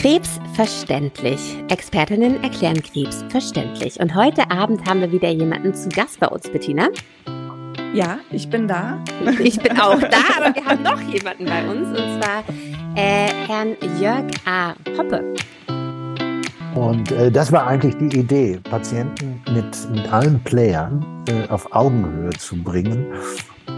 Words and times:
Krebs 0.00 0.38
verständlich. 0.54 1.56
Expertinnen 1.70 2.40
erklären 2.44 2.80
Krebs 2.80 3.24
verständlich. 3.30 3.98
Und 3.98 4.14
heute 4.14 4.48
Abend 4.48 4.88
haben 4.88 5.00
wir 5.00 5.10
wieder 5.10 5.28
jemanden 5.28 5.74
zu 5.74 5.88
Gast 5.88 6.20
bei 6.20 6.28
uns, 6.28 6.48
Bettina. 6.48 6.86
Ja, 7.92 8.20
ich 8.30 8.48
bin 8.48 8.68
da. 8.68 9.02
Ich 9.42 9.58
bin 9.58 9.76
auch 9.80 9.98
da, 9.98 10.18
aber 10.36 10.54
wir 10.54 10.64
haben 10.64 10.84
noch 10.84 11.00
jemanden 11.00 11.46
bei 11.46 11.68
uns 11.68 11.88
und 11.88 12.22
zwar 12.22 12.44
äh, 12.94 13.28
Herrn 13.48 13.76
Jörg 14.00 14.26
A. 14.46 14.74
Hoppe. 14.96 15.34
Und 16.76 17.10
äh, 17.10 17.32
das 17.32 17.50
war 17.50 17.66
eigentlich 17.66 17.96
die 17.96 18.20
Idee, 18.20 18.60
Patienten 18.70 19.42
mit, 19.52 19.90
mit 19.90 20.12
allen 20.12 20.38
Playern 20.44 21.04
äh, 21.26 21.48
auf 21.48 21.72
Augenhöhe 21.72 22.30
zu 22.30 22.62
bringen 22.62 23.04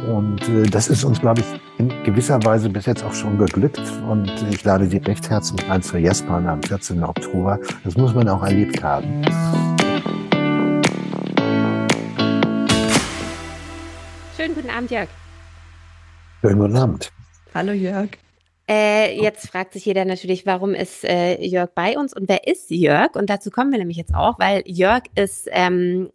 und 0.06 0.48
äh, 0.48 0.62
das 0.62 0.88
ist 0.88 1.04
uns, 1.04 1.20
glaube 1.20 1.40
ich, 1.40 1.46
in 1.78 1.88
gewisser 2.04 2.42
Weise 2.44 2.68
bis 2.68 2.86
jetzt 2.86 3.04
auch 3.04 3.12
schon 3.12 3.38
geglückt. 3.38 3.80
Und 4.08 4.30
ich 4.50 4.64
lade 4.64 4.86
Sie 4.86 4.98
recht 4.98 5.28
herzlich 5.28 5.68
ein 5.70 5.82
zur 5.82 5.98
Jespan 5.98 6.46
am 6.46 6.62
14. 6.62 7.02
Oktober. 7.02 7.58
Das 7.84 7.96
muss 7.96 8.14
man 8.14 8.28
auch 8.28 8.42
erlebt 8.42 8.82
haben. 8.82 9.22
Schönen 14.36 14.54
guten 14.54 14.70
Abend, 14.70 14.90
Jörg. 14.90 15.08
Schönen 16.40 16.58
guten 16.58 16.76
Abend. 16.76 17.12
Hallo, 17.54 17.72
Jörg. 17.72 18.10
Äh, 18.68 19.20
jetzt 19.20 19.48
fragt 19.48 19.72
sich 19.72 19.84
jeder 19.84 20.04
natürlich, 20.04 20.46
warum 20.46 20.74
ist 20.74 21.04
äh, 21.04 21.42
Jörg 21.44 21.70
bei 21.74 21.98
uns 21.98 22.14
und 22.14 22.28
wer 22.28 22.46
ist 22.46 22.70
Jörg? 22.70 23.16
Und 23.16 23.28
dazu 23.28 23.50
kommen 23.50 23.72
wir 23.72 23.78
nämlich 23.78 23.96
jetzt 23.96 24.14
auch, 24.14 24.38
weil 24.38 24.62
Jörg 24.64 25.02
ist 25.16 25.48
ähm, 25.50 26.10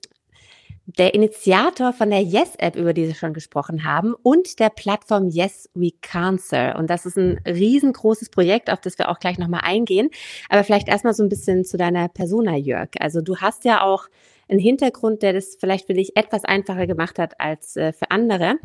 der 0.87 1.15
Initiator 1.15 1.93
von 1.93 2.11
der 2.11 2.21
Yes-App, 2.21 2.75
über 2.75 2.93
die 2.93 3.07
Sie 3.07 3.15
schon 3.15 3.33
gesprochen 3.33 3.83
haben, 3.83 4.13
und 4.13 4.59
der 4.59 4.69
Plattform 4.69 5.29
Yes 5.29 5.69
We 5.73 5.91
Cancer. 6.01 6.75
Und 6.77 6.89
das 6.89 7.05
ist 7.05 7.17
ein 7.17 7.39
riesengroßes 7.47 8.29
Projekt, 8.29 8.69
auf 8.69 8.81
das 8.81 8.97
wir 8.99 9.09
auch 9.09 9.19
gleich 9.19 9.39
nochmal 9.39 9.61
eingehen. 9.63 10.09
Aber 10.49 10.63
vielleicht 10.63 10.87
erstmal 10.87 11.13
so 11.13 11.23
ein 11.23 11.29
bisschen 11.29 11.65
zu 11.65 11.77
deiner 11.77 12.07
Persona, 12.07 12.55
Jörg. 12.55 12.89
Also 12.99 13.21
du 13.21 13.37
hast 13.37 13.65
ja 13.65 13.83
auch 13.83 14.07
einen 14.47 14.59
Hintergrund, 14.59 15.23
der 15.23 15.33
das 15.33 15.57
vielleicht 15.59 15.87
für 15.87 15.95
dich 15.95 16.15
etwas 16.15 16.45
einfacher 16.45 16.85
gemacht 16.85 17.17
hat 17.17 17.39
als 17.39 17.75
äh, 17.75 17.91
für 17.91 18.11
andere. 18.11 18.55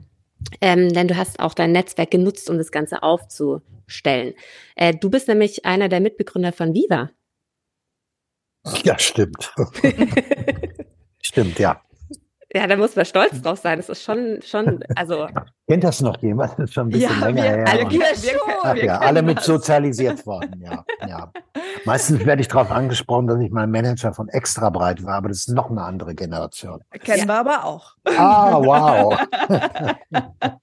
Ähm, 0.60 0.92
denn 0.92 1.08
du 1.08 1.16
hast 1.16 1.40
auch 1.40 1.54
dein 1.54 1.72
Netzwerk 1.72 2.10
genutzt, 2.10 2.50
um 2.50 2.58
das 2.58 2.70
Ganze 2.70 3.02
aufzustellen. 3.02 4.34
Äh, 4.74 4.94
du 4.94 5.10
bist 5.10 5.28
nämlich 5.28 5.64
einer 5.64 5.88
der 5.88 6.00
Mitbegründer 6.00 6.52
von 6.52 6.74
Viva. 6.74 7.10
Ja, 8.84 8.98
stimmt. 8.98 9.54
stimmt, 11.22 11.58
ja. 11.58 11.82
Ja, 12.52 12.66
da 12.66 12.76
muss 12.76 12.96
man 12.96 13.04
stolz 13.04 13.40
drauf 13.42 13.60
sein. 13.60 13.78
Das 13.78 13.88
ist 13.88 14.02
schon, 14.02 14.40
schon, 14.42 14.82
also. 14.96 15.28
Kennt 15.68 15.84
das 15.84 16.00
noch 16.00 16.20
jemand? 16.20 16.52
Das 16.52 16.70
ist 16.70 16.74
schon 16.74 16.88
ein 16.88 16.90
bisschen 16.90 17.20
ja, 17.20 17.26
länger 17.26 17.42
wir, 17.42 17.50
her. 17.50 17.68
Alle, 17.68 17.90
wir, 17.90 18.00
wir, 18.00 18.74
wir 18.74 18.84
ja, 18.84 18.98
alle 18.98 19.22
mit 19.22 19.40
sozialisiert 19.40 20.26
worden, 20.26 20.60
ja, 20.60 20.84
ja. 21.06 21.32
Meistens 21.84 22.26
werde 22.26 22.42
ich 22.42 22.48
darauf 22.48 22.72
angesprochen, 22.72 23.28
dass 23.28 23.40
ich 23.40 23.50
mal 23.52 23.68
Manager 23.68 24.12
von 24.12 24.28
Extra 24.28 24.68
Breit 24.68 25.04
war, 25.04 25.14
aber 25.14 25.28
das 25.28 25.38
ist 25.38 25.48
noch 25.50 25.70
eine 25.70 25.82
andere 25.82 26.14
Generation. 26.14 26.80
Kennen 27.04 27.20
ja. 27.20 27.26
wir 27.26 27.38
aber 27.38 27.64
auch. 27.64 27.94
Ah, 28.16 28.58
wow. 28.60 29.18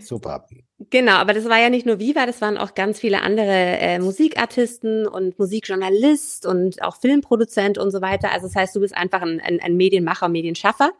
super. 0.00 0.46
Genau, 0.90 1.14
aber 1.14 1.34
das 1.34 1.46
war 1.46 1.58
ja 1.58 1.70
nicht 1.70 1.86
nur 1.86 1.98
Viva, 1.98 2.24
das 2.24 2.40
waren 2.40 2.56
auch 2.56 2.74
ganz 2.74 3.00
viele 3.00 3.22
andere 3.22 3.50
äh, 3.50 3.98
Musikartisten 3.98 5.08
und 5.08 5.38
Musikjournalist 5.38 6.46
und 6.46 6.82
auch 6.82 6.96
Filmproduzent 6.96 7.78
und 7.78 7.90
so 7.90 8.00
weiter. 8.00 8.30
Also 8.30 8.46
das 8.46 8.54
heißt, 8.54 8.76
du 8.76 8.80
bist 8.80 8.96
einfach 8.96 9.22
ein, 9.22 9.40
ein, 9.40 9.60
ein 9.60 9.76
Medienmacher, 9.76 10.28
Medienschaffer. 10.28 10.92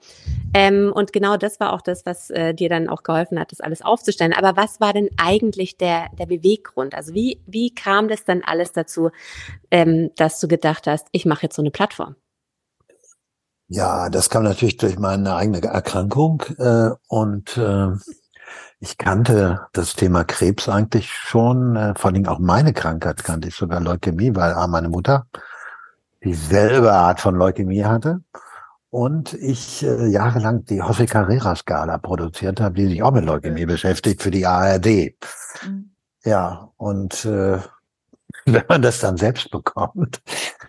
Ähm, 0.53 0.93
und 0.93 1.13
genau 1.13 1.37
das 1.37 1.61
war 1.61 1.73
auch 1.73 1.81
das, 1.81 2.07
was 2.07 2.31
äh, 2.31 2.55
dir 2.55 2.69
dann 2.69 2.89
auch 2.89 3.03
geholfen 3.05 3.39
hat, 3.39 3.53
das 3.53 3.61
alles 3.61 3.83
aufzustellen. 3.83 4.33
Aber 4.33 4.57
was 4.57 4.81
war 4.81 4.93
denn 4.93 5.11
eigentlich 5.17 5.77
der, 5.77 6.09
der 6.19 6.27
Beweggrund? 6.27 6.95
Also 6.95 7.15
wie, 7.15 7.41
wie 7.47 7.73
kam 7.73 8.09
das 8.09 8.25
dann 8.25 8.43
alles 8.43 8.73
dazu, 8.73 9.11
ähm, 9.71 10.11
dass 10.17 10.41
du 10.41 10.49
gedacht 10.49 10.87
hast, 10.87 11.07
ich 11.13 11.25
mache 11.25 11.45
jetzt 11.45 11.57
so 11.57 11.63
eine 11.63 11.71
Plattform? 11.71 12.17
Ja, 13.71 14.09
das 14.09 14.31
kam 14.31 14.45
natürlich 14.45 14.79
durch 14.79 14.99
meine 14.99 15.35
eigene 15.37 15.63
Erkrankung 15.63 16.43
äh, 16.57 16.91
und 17.09 17.57
äh, 17.59 17.89
ich 18.81 18.97
kannte 18.97 19.67
das 19.75 19.95
Thema 19.95 20.25
Krebs 20.25 20.71
eigentlich 20.71 21.11
schon, 21.13 21.77
äh, 21.77 21.95
vor 21.95 22.11
allem 22.11 22.27
auch 22.27 22.39
meine 22.39 22.73
Krankheit 22.73 23.23
kannte 23.25 23.49
ich 23.49 23.57
sogar 23.57 23.81
Leukämie, 23.81 24.35
weil 24.35 24.55
A, 24.55 24.67
meine 24.67 24.89
Mutter 24.89 25.27
dieselbe 26.25 26.93
Art 26.93 27.21
von 27.21 27.35
Leukämie 27.35 27.85
hatte 27.85 28.21
und 28.91 29.35
ich 29.35 29.85
äh, 29.85 30.07
jahrelang 30.07 30.65
die 30.65 30.83
José 30.83 31.07
Carrera 31.07 31.55
Skala 31.55 31.99
produziert 31.99 32.61
habe, 32.61 32.75
die 32.75 32.87
sich 32.87 33.03
auch 33.03 33.13
mit 33.13 33.27
Leukämie 33.27 33.67
beschäftigt 33.67 34.23
für 34.23 34.31
die 34.31 34.47
ARD. 34.47 35.15
Mhm. 35.67 35.91
Ja, 36.25 36.71
und 36.79 37.25
äh, 37.27 37.59
wenn 38.47 38.65
man 38.67 38.83
das 38.83 39.01
dann 39.01 39.19
selbst 39.19 39.51
bekommt, 39.51 40.23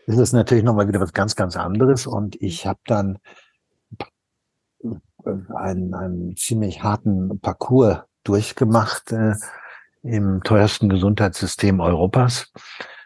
ist 0.10 0.18
es 0.18 0.34
natürlich 0.34 0.64
nochmal 0.64 0.88
wieder 0.88 1.00
was 1.00 1.14
ganz, 1.14 1.36
ganz 1.36 1.56
anderes. 1.56 2.08
Und 2.08 2.36
ich 2.42 2.66
habe 2.66 2.80
dann 2.86 3.20
einen, 5.56 5.94
einen 5.94 6.36
ziemlich 6.36 6.82
harten 6.82 7.40
Parcours 7.40 8.00
durchgemacht 8.24 9.12
äh, 9.12 9.36
im 10.02 10.42
teuersten 10.44 10.90
Gesundheitssystem 10.90 11.80
Europas, 11.80 12.52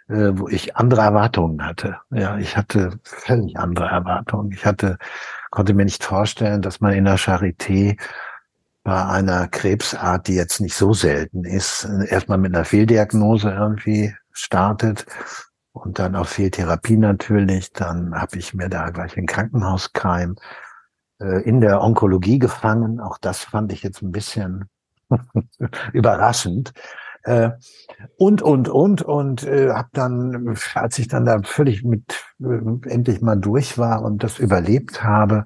äh, 0.08 0.32
wo 0.32 0.48
ich 0.48 0.78
andere 0.78 1.02
Erwartungen 1.02 1.66
hatte. 1.66 1.98
Ja, 2.10 2.38
ich 2.38 2.56
hatte 2.56 2.98
völlig 3.04 3.58
andere 3.58 3.88
Erwartungen. 3.88 4.54
Ich 4.54 4.66
hatte, 4.66 4.98
konnte 5.52 5.74
mir 5.74 5.84
nicht 5.84 6.06
vorstellen, 6.06 6.62
dass 6.62 6.80
man 6.80 6.94
in 6.94 7.04
der 7.04 7.20
Charité 7.20 8.00
bei 8.86 9.06
einer 9.06 9.50
Krebsart, 9.50 10.30
die 10.30 10.36
jetzt 10.36 10.62
nicht 10.62 10.76
so 10.76 10.94
selten 10.94 11.44
ist, 11.44 11.86
erstmal 12.08 12.38
mit 12.38 12.56
einer 12.56 12.66
Fehldiagnose 12.66 13.52
irgendwie 13.52 14.16
startet 14.32 15.06
und 15.74 16.00
dann 16.00 16.16
auch 16.16 16.28
Fehltherapie 16.28 16.98
natürlich. 16.98 17.74
Dann 17.74 18.16
habe 18.16 18.38
ich 18.38 18.54
mir 18.54 18.70
da 18.70 18.90
gleich 18.92 19.18
ein 19.18 19.26
Krankenhauskeim 19.26 20.36
äh, 21.20 21.42
in 21.44 21.60
der 21.60 21.82
Onkologie 21.82 22.40
gefangen. 22.40 23.00
Auch 23.00 23.18
das 23.18 23.40
fand 23.40 23.74
ich 23.74 23.84
jetzt 23.84 24.02
ein 24.02 24.12
bisschen 24.12 24.70
überraschend. 25.94 26.74
Äh, 27.24 27.52
und, 28.18 28.42
und, 28.42 28.70
und, 28.70 29.02
und 29.02 29.44
äh, 29.44 29.72
habe 29.72 29.90
dann, 29.94 30.56
als 30.76 31.00
ich 31.00 31.08
dann 31.08 31.26
da 31.26 31.42
völlig 31.44 31.84
mit 31.84 32.24
äh, 32.42 32.90
endlich 32.90 33.22
mal 33.22 33.38
durch 33.38 33.78
war 33.78 34.04
und 34.04 34.24
das 34.24 34.40
überlebt 34.40 35.04
habe, 35.04 35.46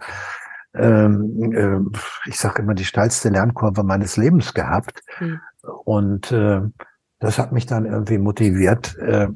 ähm, 0.74 1.54
äh, 1.54 2.30
ich 2.30 2.40
sage 2.40 2.62
immer, 2.62 2.74
die 2.74 2.86
steilste 2.86 3.30
Lernkurve 3.30 3.84
meines 3.84 4.18
Lebens 4.18 4.54
gehabt. 4.54 5.02
Mhm. 5.20 5.40
Und 5.86 6.32
äh, 6.32 6.62
das 7.20 7.40
hat 7.40 7.52
mich 7.52 7.66
dann 7.66 7.86
irgendwie 7.86 8.18
motiviert, 8.18 8.98
äh, 8.98 9.28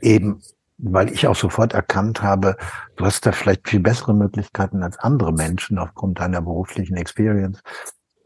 eben 0.00 0.40
weil 0.78 1.12
ich 1.12 1.26
auch 1.26 1.36
sofort 1.36 1.74
erkannt 1.74 2.22
habe, 2.22 2.56
du 2.96 3.04
hast 3.04 3.26
da 3.26 3.32
vielleicht 3.32 3.68
viel 3.68 3.80
bessere 3.80 4.14
Möglichkeiten 4.14 4.82
als 4.82 4.98
andere 4.98 5.32
Menschen 5.32 5.78
aufgrund 5.78 6.20
deiner 6.20 6.40
beruflichen 6.40 6.96
Experience, 6.96 7.60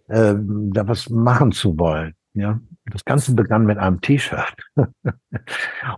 äh, 0.08 0.34
da 0.36 0.86
was 0.86 1.08
machen 1.08 1.52
zu 1.52 1.78
wollen. 1.78 2.14
Ja, 2.34 2.60
das 2.86 3.04
Ganze 3.04 3.34
begann 3.34 3.66
mit 3.66 3.78
einem 3.78 4.00
T-Shirt 4.00 4.56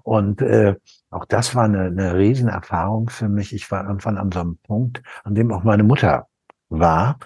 und 0.02 0.42
äh, 0.42 0.74
auch 1.10 1.24
das 1.26 1.54
war 1.54 1.64
eine, 1.64 1.82
eine 1.84 2.16
Riesenerfahrung 2.16 3.08
für 3.08 3.28
mich. 3.28 3.52
Ich 3.52 3.70
war 3.70 3.86
irgendwann 3.86 4.18
an 4.18 4.32
so 4.32 4.40
einem 4.40 4.58
Punkt, 4.58 5.02
an 5.22 5.34
dem 5.36 5.52
auch 5.52 5.62
meine 5.62 5.84
Mutter 5.84 6.26
war 6.70 7.18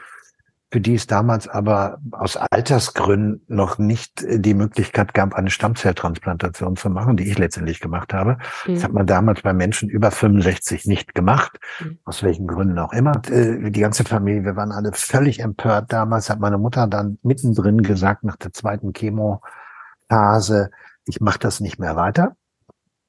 für 0.70 0.80
die 0.80 0.94
es 0.94 1.06
damals 1.06 1.48
aber 1.48 1.98
aus 2.10 2.36
Altersgründen 2.36 3.42
noch 3.48 3.78
nicht 3.78 4.22
äh, 4.22 4.38
die 4.38 4.54
Möglichkeit 4.54 5.14
gab, 5.14 5.34
eine 5.34 5.50
Stammzelltransplantation 5.50 6.76
zu 6.76 6.90
machen, 6.90 7.16
die 7.16 7.30
ich 7.30 7.38
letztendlich 7.38 7.80
gemacht 7.80 8.12
habe. 8.12 8.38
Mhm. 8.66 8.74
Das 8.74 8.84
hat 8.84 8.92
man 8.92 9.06
damals 9.06 9.42
bei 9.42 9.54
Menschen 9.54 9.88
über 9.88 10.10
65 10.10 10.84
nicht 10.86 11.14
gemacht, 11.14 11.58
mhm. 11.80 11.98
aus 12.04 12.22
welchen 12.22 12.46
Gründen 12.46 12.78
auch 12.78 12.92
immer. 12.92 13.22
Äh, 13.30 13.70
die 13.70 13.80
ganze 13.80 14.04
Familie, 14.04 14.44
wir 14.44 14.56
waren 14.56 14.72
alle 14.72 14.92
völlig 14.92 15.40
empört. 15.40 15.92
Damals 15.92 16.28
hat 16.28 16.38
meine 16.38 16.58
Mutter 16.58 16.86
dann 16.86 17.18
mittendrin 17.22 17.82
gesagt, 17.82 18.24
nach 18.24 18.36
der 18.36 18.52
zweiten 18.52 18.92
Chemophase, 18.92 20.70
ich 21.06 21.20
mache 21.20 21.38
das 21.38 21.60
nicht 21.60 21.78
mehr 21.78 21.96
weiter. 21.96 22.36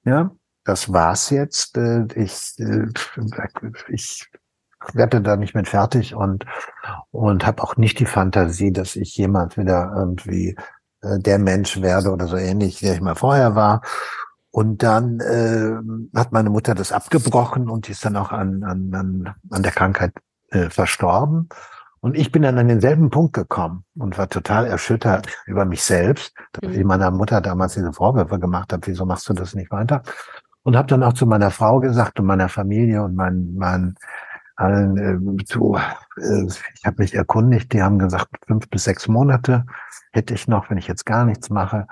Ja, 0.06 0.32
das 0.64 0.94
war's 0.94 1.30
jetzt. 1.30 1.78
Äh, 1.78 2.06
ich, 2.16 2.56
ich 3.90 4.30
werde 4.94 5.22
da 5.22 5.36
nicht 5.36 5.56
mit 5.56 5.68
fertig 5.68 6.16
und 6.16 6.46
und 7.12 7.46
habe 7.46 7.64
auch 7.64 7.78
nicht 7.78 8.00
die 8.00 8.06
Fantasie, 8.06 8.72
dass 8.72 8.96
ich 8.96 9.16
jemand 9.18 9.58
wieder 9.58 9.92
irgendwie 9.96 10.56
äh, 11.02 11.20
der 11.20 11.40
Mensch 11.40 11.82
werde 11.82 12.12
oder 12.12 12.28
so 12.28 12.38
ähnlich, 12.38 12.80
der 12.80 12.94
ich 12.94 13.02
mal 13.02 13.16
vorher 13.16 13.56
war. 13.56 13.82
Und 14.52 14.82
dann 14.84 15.20
äh, 15.20 16.18
hat 16.18 16.32
meine 16.32 16.50
Mutter 16.50 16.76
das 16.76 16.92
abgebrochen 16.92 17.70
und 17.70 17.88
die 17.88 17.92
ist 17.92 18.04
dann 18.04 18.16
auch 18.16 18.32
an, 18.32 18.64
an, 18.64 18.92
an, 18.94 19.36
an 19.52 19.64
der 19.64 19.72
Krankheit 19.72 20.14
äh, 20.50 20.70
verstorben. 20.70 21.50
Und 22.02 22.18
ich 22.18 22.32
bin 22.32 22.42
dann 22.44 22.58
an 22.58 22.68
denselben 22.68 23.10
Punkt 23.10 23.34
gekommen 23.34 23.84
und 23.98 24.18
war 24.18 24.30
total 24.30 24.66
erschüttert 24.66 25.28
über 25.46 25.66
mich 25.66 25.84
selbst, 25.84 26.34
dass 26.54 26.72
mhm. 26.72 26.80
ich 26.80 26.86
meiner 26.86 27.12
Mutter 27.12 27.42
damals 27.42 27.74
diese 27.74 27.94
Vorwürfe 27.94 28.40
gemacht 28.40 28.72
habe, 28.74 28.88
wieso 28.88 29.06
machst 29.06 29.28
du 29.30 29.34
das 29.34 29.54
nicht 29.54 29.70
weiter? 29.70 30.02
Und 30.64 30.78
habe 30.78 30.88
dann 30.88 31.04
auch 31.04 31.14
zu 31.14 31.26
meiner 31.26 31.52
Frau 31.52 31.80
gesagt 31.80 32.20
und 32.20 32.26
meiner 32.26 32.50
Familie 32.50 33.04
und 33.04 33.16
meinen 33.16 33.56
mein, 33.56 33.96
allen 34.60 35.40
äh, 35.40 35.44
zu, 35.46 35.78
äh, 36.18 36.46
ich 36.76 36.86
habe 36.86 37.02
mich 37.02 37.14
erkundigt, 37.16 37.74
die 37.74 37.82
haben 37.82 38.00
gesagt, 38.00 38.30
fünf 38.48 38.70
bis 38.70 38.84
sechs 38.86 39.08
Monate 39.08 39.66
hätte 40.12 40.34
ich 40.34 40.48
noch, 40.48 40.70
wenn 40.70 40.78
ich 40.78 40.88
jetzt 40.88 41.06
gar 41.06 41.26
nichts 41.26 41.50
mache. 41.50 41.88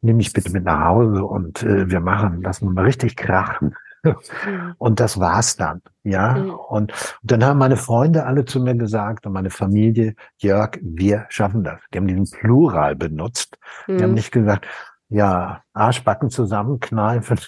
nimm 0.00 0.16
mich 0.16 0.32
bitte 0.32 0.50
mit 0.52 0.64
nach 0.64 0.84
Hause 0.86 1.24
und 1.24 1.62
äh, 1.62 1.88
wir 1.90 2.00
machen, 2.00 2.42
lassen 2.42 2.66
wir 2.66 2.72
mal 2.72 2.84
richtig 2.84 3.16
krachen. 3.16 3.74
Mhm. 4.04 4.74
Und 4.78 4.98
das 4.98 5.20
war's 5.20 5.56
dann, 5.56 5.80
ja. 6.02 6.34
Mhm. 6.34 6.50
Und, 6.50 6.92
und 7.22 7.30
dann 7.30 7.44
haben 7.44 7.58
meine 7.58 7.76
Freunde 7.76 8.26
alle 8.26 8.44
zu 8.44 8.58
mir 8.60 8.74
gesagt 8.74 9.26
und 9.26 9.32
meine 9.32 9.50
Familie, 9.50 10.14
Jörg, 10.38 10.78
wir 10.82 11.26
schaffen 11.28 11.62
das. 11.62 11.80
Die 11.94 11.98
haben 11.98 12.08
diesen 12.08 12.28
Plural 12.28 12.96
benutzt. 12.96 13.58
Die 13.86 14.02
haben 14.02 14.08
Mhm. 14.10 14.14
nicht 14.14 14.32
gesagt, 14.32 14.66
ja, 15.08 15.62
Arschbacken 15.72 16.30
zusammenkneifen. 16.30 17.38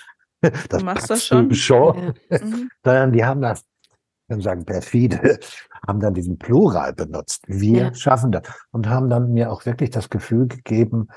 Das 0.68 0.82
machst 0.82 1.08
das 1.08 1.26
du 1.28 1.54
schon. 1.54 2.12
Ja. 2.28 2.38
Mhm. 2.38 2.68
Sondern 2.84 3.12
die 3.12 3.24
haben 3.24 3.40
das, 3.40 3.64
kann 4.28 4.40
sagen, 4.40 4.64
perfide, 4.64 5.38
haben 5.86 6.00
dann 6.00 6.14
diesen 6.14 6.38
Plural 6.38 6.92
benutzt. 6.94 7.44
Wir 7.46 7.78
Ja. 7.84 7.94
schaffen 7.94 8.32
das. 8.32 8.42
Und 8.72 8.88
haben 8.88 9.10
dann 9.10 9.32
mir 9.32 9.50
auch 9.52 9.66
wirklich 9.66 9.90
das 9.90 10.10
Gefühl 10.10 10.46
gegeben, 10.48 11.08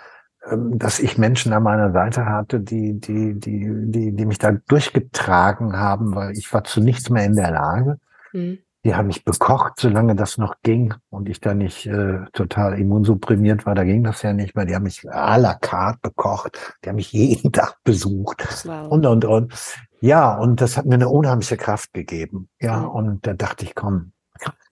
ähm, 0.49 0.77
dass 0.77 0.99
ich 0.99 1.17
Menschen 1.17 1.53
an 1.53 1.63
meiner 1.63 1.91
Seite 1.91 2.25
hatte, 2.25 2.59
die, 2.59 2.99
die, 2.99 3.39
die, 3.39 3.69
die, 3.91 4.11
die 4.13 4.25
mich 4.25 4.37
da 4.37 4.51
durchgetragen 4.67 5.77
haben, 5.77 6.15
weil 6.15 6.31
ich 6.37 6.51
war 6.53 6.63
zu 6.63 6.81
nichts 6.81 7.09
mehr 7.09 7.25
in 7.25 7.35
der 7.35 7.51
Lage. 7.51 7.97
Mhm. 8.33 8.59
Die 8.85 8.95
haben 8.95 9.07
mich 9.07 9.25
bekocht, 9.25 9.73
solange 9.79 10.15
das 10.15 10.37
noch 10.37 10.55
ging 10.63 10.93
und 11.09 11.27
ich 11.27 11.41
da 11.41 11.53
nicht 11.53 11.85
äh, 11.87 12.19
total 12.31 12.79
immunsupprimiert 12.79 13.65
war. 13.65 13.75
Da 13.75 13.83
ging 13.83 14.03
das 14.03 14.21
ja 14.21 14.31
nicht 14.33 14.55
mehr. 14.55 14.65
Die 14.65 14.75
haben 14.75 14.83
mich 14.83 15.01
à 15.09 15.37
la 15.37 15.55
carte 15.55 15.99
bekocht. 16.01 16.75
Die 16.83 16.89
haben 16.89 16.95
mich 16.95 17.11
jeden 17.11 17.51
Tag 17.51 17.77
besucht 17.83 18.47
Wow. 18.65 18.87
und, 18.91 19.05
und, 19.05 19.25
und. 19.25 19.53
Ja, 19.99 20.35
und 20.37 20.61
das 20.61 20.77
hat 20.77 20.85
mir 20.85 20.95
eine 20.95 21.09
unheimliche 21.09 21.57
Kraft 21.57 21.91
gegeben. 21.93 22.49
Ja, 22.61 22.81
Mhm. 22.81 22.89
und 22.89 23.27
da 23.27 23.33
dachte 23.33 23.65
ich, 23.65 23.73
komm, 23.75 24.11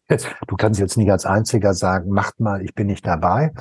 du 0.08 0.56
kannst 0.56 0.80
jetzt 0.80 0.98
nicht 0.98 1.12
als 1.12 1.26
Einziger 1.26 1.74
sagen, 1.74 2.12
macht 2.12 2.40
mal, 2.40 2.62
ich 2.62 2.76
bin 2.76 2.88
nicht 2.88 3.06
dabei. 3.08 3.52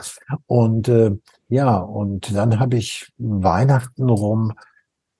Und 0.46 0.88
äh, 0.88 1.12
ja, 1.48 1.76
und 1.78 2.36
dann 2.36 2.60
habe 2.60 2.76
ich 2.76 3.12
Weihnachten 3.16 4.08
rum, 4.10 4.52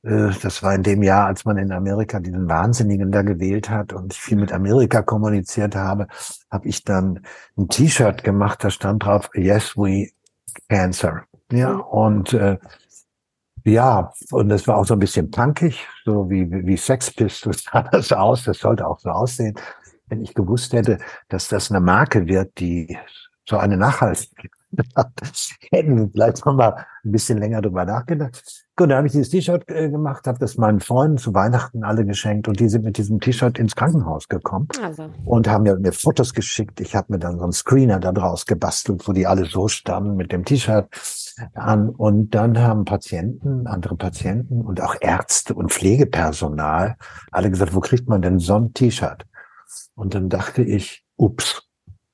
das 0.04 0.62
war 0.62 0.74
in 0.74 0.82
dem 0.82 1.02
Jahr, 1.02 1.26
als 1.26 1.44
man 1.46 1.56
in 1.56 1.72
Amerika 1.72 2.20
diesen 2.20 2.48
Wahnsinnigen 2.48 3.10
da 3.10 3.22
gewählt 3.22 3.70
hat 3.70 3.92
und 3.94 4.12
ich 4.12 4.20
viel 4.20 4.36
mit 4.36 4.52
Amerika 4.52 5.00
kommuniziert 5.02 5.74
habe, 5.74 6.06
habe 6.50 6.68
ich 6.68 6.84
dann 6.84 7.20
ein 7.56 7.68
T-Shirt 7.68 8.22
gemacht, 8.22 8.62
da 8.62 8.70
stand 8.70 9.04
drauf, 9.04 9.30
Yes, 9.34 9.76
we 9.76 10.10
cancer. 10.68 11.24
Ja, 11.50 11.74
Mhm. 11.74 11.80
und 11.80 12.32
äh, 12.34 12.58
ja, 13.64 14.12
und 14.30 14.50
das 14.50 14.68
war 14.68 14.76
auch 14.76 14.84
so 14.84 14.92
ein 14.94 15.00
bisschen 15.00 15.30
punkig, 15.30 15.86
so 16.04 16.28
wie, 16.28 16.50
wie 16.50 16.76
Sex 16.76 17.10
Pistols 17.10 17.64
sah 17.72 17.82
das 17.82 18.12
aus. 18.12 18.44
Das 18.44 18.58
sollte 18.58 18.86
auch 18.86 18.98
so 18.98 19.08
aussehen. 19.10 19.54
Wenn 20.08 20.22
ich 20.22 20.34
gewusst 20.34 20.74
hätte, 20.74 20.98
dass 21.28 21.48
das 21.48 21.70
eine 21.70 21.80
Marke 21.80 22.26
wird, 22.26 22.58
die 22.58 22.98
so 23.48 23.56
eine 23.56 23.78
Nachhaltigkeit 23.78 24.50
hätten 25.70 25.96
wir 25.96 26.08
vielleicht 26.10 26.44
noch 26.44 26.54
mal 26.54 26.86
ein 27.04 27.12
bisschen 27.12 27.38
länger 27.38 27.62
drüber 27.62 27.84
nachgedacht. 27.84 28.64
Gut, 28.76 28.90
dann 28.90 28.96
habe 28.96 29.06
ich 29.06 29.12
dieses 29.12 29.30
T-Shirt 29.30 29.68
äh, 29.68 29.88
gemacht, 29.88 30.26
habe 30.26 30.38
das 30.38 30.56
meinen 30.56 30.80
Freunden 30.80 31.18
zu 31.18 31.32
Weihnachten 31.32 31.84
alle 31.84 32.04
geschenkt 32.04 32.48
und 32.48 32.58
die 32.58 32.68
sind 32.68 32.84
mit 32.84 32.98
diesem 32.98 33.20
T-Shirt 33.20 33.58
ins 33.58 33.76
Krankenhaus 33.76 34.28
gekommen 34.28 34.66
Also. 34.82 35.10
und 35.24 35.48
haben 35.48 35.62
mir, 35.62 35.76
mir 35.76 35.92
Fotos 35.92 36.34
geschickt. 36.34 36.80
Ich 36.80 36.96
habe 36.96 37.12
mir 37.12 37.18
dann 37.18 37.38
so 37.38 37.44
einen 37.44 37.52
Screener 37.52 38.00
da 38.00 38.10
draus 38.10 38.46
gebastelt, 38.46 39.06
wo 39.06 39.12
die 39.12 39.26
alle 39.26 39.44
so 39.44 39.68
standen 39.68 40.16
mit 40.16 40.32
dem 40.32 40.44
T-Shirt 40.44 40.88
an. 41.54 41.88
Und 41.90 42.34
dann 42.34 42.58
haben 42.58 42.84
Patienten, 42.84 43.66
andere 43.66 43.96
Patienten 43.96 44.62
und 44.62 44.80
auch 44.80 44.96
Ärzte 45.00 45.54
und 45.54 45.72
Pflegepersonal 45.72 46.96
alle 47.30 47.50
gesagt, 47.50 47.74
wo 47.74 47.80
kriegt 47.80 48.08
man 48.08 48.22
denn 48.22 48.38
so 48.40 48.56
ein 48.56 48.74
T-Shirt? 48.74 49.24
Und 49.94 50.14
dann 50.14 50.28
dachte 50.28 50.62
ich, 50.62 51.04
ups, 51.16 51.62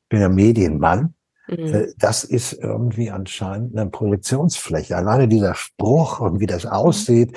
bin 0.09 0.21
ja 0.21 0.29
Medienmann. 0.29 1.15
Mhm. 1.51 1.75
Äh, 1.75 1.87
Das 1.99 2.25
ist 2.25 2.53
irgendwie 2.55 3.11
anscheinend 3.11 3.77
eine 3.77 3.91
Projektionsfläche. 3.91 4.97
Alleine 4.97 5.29
dieser 5.29 5.55
Spruch 5.55 6.21
und 6.21 6.41
wie 6.41 6.47
das 6.47 6.67
aussieht. 6.67 7.37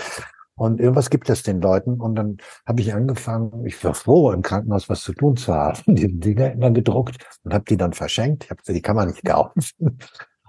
Und 0.55 0.79
irgendwas 0.79 1.09
gibt 1.09 1.29
es 1.29 1.41
den 1.43 1.61
Leuten. 1.61 1.99
Und 1.99 2.15
dann 2.15 2.37
habe 2.65 2.81
ich 2.81 2.93
angefangen, 2.93 3.65
ich 3.65 3.83
war 3.83 3.93
froh, 3.95 4.31
im 4.31 4.43
Krankenhaus 4.43 4.87
was 4.87 5.01
zu 5.01 5.13
tun 5.13 5.35
zu 5.35 5.53
haben, 5.53 5.81
die 5.95 6.19
Dinger 6.19 6.51
immer 6.51 6.71
gedruckt 6.71 7.17
und 7.43 7.53
habe 7.53 7.65
die 7.67 7.77
dann 7.77 7.93
verschenkt. 7.93 8.45
Ich 8.45 8.51
habe 8.51 8.61
die 8.67 8.81
kann 8.81 8.95
man 8.95 9.09
nicht 9.09 9.25
kaufen. 9.25 9.63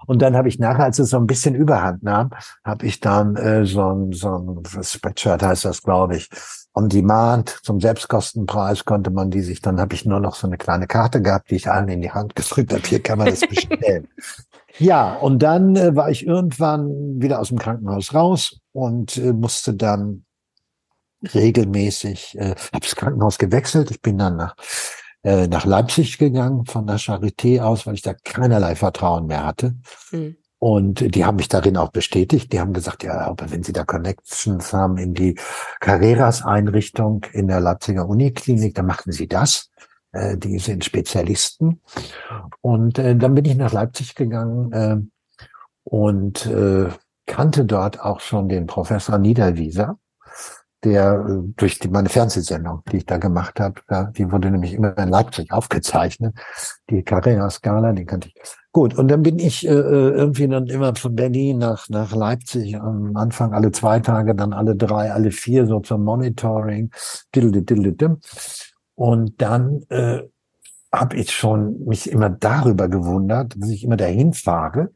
Und 0.07 0.21
dann 0.21 0.35
habe 0.35 0.47
ich 0.49 0.59
nachher, 0.59 0.83
als 0.83 0.99
es 0.99 1.09
so 1.09 1.17
ein 1.17 1.25
bisschen 1.25 1.55
Überhand 1.55 2.03
nahm, 2.03 2.29
habe 2.63 2.85
ich 2.85 2.99
dann 2.99 3.35
äh, 3.37 3.65
so 3.65 3.89
ein, 3.91 4.11
so 4.11 4.37
ein 4.37 4.83
Spreadshirt 4.83 5.41
heißt 5.41 5.65
das, 5.65 5.81
glaube 5.81 6.17
ich, 6.17 6.29
on 6.75 6.89
demand 6.89 7.59
zum 7.63 7.79
Selbstkostenpreis 7.79 8.85
konnte 8.85 9.09
man 9.09 9.31
die 9.31 9.41
sich, 9.41 9.61
dann 9.61 9.79
habe 9.79 9.95
ich 9.95 10.05
nur 10.05 10.19
noch 10.19 10.35
so 10.35 10.45
eine 10.45 10.57
kleine 10.57 10.87
Karte 10.87 11.21
gehabt, 11.21 11.49
die 11.49 11.55
ich 11.55 11.69
allen 11.71 11.87
in 11.87 12.01
die 12.01 12.11
Hand 12.11 12.35
gedrückt 12.35 12.73
habe. 12.73 12.85
Hier 12.85 13.01
kann 13.01 13.17
man 13.17 13.27
das 13.27 13.41
bestellen. 13.41 14.09
ja, 14.77 15.15
und 15.15 15.39
dann 15.39 15.75
äh, 15.77 15.95
war 15.95 16.09
ich 16.09 16.25
irgendwann 16.27 17.21
wieder 17.21 17.39
aus 17.39 17.47
dem 17.47 17.59
Krankenhaus 17.59 18.13
raus 18.13 18.59
und 18.73 19.17
äh, 19.17 19.31
musste 19.31 19.73
dann 19.73 20.25
regelmäßig, 21.33 22.37
äh, 22.37 22.55
habe 22.73 22.81
das 22.81 22.95
Krankenhaus 22.95 23.37
gewechselt. 23.37 23.89
Ich 23.89 24.01
bin 24.01 24.17
dann 24.17 24.35
nach 24.35 24.55
äh, 25.23 25.47
nach 25.47 25.65
Leipzig 25.65 26.19
gegangen 26.19 26.65
von 26.65 26.85
der 26.85 26.99
Charité 26.99 27.59
aus, 27.61 27.87
weil 27.87 27.95
ich 27.95 28.03
da 28.03 28.13
keinerlei 28.13 28.75
Vertrauen 28.75 29.25
mehr 29.25 29.43
hatte. 29.43 29.75
Mhm. 30.11 30.37
Und 30.65 31.13
die 31.13 31.23
haben 31.23 31.35
mich 31.35 31.47
darin 31.47 31.77
auch 31.77 31.91
bestätigt. 31.91 32.51
Die 32.51 32.59
haben 32.59 32.73
gesagt, 32.73 33.03
ja, 33.03 33.19
aber 33.19 33.51
wenn 33.51 33.61
Sie 33.61 33.71
da 33.71 33.83
Connections 33.83 34.73
haben 34.73 34.97
in 34.97 35.13
die 35.13 35.35
Carreras-Einrichtung 35.79 37.23
in 37.33 37.47
der 37.47 37.59
Leipziger 37.59 38.09
Uniklinik, 38.09 38.73
dann 38.73 38.87
machen 38.87 39.11
Sie 39.11 39.27
das. 39.27 39.69
Äh, 40.11 40.39
die 40.39 40.57
sind 40.57 40.83
Spezialisten. 40.83 41.81
Und 42.61 42.97
äh, 42.97 43.15
dann 43.15 43.35
bin 43.35 43.45
ich 43.45 43.55
nach 43.55 43.73
Leipzig 43.73 44.15
gegangen 44.15 44.71
äh, 44.71 44.97
und 45.83 46.47
äh, 46.47 46.89
kannte 47.27 47.65
dort 47.65 48.01
auch 48.01 48.19
schon 48.19 48.49
den 48.49 48.65
Professor 48.65 49.19
Niederwieser, 49.19 49.99
der 50.83 51.27
äh, 51.29 51.53
durch 51.57 51.77
die, 51.77 51.89
meine 51.89 52.09
Fernsehsendung, 52.09 52.81
die 52.91 52.97
ich 52.97 53.05
da 53.05 53.17
gemacht 53.17 53.59
habe, 53.59 53.81
die 54.17 54.31
wurde 54.31 54.49
nämlich 54.49 54.73
immer 54.73 54.97
in 54.97 55.09
Leipzig 55.09 55.51
aufgezeichnet, 55.51 56.35
die 56.89 57.03
Carrera-Skala, 57.03 57.91
die 57.91 58.05
kannte 58.05 58.29
ich. 58.29 58.41
Gut, 58.75 58.93
und 58.95 59.07
dann 59.07 59.21
bin 59.21 59.39
ich 59.39 59.65
äh, 59.65 59.71
äh, 59.71 60.09
irgendwie 60.09 60.49
dann 60.49 60.67
immer 60.67 60.93
von 60.95 61.15
Berlin 61.15 61.59
nach, 61.59 61.87
nach 61.87 62.13
Leipzig, 62.13 62.75
am 62.75 63.15
Anfang 63.15 63.53
alle 63.53 63.71
zwei 63.71 64.01
Tage, 64.01 64.35
dann 64.35 64.51
alle 64.51 64.75
drei, 64.75 65.13
alle 65.13 65.31
vier, 65.31 65.65
so 65.65 65.79
zum 65.79 66.03
Monitoring. 66.03 66.91
Und 68.95 69.41
dann 69.41 69.81
äh, 69.87 70.23
habe 70.91 71.15
ich 71.15 71.31
schon 71.31 71.85
mich 71.85 72.11
immer 72.11 72.29
darüber 72.29 72.89
gewundert, 72.89 73.55
dass 73.57 73.69
ich 73.69 73.85
immer 73.85 73.95
dahin 73.95 74.33
fahre, 74.33 74.91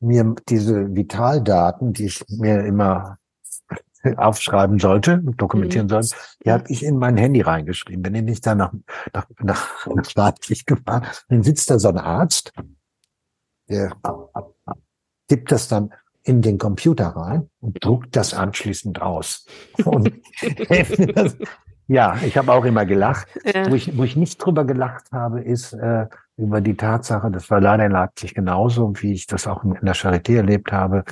mir 0.00 0.34
diese 0.48 0.94
Vitaldaten, 0.94 1.92
die 1.92 2.06
ich 2.06 2.24
mir 2.30 2.64
immer 2.64 3.18
aufschreiben 4.16 4.78
sollte, 4.78 5.20
dokumentieren 5.36 5.88
Mhm. 5.88 5.90
sollte, 5.90 6.16
die 6.42 6.52
habe 6.52 6.64
ich 6.68 6.82
in 6.82 6.96
mein 6.96 7.18
Handy 7.18 7.42
reingeschrieben. 7.42 8.02
Bin 8.02 8.28
ich 8.28 8.40
dann 8.40 8.56
nach, 8.56 8.72
nach, 9.12 9.26
nach, 9.42 9.86
nach 9.94 10.14
Leipzig 10.14 10.64
gefahren, 10.64 11.04
dann 11.28 11.42
sitzt 11.42 11.68
da 11.70 11.78
so 11.78 11.88
ein 11.90 11.98
Arzt, 11.98 12.54
der 13.70 13.96
tippt 15.28 15.52
das 15.52 15.68
dann 15.68 15.92
in 16.22 16.42
den 16.42 16.58
Computer 16.58 17.06
rein 17.08 17.48
und 17.60 17.82
druckt 17.82 18.14
das 18.16 18.34
anschließend 18.34 19.00
aus. 19.00 19.46
Ja, 21.92 22.16
ich 22.24 22.38
habe 22.38 22.52
auch 22.52 22.64
immer 22.64 22.86
gelacht. 22.86 23.26
Ja. 23.44 23.68
Wo 23.68 23.74
ich, 23.74 23.98
wo 23.98 24.04
ich 24.04 24.14
nicht 24.14 24.38
drüber 24.38 24.64
gelacht 24.64 25.10
habe, 25.10 25.40
ist 25.40 25.72
äh, 25.72 26.06
über 26.36 26.60
die 26.60 26.76
Tatsache, 26.76 27.32
das 27.32 27.50
war 27.50 27.60
leider 27.60 27.84
in 27.84 27.90
Leipzig 27.90 28.32
genauso, 28.32 28.92
wie 29.00 29.12
ich 29.12 29.26
das 29.26 29.48
auch 29.48 29.64
in 29.64 29.74
der 29.82 29.96
Charité 29.96 30.36
erlebt 30.36 30.70
habe, 30.70 31.02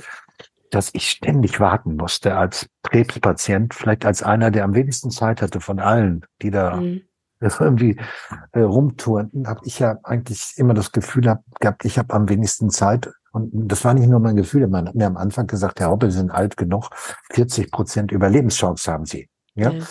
dass 0.71 0.93
ich 0.93 1.09
ständig 1.09 1.59
warten 1.59 1.97
musste 1.97 2.37
als 2.37 2.69
Krebspatient, 2.83 3.73
vielleicht 3.73 4.05
als 4.05 4.23
einer, 4.23 4.51
der 4.51 4.63
am 4.63 4.73
wenigsten 4.73 5.11
Zeit 5.11 5.41
hatte 5.41 5.59
von 5.59 5.79
allen, 5.79 6.25
die 6.41 6.49
da 6.49 6.77
Mhm. 6.77 7.01
Irgendwie 7.41 7.97
äh, 8.51 8.61
rumturnten, 8.61 9.47
habe 9.47 9.61
ich 9.63 9.79
ja 9.79 9.97
eigentlich 10.03 10.53
immer 10.57 10.73
das 10.73 10.91
Gefühl 10.91 11.29
hab, 11.29 11.43
gehabt, 11.59 11.85
ich 11.85 11.97
habe 11.97 12.13
am 12.13 12.29
wenigsten 12.29 12.69
Zeit. 12.69 13.09
Und 13.31 13.51
das 13.53 13.85
war 13.85 13.93
nicht 13.93 14.09
nur 14.09 14.19
mein 14.19 14.35
Gefühl, 14.35 14.67
man 14.67 14.87
hat 14.87 14.95
mir 14.95 15.07
am 15.07 15.17
Anfang 15.17 15.47
gesagt, 15.47 15.79
Herr 15.79 15.91
Hoppe, 15.91 16.09
Sie 16.11 16.17
sind 16.17 16.31
alt 16.31 16.57
genug, 16.57 16.89
40 17.31 17.71
Prozent 17.71 18.11
Überlebenschance 18.11 18.91
haben 18.91 19.05
Sie. 19.05 19.29
Ja, 19.55 19.71
Ja. 19.71 19.83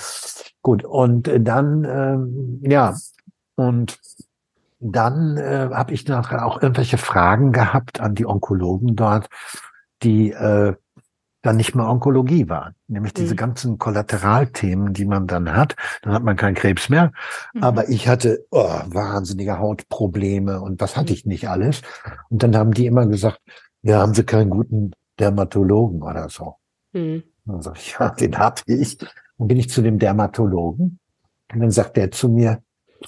gut. 0.63 0.85
Und 0.85 1.29
äh, 1.29 1.41
dann, 1.41 1.85
ähm, 1.85 2.61
ja, 2.63 2.95
und 3.57 3.99
dann 4.81 5.37
äh, 5.37 5.71
habe 5.73 5.93
ich 5.93 6.07
nachher 6.07 6.47
auch 6.47 6.63
irgendwelche 6.63 6.99
Fragen 6.99 7.53
gehabt 7.53 8.01
an 8.01 8.15
die 8.15 8.27
Onkologen 8.27 8.95
dort, 8.95 9.29
die 10.03 10.31
äh, 10.31 10.75
dann 11.49 11.57
nicht 11.57 11.75
mehr 11.75 11.89
Onkologie 11.89 12.49
waren, 12.49 12.75
nämlich 12.89 13.15
diese 13.15 13.33
Mhm. 13.33 13.39
ganzen 13.39 13.79
Kollateralthemen, 13.79 14.93
die 14.93 15.07
man 15.07 15.27
dann 15.27 15.57
hat. 15.57 15.77
Dann 16.03 16.13
hat 16.13 16.23
man 16.23 16.37
keinen 16.37 16.55
Krebs 16.55 16.89
mehr, 16.91 17.13
Mhm. 17.55 17.63
aber 17.63 17.89
ich 17.89 18.07
hatte 18.07 18.45
oh, 18.51 18.69
wahnsinnige 18.87 19.59
Hautprobleme 19.59 20.61
und 20.61 20.81
was 20.81 20.97
hatte 20.97 21.13
ich 21.13 21.25
nicht 21.25 21.49
alles. 21.49 21.81
Und 22.29 22.43
dann 22.43 22.55
haben 22.55 22.73
die 22.73 22.87
immer 22.87 23.07
gesagt, 23.07 23.41
ja, 23.83 24.01
haben 24.01 24.13
Sie 24.15 24.25
keinen 24.25 24.51
guten 24.51 24.93
Dermatologen 25.19 26.03
oder 26.03 26.29
so. 26.29 26.57
Mhm. 26.93 27.23
Und 27.47 27.55
dann 27.55 27.63
sag 27.63 27.77
ich, 27.79 27.97
ja, 27.99 28.11
den 28.11 28.39
hab 28.39 28.61
ich. 28.67 28.99
Dann 28.99 29.49
bin 29.49 29.57
ich 29.59 29.71
zu 29.71 29.81
dem 29.83 29.99
Dermatologen 29.99 30.99
und 31.53 31.61
dann 31.61 31.71
sagt 31.71 31.97
der 31.97 32.11
zu 32.11 32.29
mir, 32.29 32.63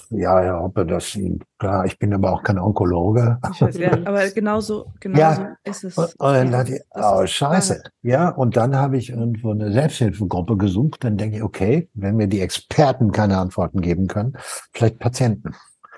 ja, 0.09 0.43
ja, 0.43 0.59
ob 0.61 0.77
er 0.77 0.85
das, 0.85 1.17
klar, 1.59 1.85
ich 1.85 1.99
bin 1.99 2.13
aber 2.13 2.31
auch 2.31 2.43
kein 2.43 2.57
Onkologe. 2.57 3.37
Ich 3.53 3.61
weiß, 3.61 3.77
ja, 3.77 3.91
aber 4.05 4.29
genauso, 4.29 4.93
genauso 4.99 5.41
Ja. 5.41 5.55
ist 5.63 5.83
es. 5.83 5.97
Und, 5.97 6.07
und 6.19 6.33
dann 6.33 6.51
dachte 6.51 6.75
ich, 6.75 6.81
oh, 6.91 7.21
ist 7.21 7.31
scheiße. 7.31 7.81
Ja, 8.01 8.29
und 8.29 8.55
dann 8.55 8.75
habe 8.75 8.97
ich 8.97 9.09
irgendwo 9.09 9.51
eine 9.51 9.71
Selbsthilfegruppe 9.71 10.57
gesucht. 10.57 11.03
Dann 11.03 11.17
denke 11.17 11.37
ich, 11.37 11.43
okay, 11.43 11.89
wenn 11.93 12.15
mir 12.15 12.27
die 12.27 12.41
Experten 12.41 13.11
keine 13.11 13.37
Antworten 13.37 13.81
geben 13.81 14.07
können, 14.07 14.37
vielleicht 14.73 14.99
Patienten. 14.99 15.55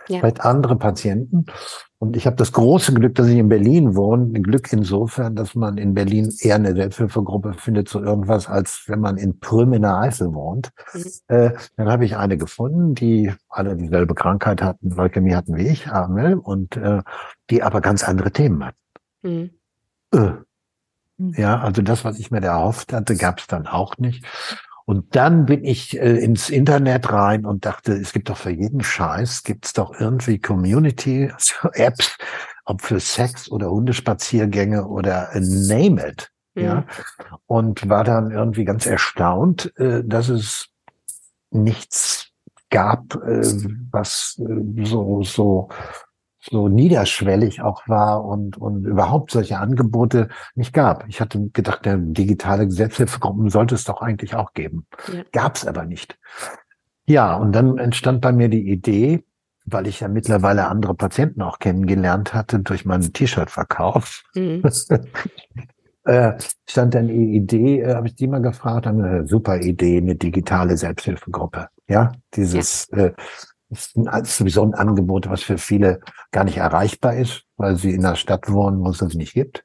Ja. 0.09 0.19
Vielleicht 0.19 0.41
andere 0.41 0.75
Patienten. 0.75 1.45
Und 2.03 2.17
ich 2.17 2.25
habe 2.25 2.35
das 2.35 2.51
große 2.51 2.93
Glück, 2.93 3.15
dass 3.15 3.27
ich 3.27 3.37
in 3.37 3.47
Berlin 3.47 3.95
wohne. 3.95 4.25
Ein 4.35 4.43
Glück 4.43 4.73
insofern, 4.73 5.37
dass 5.37 5.55
man 5.55 5.77
in 5.77 5.93
Berlin 5.93 6.33
eher 6.41 6.55
eine 6.55 6.75
Selbsthilfegruppe 6.75 7.53
findet, 7.53 7.87
so 7.87 8.03
irgendwas, 8.03 8.49
als 8.49 8.83
wenn 8.87 8.99
man 8.99 9.15
in 9.15 9.39
Prüm 9.39 9.71
in 9.71 9.83
der 9.83 9.95
Eifel 9.99 10.33
wohnt. 10.33 10.71
Mhm. 10.93 11.03
Äh, 11.29 11.51
dann 11.77 11.87
habe 11.89 12.03
ich 12.03 12.17
eine 12.17 12.35
gefunden, 12.35 12.93
die 12.93 13.31
alle 13.47 13.77
dieselbe 13.77 14.15
Krankheit 14.15 14.61
hatten, 14.61 14.89
Leukämie 14.89 15.33
hatten 15.33 15.55
wie 15.55 15.65
ich, 15.65 15.87
AML, 15.87 16.33
und 16.33 16.75
äh, 16.75 17.03
die 17.49 17.63
aber 17.63 17.79
ganz 17.79 18.03
andere 18.03 18.31
Themen 18.31 18.65
hatten. 18.65 18.79
Mhm. 19.21 19.51
Äh. 20.11 20.31
Mhm. 21.15 21.35
Ja, 21.37 21.61
also 21.61 21.81
das, 21.81 22.03
was 22.03 22.19
ich 22.19 22.31
mir 22.31 22.41
da 22.41 22.57
erhofft 22.57 22.91
hatte, 22.91 23.15
gab 23.15 23.39
es 23.39 23.47
dann 23.47 23.65
auch 23.65 23.97
nicht. 23.97 24.25
Und 24.85 25.15
dann 25.15 25.45
bin 25.45 25.63
ich 25.63 25.97
äh, 25.97 26.17
ins 26.17 26.49
Internet 26.49 27.11
rein 27.11 27.45
und 27.45 27.65
dachte, 27.65 27.93
es 27.93 28.11
gibt 28.11 28.29
doch 28.29 28.37
für 28.37 28.51
jeden 28.51 28.83
Scheiß, 28.83 29.43
gibt 29.43 29.65
es 29.65 29.73
doch 29.73 29.99
irgendwie 29.99 30.39
Community, 30.39 31.31
also 31.31 31.53
Apps, 31.73 32.17
ob 32.65 32.81
für 32.81 32.99
Sex 32.99 33.49
oder 33.49 33.69
Hundespaziergänge 33.69 34.87
oder 34.87 35.33
äh, 35.33 35.39
name 35.39 36.07
it. 36.07 36.31
Ja. 36.55 36.75
Mhm. 36.75 36.85
Und 37.47 37.89
war 37.89 38.03
dann 38.03 38.31
irgendwie 38.31 38.65
ganz 38.65 38.85
erstaunt, 38.85 39.73
äh, 39.77 40.03
dass 40.03 40.29
es 40.29 40.69
nichts 41.49 42.27
gab, 42.69 43.15
äh, 43.15 43.41
was 43.91 44.39
äh, 44.39 44.85
so, 44.85 45.23
so, 45.23 45.69
so 46.49 46.67
niederschwellig 46.67 47.61
auch 47.61 47.87
war 47.87 48.25
und, 48.25 48.57
und 48.57 48.85
überhaupt 48.85 49.31
solche 49.31 49.59
Angebote 49.59 50.29
nicht 50.55 50.73
gab. 50.73 51.07
Ich 51.07 51.21
hatte 51.21 51.49
gedacht, 51.53 51.85
der 51.85 51.97
digitale 51.97 52.69
Selbsthilfegruppen 52.69 53.49
sollte 53.49 53.75
es 53.75 53.85
doch 53.85 54.01
eigentlich 54.01 54.35
auch 54.35 54.53
geben. 54.53 54.85
Ja. 55.11 55.23
Gab 55.31 55.55
es 55.55 55.65
aber 55.65 55.85
nicht. 55.85 56.17
Ja, 57.05 57.35
und 57.35 57.53
dann 57.53 57.77
entstand 57.77 58.21
bei 58.21 58.31
mir 58.31 58.49
die 58.49 58.69
Idee, 58.69 59.23
weil 59.65 59.87
ich 59.87 60.01
ja 60.01 60.07
mittlerweile 60.07 60.67
andere 60.67 60.95
Patienten 60.95 61.41
auch 61.41 61.59
kennengelernt 61.59 62.33
hatte 62.33 62.59
durch 62.59 62.85
meinen 62.85 63.13
T-Shirt-Verkauf, 63.13 64.23
Mhm. 64.35 64.63
äh, 66.05 66.33
stand 66.69 66.95
dann 66.95 67.07
die 67.07 67.35
Idee, 67.35 67.81
äh, 67.81 67.95
habe 67.95 68.07
ich 68.07 68.15
die 68.15 68.27
mal 68.27 68.41
gefragt, 68.41 68.85
haben 68.85 69.01
eine 69.01 69.27
super 69.27 69.59
Idee, 69.59 69.97
eine 69.97 70.15
digitale 70.15 70.75
Selbsthilfegruppe. 70.77 71.67
Ja, 71.87 72.11
dieses 72.35 72.89
äh, 72.89 73.13
ist 73.73 73.95
ein- 73.97 74.23
ist 74.23 74.37
sowieso 74.37 74.63
ein 74.63 74.73
Angebot, 74.73 75.29
was 75.29 75.43
für 75.43 75.57
viele 75.57 75.99
gar 76.31 76.43
nicht 76.45 76.57
erreichbar 76.57 77.15
ist, 77.15 77.43
weil 77.57 77.75
sie 77.75 77.91
in 77.91 78.05
einer 78.05 78.15
Stadt 78.15 78.49
wohnen, 78.51 78.79
wo 78.83 78.89
es 78.89 78.97
das 78.99 79.13
nicht 79.13 79.33
gibt. 79.33 79.63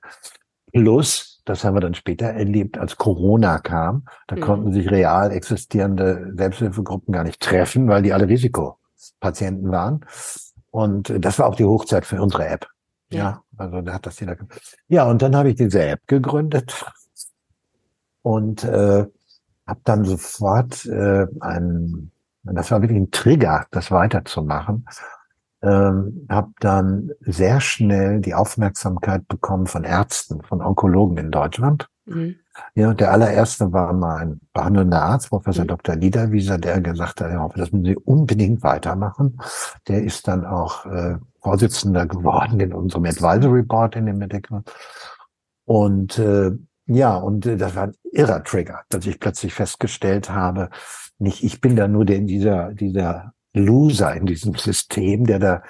Plus, 0.73 1.41
das 1.45 1.65
haben 1.65 1.75
wir 1.77 1.81
dann 1.81 1.95
später 1.95 2.27
erlebt, 2.27 2.77
als 2.79 2.97
Corona 2.97 3.59
kam, 3.59 4.05
da 4.27 4.37
Mhm. 4.37 4.41
konnten 4.41 4.73
sich 4.73 4.91
real 4.91 5.31
existierende 5.33 6.33
Selbsthilfegruppen 6.37 7.13
gar 7.13 7.25
nicht 7.25 7.41
treffen, 7.41 7.89
weil 7.89 8.03
die 8.03 8.13
alle 8.13 8.29
Risikopatienten 8.29 9.71
waren. 9.71 10.05
Und 10.71 11.13
das 11.25 11.39
war 11.39 11.47
auch 11.47 11.55
die 11.57 11.65
Hochzeit 11.65 12.05
für 12.05 12.21
unsere 12.21 12.47
App. 12.47 12.67
Ja, 13.11 13.19
Ja. 13.19 13.43
also 13.57 13.81
da 13.81 13.95
hat 13.95 14.05
das 14.05 14.21
jeder. 14.21 14.37
Ja, 14.89 15.05
und 15.09 15.23
dann 15.23 15.35
habe 15.35 15.49
ich 15.49 15.57
diese 15.57 15.83
App 15.83 16.07
gegründet 16.07 16.85
und 18.23 18.65
äh, 18.65 19.07
habe 19.67 19.81
dann 19.85 20.05
sofort 20.05 20.85
äh, 20.87 21.27
ein, 21.41 22.11
das 22.55 22.71
war 22.71 22.83
wirklich 22.83 23.01
ein 23.01 23.11
Trigger, 23.11 23.67
das 23.71 23.91
weiterzumachen. 23.91 24.87
Ähm, 25.61 26.27
habe 26.31 26.53
dann 26.61 27.11
sehr 27.21 27.61
schnell 27.61 28.21
die 28.21 28.35
Aufmerksamkeit 28.35 29.27
bekommen 29.27 29.67
von 29.67 29.83
Ärzten, 29.83 30.43
von 30.43 30.63
Onkologen 30.63 31.19
in 31.19 31.31
Deutschland. 31.33 31.89
Mhm. 32.07 32.37
Ja, 32.75 32.95
der 32.95 33.13
allererste 33.13 33.73
war 33.73 33.93
mein 33.93 34.41
behandelnder 34.53 35.03
Arzt, 35.03 35.31
Professor 35.31 35.65
Mhm. 35.65 35.69
Dr. 35.69 35.97
Liederwieser, 35.97 36.59
der 36.59 36.81
gesagt 36.81 37.21
hat, 37.21 37.33
ja, 37.33 37.49
das 37.49 37.73
müssen 37.73 37.85
Sie 37.85 37.97
unbedingt 37.97 38.63
weitermachen. 38.63 39.41
Der 39.89 40.03
ist 40.03 40.29
dann 40.29 40.45
auch 40.45 40.87
äh, 40.87 41.17
Vorsitzender 41.41 42.07
geworden 42.07 42.61
in 42.61 42.73
unserem 42.73 43.05
Advisory 43.05 43.63
Board 43.63 43.97
in 43.97 44.07
dem 44.07 44.19
Medical. 44.19 44.63
Und 45.65 46.19
äh, 46.19 46.53
ja, 46.87 47.17
und 47.17 47.47
äh, 47.47 47.57
das 47.57 47.77
war 47.77 47.85
ein 47.85 47.95
irrer 48.13 48.43
Trigger, 48.43 48.81
dass 48.89 49.07
ich 49.07 49.21
plötzlich 49.21 49.55
festgestellt 49.55 50.31
habe, 50.31 50.71
nicht 51.19 51.43
ich 51.43 51.61
bin 51.61 51.77
da 51.77 51.89
nur 51.89 52.05
der, 52.05 52.21
dieser, 52.21 52.73
dieser 52.73 53.33
Loser 53.53 54.15
in 54.15 54.27
diesem 54.27 54.55
System, 54.55 55.27
der 55.27 55.39
da 55.39 55.63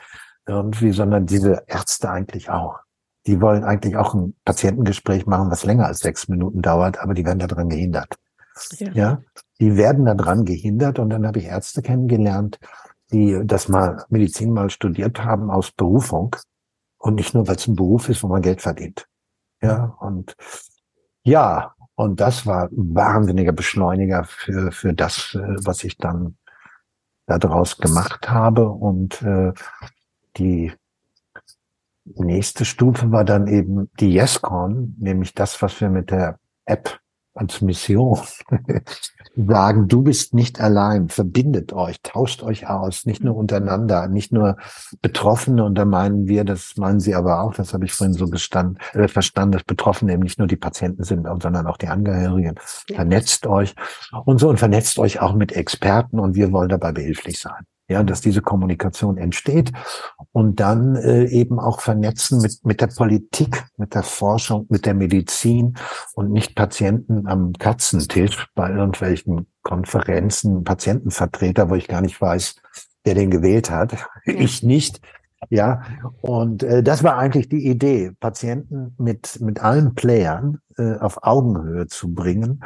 irgendwie, 0.46 0.92
sondern 0.92 1.26
diese 1.26 1.64
Ärzte 1.66 2.10
eigentlich 2.10 2.50
auch. 2.50 2.78
Die 3.26 3.40
wollen 3.40 3.64
eigentlich 3.64 3.96
auch 3.96 4.14
ein 4.14 4.34
Patientengespräch 4.44 5.26
machen, 5.26 5.50
was 5.50 5.64
länger 5.64 5.86
als 5.86 6.00
sechs 6.00 6.28
Minuten 6.28 6.62
dauert, 6.62 6.98
aber 6.98 7.14
die 7.14 7.24
werden 7.24 7.38
daran 7.38 7.68
gehindert. 7.68 8.14
Ja. 8.78 8.92
Ja, 8.92 9.22
die 9.60 9.76
werden 9.76 10.06
daran 10.06 10.44
gehindert 10.44 10.98
und 10.98 11.10
dann 11.10 11.26
habe 11.26 11.38
ich 11.38 11.44
Ärzte 11.44 11.82
kennengelernt, 11.82 12.58
die 13.12 13.40
das 13.44 13.68
mal 13.68 14.04
Medizin 14.08 14.52
mal 14.52 14.70
studiert 14.70 15.22
haben 15.24 15.50
aus 15.50 15.70
Berufung 15.70 16.34
und 16.98 17.14
nicht 17.14 17.34
nur, 17.34 17.46
weil 17.46 17.56
es 17.56 17.66
ein 17.66 17.76
Beruf 17.76 18.08
ist, 18.08 18.22
wo 18.22 18.28
man 18.28 18.42
Geld 18.42 18.62
verdient. 18.62 19.06
Ja, 19.62 19.96
und 20.00 20.36
ja, 21.22 21.74
und 21.98 22.20
das 22.20 22.46
war 22.46 22.70
ein 22.70 22.94
wahnsinniger 22.94 23.50
Beschleuniger 23.50 24.22
für, 24.22 24.70
für 24.70 24.94
das, 24.94 25.34
äh, 25.34 25.56
was 25.64 25.82
ich 25.82 25.98
dann 25.98 26.36
daraus 27.26 27.78
gemacht 27.78 28.30
habe. 28.30 28.68
Und 28.68 29.20
äh, 29.22 29.52
die 30.36 30.72
nächste 32.04 32.64
Stufe 32.64 33.10
war 33.10 33.24
dann 33.24 33.48
eben 33.48 33.90
die 33.98 34.16
YesCon, 34.16 34.94
nämlich 35.00 35.34
das, 35.34 35.60
was 35.60 35.80
wir 35.80 35.90
mit 35.90 36.12
der 36.12 36.38
App 36.66 37.00
als 37.34 37.62
Mission 37.62 38.20
sagen, 39.46 39.88
du 39.88 40.02
bist 40.02 40.34
nicht 40.34 40.60
allein, 40.60 41.08
verbindet 41.08 41.72
euch, 41.72 42.00
tauscht 42.02 42.42
euch 42.42 42.68
aus, 42.68 43.06
nicht 43.06 43.22
nur 43.22 43.36
untereinander, 43.36 44.08
nicht 44.08 44.32
nur 44.32 44.56
Betroffene, 45.00 45.64
und 45.64 45.76
da 45.76 45.84
meinen 45.84 46.26
wir, 46.26 46.44
das 46.44 46.76
meinen 46.76 47.00
sie 47.00 47.14
aber 47.14 47.42
auch, 47.42 47.54
das 47.54 47.72
habe 47.74 47.84
ich 47.84 47.92
vorhin 47.92 48.14
so 48.14 48.26
gestand, 48.26 48.78
äh, 48.94 49.08
verstanden, 49.08 49.52
dass 49.52 49.64
Betroffene 49.64 50.12
eben 50.12 50.22
nicht 50.22 50.38
nur 50.38 50.48
die 50.48 50.56
Patienten 50.56 51.04
sind, 51.04 51.26
sondern 51.40 51.66
auch 51.66 51.76
die 51.76 51.88
Angehörigen. 51.88 52.56
Vernetzt 52.92 53.46
euch. 53.46 53.74
Und 54.24 54.38
so 54.38 54.48
und 54.48 54.58
vernetzt 54.58 54.98
euch 54.98 55.20
auch 55.20 55.34
mit 55.34 55.52
Experten. 55.52 56.18
Und 56.18 56.34
wir 56.34 56.52
wollen 56.52 56.68
dabei 56.68 56.92
behilflich 56.92 57.38
sein. 57.38 57.64
Ja, 57.90 58.02
dass 58.02 58.20
diese 58.20 58.42
Kommunikation 58.42 59.16
entsteht 59.16 59.72
und 60.32 60.60
dann 60.60 60.94
äh, 60.96 61.24
eben 61.24 61.58
auch 61.58 61.80
vernetzen 61.80 62.42
mit, 62.42 62.58
mit 62.62 62.82
der 62.82 62.88
Politik, 62.88 63.64
mit 63.78 63.94
der 63.94 64.02
Forschung, 64.02 64.66
mit 64.68 64.84
der 64.84 64.92
Medizin 64.92 65.74
und 66.14 66.30
nicht 66.30 66.54
Patienten 66.54 67.26
am 67.26 67.54
Katzentisch 67.54 68.46
bei 68.54 68.70
irgendwelchen 68.70 69.46
Konferenzen, 69.62 70.64
Patientenvertreter, 70.64 71.70
wo 71.70 71.76
ich 71.76 71.88
gar 71.88 72.02
nicht 72.02 72.20
weiß, 72.20 72.56
wer 73.04 73.14
den 73.14 73.30
gewählt 73.30 73.70
hat. 73.70 73.96
Ich 74.24 74.62
nicht. 74.62 75.00
Ja, 75.50 75.82
und 76.20 76.62
äh, 76.62 76.82
das 76.82 77.04
war 77.04 77.16
eigentlich 77.16 77.48
die 77.48 77.68
Idee, 77.68 78.12
Patienten 78.20 78.94
mit, 78.98 79.40
mit 79.40 79.60
allen 79.60 79.94
Playern 79.94 80.58
äh, 80.76 80.96
auf 80.96 81.22
Augenhöhe 81.22 81.86
zu 81.86 82.12
bringen. 82.12 82.62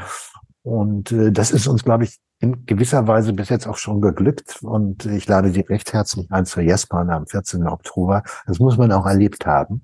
Und 0.63 1.13
äh, 1.13 1.33
das 1.33 1.51
ist 1.51 1.67
uns, 1.67 1.85
glaube 1.85 2.05
ich, 2.05 2.19
in 2.43 2.67
gewisser 2.67 3.07
Weise 3.07 3.33
bis 3.33 3.49
jetzt 3.51 3.69
auch 3.69 3.77
schon 3.77 4.01
geglückt. 4.01 4.59
Und 4.63 5.07
ich 5.07 5.29
lade 5.29 5.53
Sie 5.53 5.61
recht 5.61 5.93
herzlich 5.93 6.31
ein 6.31 6.45
zur 6.45 6.65
YesCon 6.65 7.09
am 7.09 7.27
14. 7.27 7.67
Oktober. 7.69 8.25
Das 8.47 8.59
muss 8.59 8.77
man 8.77 8.91
auch 8.91 9.07
erlebt 9.07 9.47
haben, 9.47 9.83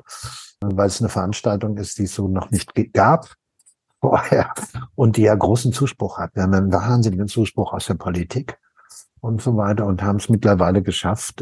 weil 0.61 0.89
es 0.89 1.01
eine 1.01 1.09
Veranstaltung 1.09 1.77
ist, 1.77 1.99
die 1.99 2.05
es 2.05 2.15
so 2.15 2.27
noch 2.27 2.51
nicht 2.51 2.73
gab 2.93 3.29
vorher 4.01 4.53
und 4.97 5.17
die 5.17 5.23
ja 5.23 5.37
großen 5.37 5.73
Zuspruch 5.73 6.19
hat. 6.19 6.35
Wir 6.35 6.43
haben 6.43 6.55
einen 6.55 6.73
wahnsinnigen 6.73 7.29
Zuspruch 7.29 7.73
aus 7.73 7.87
der 7.87 7.95
Politik 7.95 8.59
und 9.21 9.41
so 9.41 9.57
weiter 9.57 9.87
und 9.87 10.03
haben 10.03 10.17
es 10.17 10.29
mittlerweile 10.29 10.83
geschafft. 10.83 11.41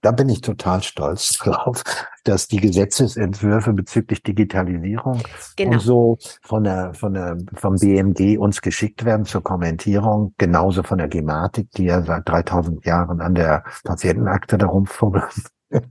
Da 0.00 0.12
bin 0.12 0.28
ich 0.28 0.40
total 0.40 0.82
stolz 0.82 1.38
drauf, 1.38 1.82
dass 2.24 2.46
die 2.46 2.58
Gesetzesentwürfe 2.58 3.72
bezüglich 3.72 4.22
Digitalisierung 4.22 5.22
Genau. 5.56 5.72
und 5.72 5.80
so 5.80 6.18
von 6.42 6.64
der, 6.64 6.94
von 6.94 7.14
der, 7.14 7.36
vom 7.54 7.76
BMG 7.76 8.38
uns 8.38 8.60
geschickt 8.60 9.04
werden 9.04 9.26
zur 9.26 9.42
Kommentierung, 9.42 10.34
genauso 10.38 10.82
von 10.82 10.98
der 10.98 11.08
Gematik, 11.08 11.70
die 11.72 11.84
ja 11.84 12.02
seit 12.02 12.28
3000 12.28 12.84
Jahren 12.84 13.20
an 13.20 13.34
der 13.34 13.64
Patientenakte 13.84 14.58
darum 14.58 14.86
fummelt. 14.86 15.24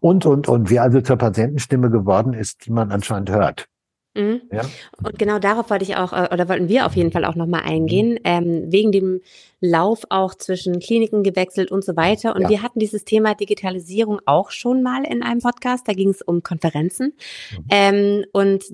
Und, 0.00 0.24
und, 0.24 0.48
und, 0.48 0.70
wie 0.70 0.78
also 0.78 1.02
zur 1.02 1.16
Patientenstimme 1.18 1.90
geworden 1.90 2.32
ist, 2.32 2.64
die 2.64 2.70
man 2.70 2.90
anscheinend 2.90 3.28
hört. 3.28 3.68
Mhm. 4.16 4.40
Ja? 4.50 4.62
Und 5.02 5.18
genau 5.18 5.38
darauf 5.38 5.70
wollte 5.70 5.84
ich 5.84 5.96
auch, 5.96 6.12
äh, 6.12 6.28
oder 6.32 6.48
wollten 6.48 6.68
wir 6.68 6.86
auf 6.86 6.96
jeden 6.96 7.12
Fall 7.12 7.24
auch 7.24 7.34
nochmal 7.34 7.62
eingehen, 7.64 8.18
ähm, 8.24 8.64
wegen 8.72 8.92
dem 8.92 9.20
Lauf 9.60 10.04
auch 10.10 10.34
zwischen 10.34 10.80
Kliniken 10.80 11.22
gewechselt 11.22 11.70
und 11.70 11.84
so 11.84 11.96
weiter. 11.96 12.34
Und 12.34 12.42
Ja. 12.42 12.48
wir 12.48 12.62
hatten 12.62 12.78
dieses 12.78 13.04
Thema 13.04 13.34
Digitalisierung 13.34 14.20
auch 14.26 14.50
schon 14.50 14.82
mal 14.82 15.04
in 15.04 15.22
einem 15.22 15.40
Podcast. 15.40 15.86
Da 15.88 15.92
ging 15.92 16.10
es 16.10 16.22
um 16.22 16.42
Konferenzen. 16.42 17.14
Mhm. 17.52 17.64
Ähm, 17.70 18.24
und 18.32 18.64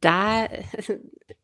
da 0.00 0.46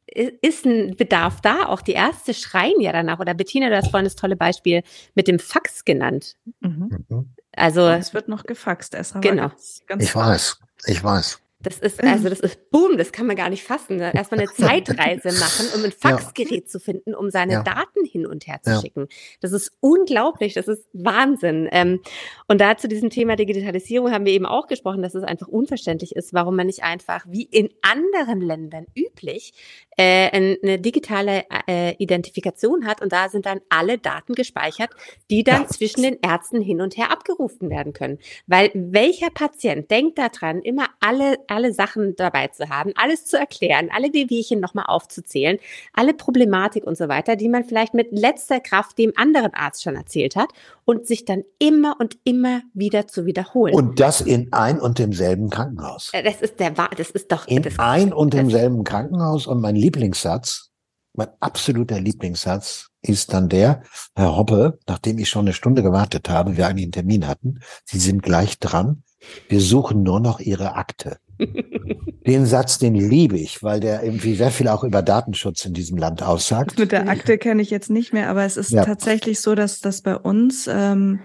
ist 0.06 0.64
ein 0.64 0.96
Bedarf 0.96 1.40
da. 1.40 1.66
Auch 1.66 1.82
die 1.82 1.92
Ärzte 1.92 2.34
schreien 2.34 2.80
ja 2.80 2.92
danach. 2.92 3.20
Oder 3.20 3.34
Bettina, 3.34 3.68
du 3.68 3.76
hast 3.76 3.90
vorhin 3.90 4.04
das 4.04 4.16
tolle 4.16 4.36
Beispiel 4.36 4.82
mit 5.14 5.28
dem 5.28 5.38
Fax 5.38 5.84
genannt. 5.84 6.36
Mhm. 6.60 7.04
mhm. 7.08 7.30
Also 7.58 7.88
es 7.88 8.12
wird 8.12 8.28
noch 8.28 8.44
gefaxt, 8.44 8.94
Esra. 8.94 9.20
Genau. 9.20 9.48
Ganz, 9.48 9.82
ganz 9.86 10.04
ich 10.04 10.14
weiß, 10.14 10.60
ich 10.88 11.02
weiß. 11.02 11.40
Das 11.60 11.78
ist, 11.78 12.04
also 12.04 12.28
das 12.28 12.40
ist 12.40 12.70
Boom, 12.70 12.98
das 12.98 13.12
kann 13.12 13.26
man 13.26 13.34
gar 13.34 13.48
nicht 13.48 13.62
fassen. 13.62 13.96
Ne? 13.96 14.14
Erstmal 14.14 14.40
eine 14.40 14.50
Zeitreise 14.54 15.32
machen, 15.40 15.66
um 15.74 15.84
ein 15.84 15.92
Faxgerät 15.92 16.64
ja. 16.64 16.66
zu 16.66 16.78
finden, 16.78 17.14
um 17.14 17.30
seine 17.30 17.54
ja. 17.54 17.62
Daten 17.62 18.04
hin 18.04 18.26
und 18.26 18.46
her 18.46 18.60
zu 18.62 18.72
ja. 18.72 18.80
schicken. 18.80 19.08
Das 19.40 19.52
ist 19.52 19.72
unglaublich, 19.80 20.52
das 20.52 20.68
ist 20.68 20.84
Wahnsinn. 20.92 21.66
Ähm, 21.72 22.02
und 22.46 22.60
da 22.60 22.76
zu 22.76 22.88
diesem 22.88 23.08
Thema 23.08 23.36
Digitalisierung 23.36 24.12
haben 24.12 24.26
wir 24.26 24.34
eben 24.34 24.44
auch 24.44 24.66
gesprochen, 24.66 25.02
dass 25.02 25.14
es 25.14 25.24
einfach 25.24 25.48
unverständlich 25.48 26.14
ist, 26.14 26.34
warum 26.34 26.56
man 26.56 26.66
nicht 26.66 26.82
einfach 26.82 27.24
wie 27.26 27.44
in 27.44 27.70
anderen 27.80 28.42
Ländern 28.42 28.86
üblich 28.94 29.54
äh, 29.96 30.30
eine 30.30 30.78
digitale 30.78 31.44
äh, 31.66 31.94
Identifikation 31.96 32.86
hat 32.86 33.00
und 33.00 33.12
da 33.12 33.30
sind 33.30 33.46
dann 33.46 33.60
alle 33.70 33.96
Daten 33.96 34.34
gespeichert, 34.34 34.90
die 35.30 35.42
dann 35.42 35.68
zwischen 35.68 36.02
den 36.02 36.18
Ärzten 36.20 36.60
hin 36.60 36.82
und 36.82 36.98
her 36.98 37.10
abgerufen 37.10 37.70
werden 37.70 37.94
können. 37.94 38.18
Weil 38.46 38.70
welcher 38.74 39.30
Patient 39.30 39.90
denkt 39.90 40.18
daran, 40.18 40.60
immer 40.60 40.88
alle 41.00 41.38
alle 41.48 41.72
Sachen 41.72 42.16
dabei 42.16 42.48
zu 42.48 42.68
haben, 42.68 42.92
alles 42.96 43.24
zu 43.24 43.38
erklären, 43.38 43.88
alle 43.94 44.12
Wehwehchen 44.12 44.60
nochmal 44.60 44.86
aufzuzählen, 44.88 45.58
alle 45.92 46.14
Problematik 46.14 46.84
und 46.84 46.96
so 46.96 47.08
weiter, 47.08 47.36
die 47.36 47.48
man 47.48 47.64
vielleicht 47.64 47.94
mit 47.94 48.08
letzter 48.12 48.60
Kraft 48.60 48.98
dem 48.98 49.12
anderen 49.16 49.54
Arzt 49.54 49.82
schon 49.82 49.96
erzählt 49.96 50.36
hat 50.36 50.48
und 50.84 51.06
sich 51.06 51.24
dann 51.24 51.44
immer 51.58 51.96
und 51.98 52.16
immer 52.24 52.62
wieder 52.74 53.06
zu 53.06 53.26
wiederholen. 53.26 53.74
Und 53.74 54.00
das 54.00 54.20
in 54.20 54.52
ein 54.52 54.80
und 54.80 54.98
demselben 54.98 55.50
Krankenhaus. 55.50 56.10
Äh, 56.12 56.22
das 56.22 56.40
ist 56.42 56.60
der, 56.60 56.70
das 56.70 57.10
ist 57.10 57.30
doch. 57.32 57.46
In 57.46 57.62
das, 57.62 57.78
ein 57.78 58.12
und 58.12 58.34
demselben 58.34 58.84
Krankenhaus 58.84 59.46
und 59.46 59.60
mein 59.60 59.76
Lieblingssatz, 59.76 60.70
mein 61.14 61.28
absoluter 61.40 61.98
Lieblingssatz 61.98 62.90
ist 63.02 63.32
dann 63.32 63.48
der, 63.48 63.82
Herr 64.14 64.36
Hoppe, 64.36 64.78
nachdem 64.86 65.18
ich 65.18 65.28
schon 65.28 65.46
eine 65.46 65.54
Stunde 65.54 65.82
gewartet 65.82 66.28
habe, 66.28 66.56
wir 66.56 66.66
eigentlich 66.66 66.84
einen 66.84 66.92
Termin 66.92 67.26
hatten, 67.26 67.60
Sie 67.84 67.98
sind 67.98 68.22
gleich 68.22 68.58
dran, 68.58 69.02
wir 69.48 69.60
suchen 69.60 70.02
nur 70.02 70.20
noch 70.20 70.40
Ihre 70.40 70.74
Akte. 70.74 71.18
Den 71.38 72.46
Satz, 72.46 72.78
den 72.78 72.94
liebe 72.94 73.38
ich, 73.38 73.62
weil 73.62 73.80
der 73.80 74.02
irgendwie 74.02 74.34
sehr 74.34 74.50
viel 74.50 74.68
auch 74.68 74.84
über 74.84 75.02
Datenschutz 75.02 75.64
in 75.64 75.74
diesem 75.74 75.96
Land 75.98 76.22
aussagt. 76.22 76.78
Mit 76.78 76.92
der 76.92 77.08
Akte 77.08 77.38
kenne 77.38 77.62
ich 77.62 77.70
jetzt 77.70 77.90
nicht 77.90 78.12
mehr, 78.12 78.28
aber 78.28 78.44
es 78.44 78.56
ist 78.56 78.72
ja. 78.72 78.84
tatsächlich 78.84 79.40
so, 79.40 79.54
dass 79.54 79.80
das 79.80 80.02
bei 80.02 80.16
uns 80.16 80.68
ähm, 80.70 81.20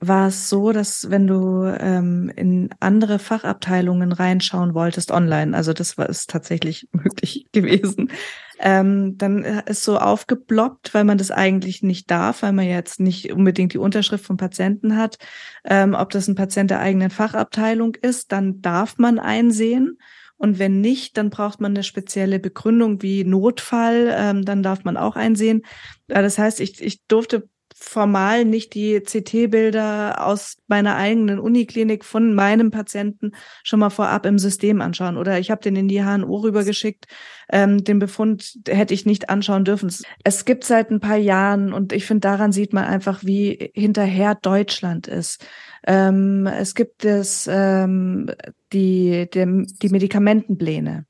war 0.00 0.28
es 0.28 0.48
so, 0.48 0.72
dass 0.72 1.10
wenn 1.10 1.26
du 1.26 1.64
ähm, 1.64 2.30
in 2.34 2.70
andere 2.80 3.18
Fachabteilungen 3.18 4.12
reinschauen 4.12 4.74
wolltest 4.74 5.10
online, 5.10 5.56
also 5.56 5.72
das 5.72 5.96
war 5.96 6.08
es 6.08 6.26
tatsächlich 6.26 6.88
möglich 6.92 7.46
gewesen, 7.52 8.10
ähm, 8.58 9.16
dann 9.18 9.44
ist 9.44 9.82
so 9.82 9.98
aufgeploppt, 9.98 10.94
weil 10.94 11.04
man 11.04 11.18
das 11.18 11.30
eigentlich 11.30 11.82
nicht 11.82 12.10
darf, 12.10 12.42
weil 12.42 12.52
man 12.52 12.66
jetzt 12.66 13.00
nicht 13.00 13.32
unbedingt 13.32 13.72
die 13.72 13.78
Unterschrift 13.78 14.24
vom 14.24 14.36
Patienten 14.36 14.96
hat. 14.96 15.18
Ähm, 15.64 15.94
ob 15.94 16.10
das 16.10 16.28
ein 16.28 16.34
Patient 16.34 16.70
der 16.70 16.80
eigenen 16.80 17.10
Fachabteilung 17.10 17.94
ist, 17.96 18.32
dann 18.32 18.60
darf 18.60 18.98
man 18.98 19.18
einsehen. 19.18 19.98
Und 20.36 20.58
wenn 20.58 20.80
nicht, 20.80 21.16
dann 21.16 21.30
braucht 21.30 21.60
man 21.60 21.72
eine 21.72 21.84
spezielle 21.84 22.38
Begründung 22.38 23.02
wie 23.02 23.24
Notfall, 23.24 24.12
ähm, 24.16 24.44
dann 24.44 24.62
darf 24.62 24.84
man 24.84 24.96
auch 24.96 25.16
einsehen. 25.16 25.62
Das 26.08 26.38
heißt, 26.38 26.60
ich, 26.60 26.82
ich 26.82 27.06
durfte 27.06 27.48
formal 27.84 28.44
nicht 28.44 28.74
die 28.74 29.00
CT-Bilder 29.00 30.26
aus 30.26 30.56
meiner 30.66 30.96
eigenen 30.96 31.38
Uniklinik 31.38 32.04
von 32.04 32.34
meinem 32.34 32.70
Patienten 32.70 33.32
schon 33.62 33.80
mal 33.80 33.90
vorab 33.90 34.26
im 34.26 34.38
System 34.38 34.80
anschauen. 34.80 35.16
Oder 35.16 35.38
ich 35.38 35.50
habe 35.50 35.62
den 35.62 35.76
in 35.76 35.88
die 35.88 36.02
HNO 36.02 36.36
rübergeschickt. 36.36 37.06
Ähm, 37.50 37.84
den 37.84 37.98
Befund 37.98 38.58
hätte 38.66 38.94
ich 38.94 39.06
nicht 39.06 39.28
anschauen 39.30 39.64
dürfen. 39.64 39.92
Es 40.24 40.44
gibt 40.44 40.64
seit 40.64 40.90
ein 40.90 41.00
paar 41.00 41.16
Jahren 41.16 41.72
und 41.72 41.92
ich 41.92 42.06
finde, 42.06 42.20
daran 42.20 42.52
sieht 42.52 42.72
man 42.72 42.84
einfach, 42.84 43.22
wie 43.22 43.70
hinterher 43.74 44.34
Deutschland 44.34 45.06
ist. 45.06 45.46
Ähm, 45.86 46.46
es 46.46 46.74
gibt 46.74 47.04
es 47.04 47.48
ähm, 47.50 48.30
die, 48.72 49.28
die, 49.32 49.66
die 49.82 49.88
Medikamentenpläne 49.90 51.06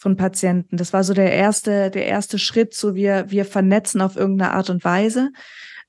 von 0.00 0.16
Patienten. 0.16 0.78
Das 0.78 0.94
war 0.94 1.04
so 1.04 1.12
der 1.12 1.32
erste, 1.32 1.90
der 1.90 2.06
erste 2.06 2.38
Schritt, 2.38 2.72
so 2.72 2.94
wir, 2.94 3.26
wir 3.28 3.44
vernetzen 3.44 4.00
auf 4.00 4.16
irgendeine 4.16 4.52
Art 4.52 4.70
und 4.70 4.82
Weise 4.82 5.30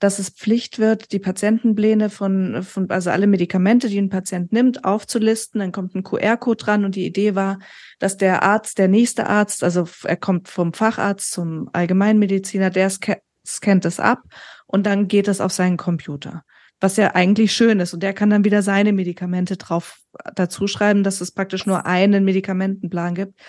dass 0.01 0.17
es 0.17 0.31
Pflicht 0.31 0.79
wird, 0.79 1.11
die 1.11 1.19
Patientenpläne 1.19 2.09
von, 2.09 2.63
von, 2.63 2.89
also 2.89 3.11
alle 3.11 3.27
Medikamente, 3.27 3.87
die 3.87 3.99
ein 3.99 4.09
Patient 4.09 4.51
nimmt, 4.51 4.83
aufzulisten. 4.83 5.59
Dann 5.59 5.71
kommt 5.71 5.93
ein 5.93 6.01
QR-Code 6.01 6.57
dran 6.57 6.85
und 6.85 6.95
die 6.95 7.05
Idee 7.05 7.35
war, 7.35 7.59
dass 7.99 8.17
der 8.17 8.41
Arzt, 8.41 8.79
der 8.79 8.87
nächste 8.87 9.27
Arzt, 9.27 9.63
also 9.63 9.87
er 10.03 10.17
kommt 10.17 10.49
vom 10.49 10.73
Facharzt 10.73 11.31
zum 11.31 11.69
Allgemeinmediziner, 11.71 12.71
der 12.71 12.89
scannt 12.89 13.85
es 13.85 13.99
ab 13.99 14.23
und 14.65 14.87
dann 14.87 15.07
geht 15.07 15.27
es 15.27 15.39
auf 15.39 15.51
seinen 15.51 15.77
Computer. 15.77 16.43
Was 16.79 16.97
ja 16.97 17.13
eigentlich 17.13 17.53
schön 17.53 17.79
ist. 17.79 17.93
Und 17.93 18.01
der 18.01 18.15
kann 18.15 18.31
dann 18.31 18.43
wieder 18.43 18.63
seine 18.63 18.93
Medikamente 18.93 19.55
drauf 19.55 19.99
dazu 20.33 20.65
schreiben, 20.65 21.03
dass 21.03 21.21
es 21.21 21.31
praktisch 21.31 21.67
nur 21.67 21.85
einen 21.85 22.25
Medikamentenplan 22.25 23.13
gibt. 23.13 23.39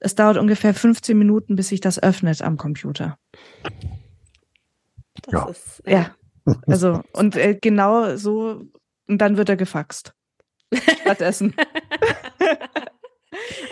Es 0.00 0.14
dauert 0.14 0.36
ungefähr 0.36 0.74
15 0.74 1.16
Minuten, 1.16 1.56
bis 1.56 1.68
sich 1.68 1.80
das 1.80 2.02
öffnet 2.02 2.42
am 2.42 2.58
Computer. 2.58 3.16
Das 5.22 5.32
ja. 5.32 5.48
Ist, 5.48 5.80
äh, 5.86 5.92
ja. 5.92 6.14
Also, 6.66 7.00
und 7.12 7.36
äh, 7.36 7.58
genau 7.60 8.16
so, 8.16 8.62
und 9.08 9.18
dann 9.18 9.38
wird 9.38 9.48
er 9.48 9.56
gefaxt. 9.56 10.12
Stattdessen. 11.02 11.54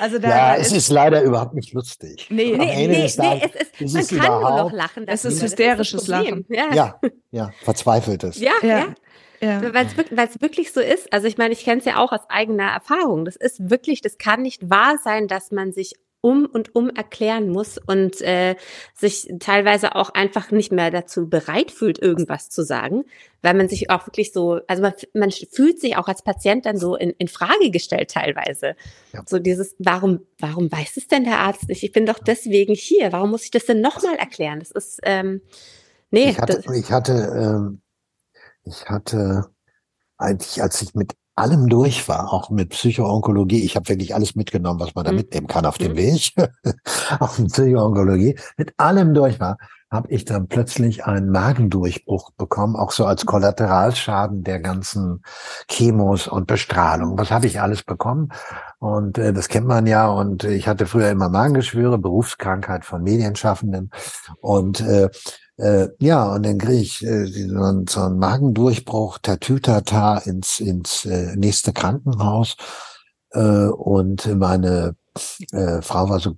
Also 0.01 0.19
da 0.19 0.29
ja, 0.29 0.57
es 0.57 0.73
ist, 0.73 0.89
leider 0.89 1.23
überhaupt 1.23 1.55
nicht 1.55 1.73
lustig. 1.73 2.27
Nee, 2.31 2.57
nee, 2.57 2.89
nee, 2.89 3.09
Tages, 3.09 3.19
nee, 3.19 3.43
es 3.45 3.55
ist, 3.55 3.81
ist 3.81 3.93
man 3.95 4.03
es 4.03 4.09
kann 4.09 4.41
nur 4.41 4.51
noch 4.51 4.73
lachen. 4.73 5.07
Es 5.07 5.25
ist 5.25 5.41
hysterisches 5.41 6.09
Lachen. 6.09 6.45
Ja. 6.49 6.75
ja, 6.75 7.01
ja, 7.31 7.51
verzweifeltes. 7.63 8.41
Ja, 8.41 8.53
ja. 8.63 8.69
ja. 9.41 9.63
ja. 9.63 9.75
Weil 9.75 9.87
es 9.87 10.41
wirklich 10.41 10.73
so 10.73 10.81
ist. 10.81 11.13
Also 11.13 11.29
ich 11.29 11.39
meine, 11.39 11.53
ich 11.53 11.65
kenne 11.65 11.79
es 11.79 11.85
ja 11.85 11.99
auch 11.99 12.13
aus 12.13 12.29
eigener 12.29 12.71
Erfahrung. 12.71 13.25
Das 13.25 13.37
ist 13.37 13.71
wirklich, 13.71 14.01
das 14.01 14.19
kann 14.19 14.43
nicht 14.43 14.69
wahr 14.69 14.99
sein, 15.03 15.29
dass 15.29 15.53
man 15.53 15.73
sich 15.73 15.93
um 16.23 16.47
und 16.47 16.75
um 16.75 16.89
erklären 16.89 17.51
muss 17.51 17.79
und 17.79 18.21
äh, 18.23 18.55
sich 18.95 19.29
teilweise 19.41 19.97
auch 19.97 20.11
einfach 20.11 20.53
nicht 20.53 20.73
mehr 20.73 20.91
dazu 20.91 21.29
bereit 21.29 21.73
fühlt, 21.73 22.01
irgendwas 22.01 22.49
zu 22.49 22.65
sagen, 22.65 23.05
weil 23.43 23.55
man 23.55 23.69
sich 23.69 23.91
auch 23.91 24.07
wirklich 24.07 24.33
so, 24.33 24.61
also 24.69 24.83
man, 24.83 24.95
man 25.15 25.31
fühlt 25.33 25.81
sich 25.81 25.97
auch 25.97 26.07
als 26.07 26.23
Patient 26.23 26.65
dann 26.65 26.79
so 26.79 26.95
in, 26.95 27.11
in 27.11 27.27
Frage 27.27 27.71
gestellt 27.73 28.13
teilweise. 28.13 28.77
Ja. 29.13 29.23
So 29.27 29.41
dieses, 29.41 29.75
warum, 29.81 30.21
warum 30.39 30.71
weiß 30.71 30.97
es 30.97 31.09
denn 31.09 31.25
der 31.25 31.41
Arzt 31.41 31.69
nicht? 31.69 31.83
Ich 31.83 31.93
bin 31.93 32.07
doch 32.07 32.21
deswegen 32.21 32.75
hier. 32.75 33.13
Warum 33.13 33.33
muss 33.33 33.45
ich 33.45 33.51
das 33.51 33.67
denn 33.67 33.81
nochmal 33.81 34.15
erklären? 34.15 34.61
Das 34.61 34.71
ist, 34.71 35.01
ähm, 35.03 35.43
nee. 36.13 36.31
Ich 36.31 36.39
hatte, 36.39 36.63
ich 36.73 36.93
hatte, 36.93 37.13
ähm, 37.13 37.83
ich 38.65 38.89
hatte 38.89 39.51
eigentlich, 40.19 40.63
als 40.63 40.81
ich 40.83 40.95
mit 40.95 41.15
allem 41.35 41.69
durch 41.69 42.09
war, 42.09 42.33
auch 42.33 42.51
mit 42.51 42.71
Psychoonkologie. 42.71 43.65
Ich 43.65 43.77
habe 43.77 43.89
wirklich 43.89 44.15
alles 44.15 44.35
mitgenommen, 44.35 44.81
was 44.81 44.95
man 44.95 45.05
da 45.05 45.13
mhm. 45.13 45.19
mitnehmen 45.19 45.47
kann 45.47 45.67
auf 45.67 45.79
dem 45.79 45.93
mhm. 45.93 45.97
Weg, 45.97 46.33
auf 47.21 47.37
Psychoonkologie. 47.37 48.39
Mit 48.57 48.75
allem 48.77 49.15
durch 49.15 49.41
war, 49.41 49.57
habe 49.93 50.11
ich 50.11 50.25
dann 50.25 50.49
plötzlich 50.49 51.05
einen 51.05 51.31
Magendurchbruch 51.31 52.31
bekommen, 52.33 52.77
auch 52.77 52.93
so 52.93 53.05
als 53.05 53.27
Kollateralschaden 53.27 54.43
der 54.43 54.59
ganzen 54.59 55.23
Chemos 55.69 56.29
und 56.29 56.47
Bestrahlung. 56.47 57.19
Was 57.19 57.31
habe 57.31 57.47
ich 57.47 57.61
alles 57.61 57.83
bekommen? 57.83 58.31
Und 58.79 59.19
äh, 59.19 59.35
das 59.35 59.49
kennt 59.49 59.67
man 59.67 59.87
ja. 59.87 60.09
Und 60.09 60.45
ich 60.45 60.67
hatte 60.67 60.87
früher 60.87 61.11
immer 61.11 61.29
Magengeschwüre, 61.29 61.99
Berufskrankheit 61.99 62.87
von 62.87 63.03
Medienschaffenden. 63.03 63.91
Und 64.41 64.81
äh, 64.81 65.11
äh, 65.59 65.89
ja, 66.01 66.33
und 66.35 66.45
dann 66.45 66.59
kriege 66.59 66.83
ich 66.83 67.03
äh, 67.05 67.27
so, 67.27 67.63
einen, 67.63 67.87
so 67.87 68.01
einen 68.01 68.19
Magendurchbruch, 68.19 69.19
Tatütata 69.19 70.19
ins, 70.19 70.61
ins 70.61 71.05
äh, 71.05 71.37
nächste 71.37 71.73
Krankenhaus. 71.73 72.57
Äh, 73.31 73.67
und 73.67 74.27
meine 74.39 74.97
äh, 75.53 75.83
Frau 75.83 76.09
war 76.09 76.21
so 76.21 76.35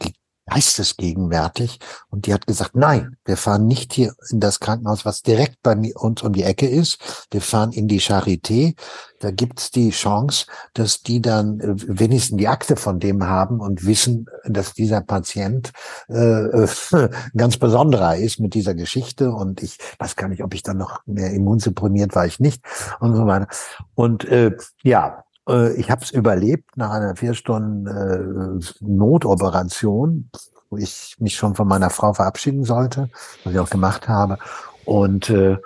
geistesgegenwärtig 0.47 1.79
und 2.11 2.27
die 2.27 2.35
hat 2.35 2.47
gesagt, 2.47 2.77
nein, 2.77 3.17
wir 3.25 3.37
fahren 3.37 3.67
nicht 3.67 3.93
hier 3.93 4.15
in 4.31 4.41
das 4.41 4.61
Krankenhaus, 4.61 5.05
was 5.05 5.23
direkt 5.23 5.63
bei 5.63 5.75
uns 5.95 6.23
um 6.23 6.33
die 6.33 6.43
Ecke 6.43 6.69
ist. 6.69 7.27
Wir 7.31 7.41
fahren 7.41 7.73
in 7.73 7.89
die 7.89 8.01
Charité. 8.01 8.75
Da 9.21 9.31
gibt's 9.31 9.71
die 9.71 9.91
Chance, 9.91 10.47
dass 10.75 11.03
die 11.03 11.23
dann 11.23 11.61
äh, 11.61 11.75
wenigstens 11.77 12.37
die 12.37 12.49
Akte 12.49 12.77
von 12.77 13.01
dem 13.01 13.25
haben 13.25 13.61
und 13.61 13.87
wissen, 13.87 14.27
dass 14.45 14.75
dieser 14.75 15.01
Patient 15.01 15.73
äh, 16.09 16.67
ganz 17.37 17.57
besonderer 17.57 18.17
ist 18.17 18.39
mit 18.39 18.53
dieser 18.53 18.75
Geschichte. 18.75 19.31
Und 19.31 19.63
ich 19.63 19.79
weiß 19.99 20.17
gar 20.17 20.29
nicht, 20.29 20.45
ob 20.45 20.53
ich 20.53 20.63
dann 20.63 20.77
noch 20.77 21.01
mehr 21.07 21.31
immunsupprimiert 21.31 22.15
war 22.15 22.27
ich 22.27 22.39
nicht 22.39 22.63
und 23.01 23.17
so 23.17 23.27
weiter. 23.27 23.49
Und 23.95 24.25
äh, 24.27 24.53
ja, 24.83 25.24
äh, 25.49 25.75
ich 25.75 25.91
habe 25.91 26.05
es 26.05 26.11
überlebt 26.11 26.77
nach 26.77 26.91
einer 26.91 27.17
vier 27.17 27.35
Stunden 27.35 27.87
äh, 27.87 28.61
Notoperation, 28.81 30.31
wo 30.71 30.77
ich 30.77 31.17
mich 31.19 31.37
schon 31.37 31.55
von 31.55 31.69
meiner 31.69 31.91
Frau 31.91 32.13
verabschieden 32.13 32.65
sollte, 32.65 33.11
was 33.45 33.53
ich 33.53 33.59
auch 33.59 33.71
gemacht 33.71 34.09
habe. 34.09 34.39
Und 34.85 35.31
äh, 35.31 35.57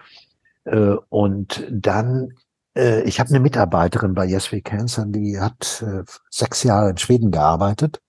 äh, 0.68 0.96
und 1.08 1.66
dann, 1.70 2.34
äh, 2.76 3.02
ich 3.02 3.20
habe 3.20 3.30
eine 3.30 3.40
Mitarbeiterin 3.40 4.14
bei 4.14 4.26
Yes 4.26 4.52
We 4.52 4.60
Cancer, 4.60 5.06
die 5.06 5.40
hat 5.40 5.82
äh, 5.86 6.04
sechs 6.30 6.62
Jahre 6.62 6.90
in 6.90 6.98
Schweden 6.98 7.30
gearbeitet 7.30 8.00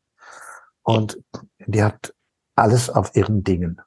und 0.84 1.19
die 1.65 1.84
hat 1.84 2.13
alles 2.55 2.89
auf 2.89 3.15
ihren 3.15 3.43
Dingen. 3.43 3.82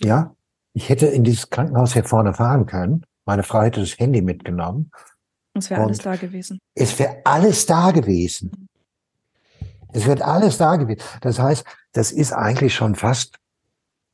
Ja, 0.00 0.34
ich 0.74 0.88
hätte 0.88 1.06
in 1.06 1.24
dieses 1.24 1.50
Krankenhaus 1.50 1.94
hier 1.94 2.04
vorne 2.04 2.34
fahren 2.34 2.66
können. 2.66 3.04
Meine 3.24 3.42
Frau 3.42 3.62
hätte 3.62 3.80
das 3.80 3.98
Handy 3.98 4.22
mitgenommen. 4.22 4.90
Es 5.58 5.70
wäre 5.70 5.82
alles 5.82 5.98
da 5.98 6.16
gewesen. 6.16 6.60
Es 6.74 6.98
wäre 6.98 7.16
alles 7.24 7.66
da 7.66 7.90
gewesen. 7.90 8.68
Es 9.92 10.06
wird 10.06 10.22
alles 10.22 10.58
da 10.58 10.76
gewesen. 10.76 11.00
Das 11.20 11.38
heißt, 11.38 11.64
das 11.92 12.12
ist 12.12 12.32
eigentlich 12.32 12.74
schon 12.74 12.94
fast 12.94 13.38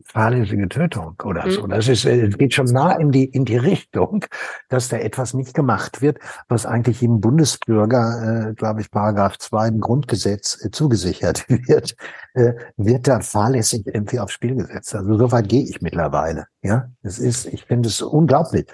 fahrlässige 0.04 0.68
Tötung 0.68 1.16
oder 1.24 1.50
so. 1.50 1.64
Mhm. 1.64 1.70
Das 1.70 1.88
ist, 1.88 2.04
äh, 2.04 2.28
geht 2.28 2.54
schon 2.54 2.66
nah 2.66 2.92
in 2.92 3.10
die, 3.10 3.24
in 3.24 3.44
die 3.44 3.56
Richtung, 3.56 4.24
dass 4.68 4.88
da 4.88 4.98
etwas 4.98 5.34
nicht 5.34 5.54
gemacht 5.54 6.02
wird, 6.02 6.18
was 6.48 6.66
eigentlich 6.66 7.00
jedem 7.00 7.20
Bundesbürger, 7.20 8.50
äh, 8.50 8.54
glaube 8.54 8.82
ich, 8.82 8.90
Paragraph 8.90 9.38
2 9.38 9.68
im 9.68 9.80
Grundgesetz 9.80 10.64
äh, 10.64 10.70
zugesichert 10.70 11.44
wird, 11.48 11.96
äh, 12.34 12.52
wird 12.76 13.08
da 13.08 13.20
fahrlässig 13.20 13.86
irgendwie 13.86 14.20
aufs 14.20 14.34
Spiel 14.34 14.54
gesetzt. 14.54 14.94
Also 14.94 15.18
so 15.18 15.32
weit 15.32 15.48
gehe 15.48 15.64
ich 15.64 15.80
mittlerweile. 15.80 16.46
Ja, 16.62 16.90
es 17.02 17.18
ist, 17.18 17.46
ich 17.46 17.64
finde 17.64 17.88
es 17.88 18.00
unglaublich. 18.00 18.66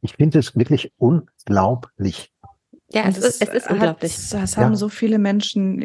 Ich 0.00 0.14
finde 0.14 0.38
es 0.38 0.56
wirklich 0.56 0.92
unglaublich. 0.98 2.32
Ja, 2.92 3.08
es, 3.08 3.18
ist, 3.18 3.42
es 3.42 3.48
ist 3.48 3.70
unglaublich. 3.70 4.16
Hat, 4.16 4.42
das 4.42 4.56
haben 4.56 4.72
ja. 4.72 4.76
so 4.76 4.88
viele 4.88 5.18
Menschen, 5.18 5.82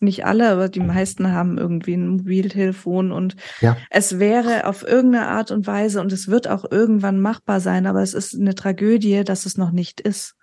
nicht 0.00 0.24
alle, 0.24 0.50
aber 0.50 0.68
die 0.68 0.80
meisten 0.80 1.32
haben 1.32 1.58
irgendwie 1.58 1.94
ein 1.94 2.08
Mobiltelefon 2.08 3.10
und 3.10 3.34
ja. 3.60 3.76
es 3.90 4.20
wäre 4.20 4.66
auf 4.66 4.86
irgendeine 4.86 5.26
Art 5.26 5.50
und 5.50 5.66
Weise 5.66 6.00
und 6.00 6.12
es 6.12 6.28
wird 6.28 6.46
auch 6.46 6.64
irgendwann 6.70 7.20
machbar 7.20 7.60
sein, 7.60 7.86
aber 7.86 8.02
es 8.02 8.14
ist 8.14 8.34
eine 8.34 8.54
Tragödie, 8.54 9.24
dass 9.24 9.46
es 9.46 9.56
noch 9.56 9.72
nicht 9.72 10.00
ist. 10.00 10.36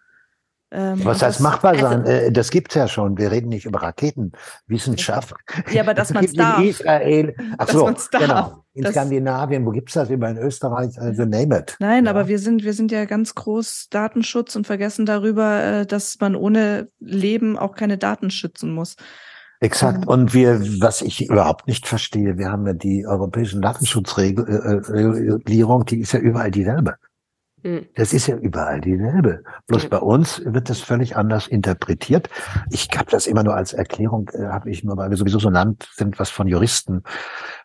Ähm, 0.74 1.04
Was 1.04 1.22
heißt 1.22 1.42
machbar 1.42 1.72
also 1.72 1.84
sein? 1.84 2.06
Also, 2.06 2.32
das 2.32 2.50
gibt's 2.50 2.76
ja 2.76 2.88
schon. 2.88 3.18
Wir 3.18 3.30
reden 3.30 3.50
nicht 3.50 3.66
über 3.66 3.82
Raketenwissenschaft. 3.82 5.34
Ja, 5.70 5.82
aber 5.82 5.94
dass 5.94 6.14
man 6.14 6.24
es 6.24 6.32
darf. 6.34 6.60
In 6.60 6.70
Israel. 6.70 7.36
Ach 7.58 7.68
so, 7.68 7.94
genau. 8.12 8.64
In 8.74 8.84
das, 8.84 8.94
Skandinavien, 8.94 9.66
wo 9.66 9.72
gibt's 9.72 9.92
das? 9.94 10.10
Über 10.10 10.30
in 10.30 10.38
Österreich, 10.38 10.98
also 10.98 11.26
name 11.26 11.60
it. 11.60 11.76
Nein, 11.80 12.06
ja. 12.06 12.12
aber 12.12 12.30
wir 12.30 12.40
sind, 12.40 12.64
wir 12.64 12.72
sind 12.74 12.94
ja 12.94 13.04
ganz 13.04 13.36
groß 13.36 13.88
Datenschutz 13.90 14.56
und 14.56 14.66
vergessen 14.66 15.06
darüber, 15.06 15.62
äh, 15.62 15.86
dass 15.86 16.18
man 16.22 16.38
ohne 16.38 16.88
Leben 17.00 17.58
auch 17.58 17.76
keine 17.76 17.98
Daten 17.98 18.32
schützen 18.32 18.74
muss. 18.74 18.96
Exakt. 19.60 20.04
Ähm. 20.04 20.08
Und 20.08 20.34
wir, 20.34 20.62
was 20.80 21.02
ich 21.02 21.30
überhaupt 21.30 21.68
nicht 21.68 21.86
verstehe, 21.86 22.38
wir 22.38 22.50
haben 22.50 22.66
ja 22.66 22.72
die 22.74 23.06
europäischen 23.06 23.62
Datenschutzregulierung, 23.62 25.86
die 25.86 26.00
ist 26.00 26.14
ja 26.14 26.20
überall 26.20 26.52
dieselbe. 26.52 26.96
Hm. 27.64 27.86
Das 27.96 28.14
ist 28.14 28.28
ja 28.28 28.36
überall 28.36 28.82
dieselbe. 28.82 29.44
Bloß 29.68 29.84
ja. 29.84 29.90
bei 29.90 29.98
uns 30.00 30.42
wird 30.46 30.70
das 30.70 30.80
völlig 30.80 31.16
anders 31.16 31.48
interpretiert. 31.48 32.30
Ich 32.72 32.90
habe 32.96 33.12
das 33.12 33.28
immer 33.28 33.44
nur 33.44 33.56
als 33.56 33.74
Erklärung, 33.74 34.30
äh, 34.34 34.48
habe 34.48 34.72
ich 34.72 34.84
nur, 34.84 34.98
weil 34.98 35.10
wir 35.10 35.18
sowieso 35.18 35.40
so 35.40 35.50
ein 35.50 35.54
Land 35.54 35.88
sind, 35.94 36.20
was 36.20 36.30
von 36.30 36.48
Juristen 36.48 37.04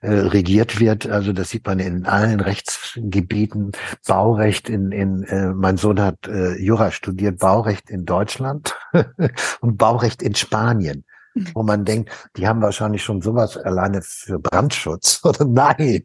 äh, 0.02 0.12
regiert 0.12 0.80
wird. 0.80 1.08
Also 1.08 1.32
das 1.32 1.50
sieht 1.50 1.66
man 1.66 1.78
in 1.78 2.04
allen 2.04 2.40
Rechtsgebieten. 2.40 3.72
Baurecht 4.06 4.68
in, 4.68 4.92
in 4.92 5.22
äh, 5.24 5.52
mein 5.54 5.78
Sohn 5.78 6.00
hat 6.00 6.28
äh, 6.28 6.56
Jura 6.60 6.90
studiert, 6.90 7.38
Baurecht 7.38 7.88
in 7.88 8.04
Deutschland 8.04 8.76
und 9.60 9.78
Baurecht 9.78 10.22
in 10.22 10.34
Spanien 10.34 11.04
wo 11.54 11.62
man 11.62 11.84
denkt, 11.84 12.10
die 12.36 12.48
haben 12.48 12.62
wahrscheinlich 12.62 13.02
schon 13.02 13.20
sowas 13.20 13.56
alleine 13.56 14.00
für 14.02 14.38
Brandschutz. 14.38 15.20
Oder 15.24 15.44
nein, 15.44 16.04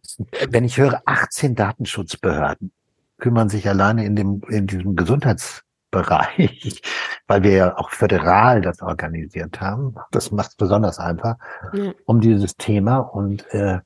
wenn 0.50 0.66
ich 0.66 0.78
höre 0.78 1.02
18 1.06 1.56
Datenschutzbehörden, 1.56 2.74
kümmern 3.22 3.48
sich 3.48 3.70
alleine 3.70 4.04
in 4.04 4.18
dem, 4.18 4.42
in 4.50 4.68
diesem 4.68 4.98
Gesundheitsbereich, 4.98 6.82
weil 7.28 7.44
wir 7.44 7.52
ja 7.52 7.78
auch 7.78 7.92
föderal 7.92 8.62
das 8.62 8.82
organisiert 8.82 9.62
haben. 9.62 9.96
Das 10.12 10.32
macht 10.32 10.50
es 10.50 10.56
besonders 10.56 11.00
einfach 11.00 11.38
ja. 11.72 11.94
um 12.06 12.20
dieses 12.20 12.58
Thema 12.58 12.98
und 12.98 13.46
äh, 13.54 13.80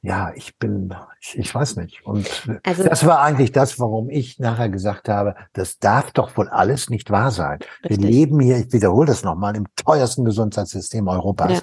ja, 0.00 0.32
ich 0.36 0.56
bin, 0.58 0.94
ich, 1.20 1.36
ich 1.36 1.52
weiß 1.52 1.74
nicht. 1.76 2.06
Und 2.06 2.48
also, 2.62 2.84
das 2.84 3.04
war 3.04 3.20
eigentlich 3.20 3.50
das, 3.50 3.80
warum 3.80 4.10
ich 4.10 4.38
nachher 4.38 4.68
gesagt 4.68 5.08
habe, 5.08 5.34
das 5.54 5.80
darf 5.80 6.12
doch 6.12 6.36
wohl 6.36 6.48
alles 6.48 6.88
nicht 6.88 7.10
wahr 7.10 7.32
sein. 7.32 7.58
Richtig. 7.82 7.98
Wir 7.98 8.08
leben 8.08 8.38
hier, 8.38 8.58
ich 8.58 8.72
wiederhole 8.72 9.08
das 9.08 9.24
nochmal, 9.24 9.56
im 9.56 9.66
teuersten 9.74 10.24
Gesundheitssystem 10.24 11.08
Europas 11.08 11.52
ja. 11.52 11.60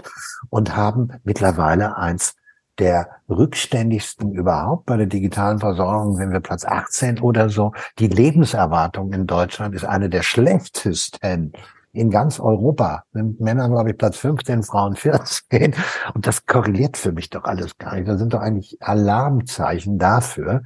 und 0.49 0.75
haben 0.75 1.13
mittlerweile 1.23 1.95
eins 1.95 2.35
der 2.79 3.09
rückständigsten 3.29 4.33
überhaupt 4.33 4.85
bei 4.85 4.97
der 4.97 5.05
digitalen 5.05 5.59
Versorgung, 5.59 6.17
wenn 6.17 6.31
wir 6.31 6.39
Platz 6.39 6.65
18 6.65 7.19
oder 7.19 7.49
so. 7.49 7.73
Die 7.99 8.07
Lebenserwartung 8.07 9.13
in 9.13 9.27
Deutschland 9.27 9.75
ist 9.75 9.85
eine 9.85 10.09
der 10.09 10.23
schlechtesten 10.23 11.53
in 11.95 12.11
ganz 12.11 12.39
Europa. 12.39 13.03
Sind 13.13 13.39
Männer, 13.39 13.69
glaube 13.69 13.91
ich, 13.91 13.97
Platz 13.97 14.17
15, 14.17 14.63
Frauen 14.63 14.95
14. 14.95 15.73
Und 16.13 16.27
das 16.27 16.45
korreliert 16.45 16.97
für 16.97 17.11
mich 17.11 17.29
doch 17.29 17.45
alles 17.45 17.77
gar 17.77 17.95
nicht. 17.95 18.07
Da 18.07 18.17
sind 18.17 18.33
doch 18.33 18.41
eigentlich 18.41 18.77
Alarmzeichen 18.81 19.97
dafür, 19.97 20.61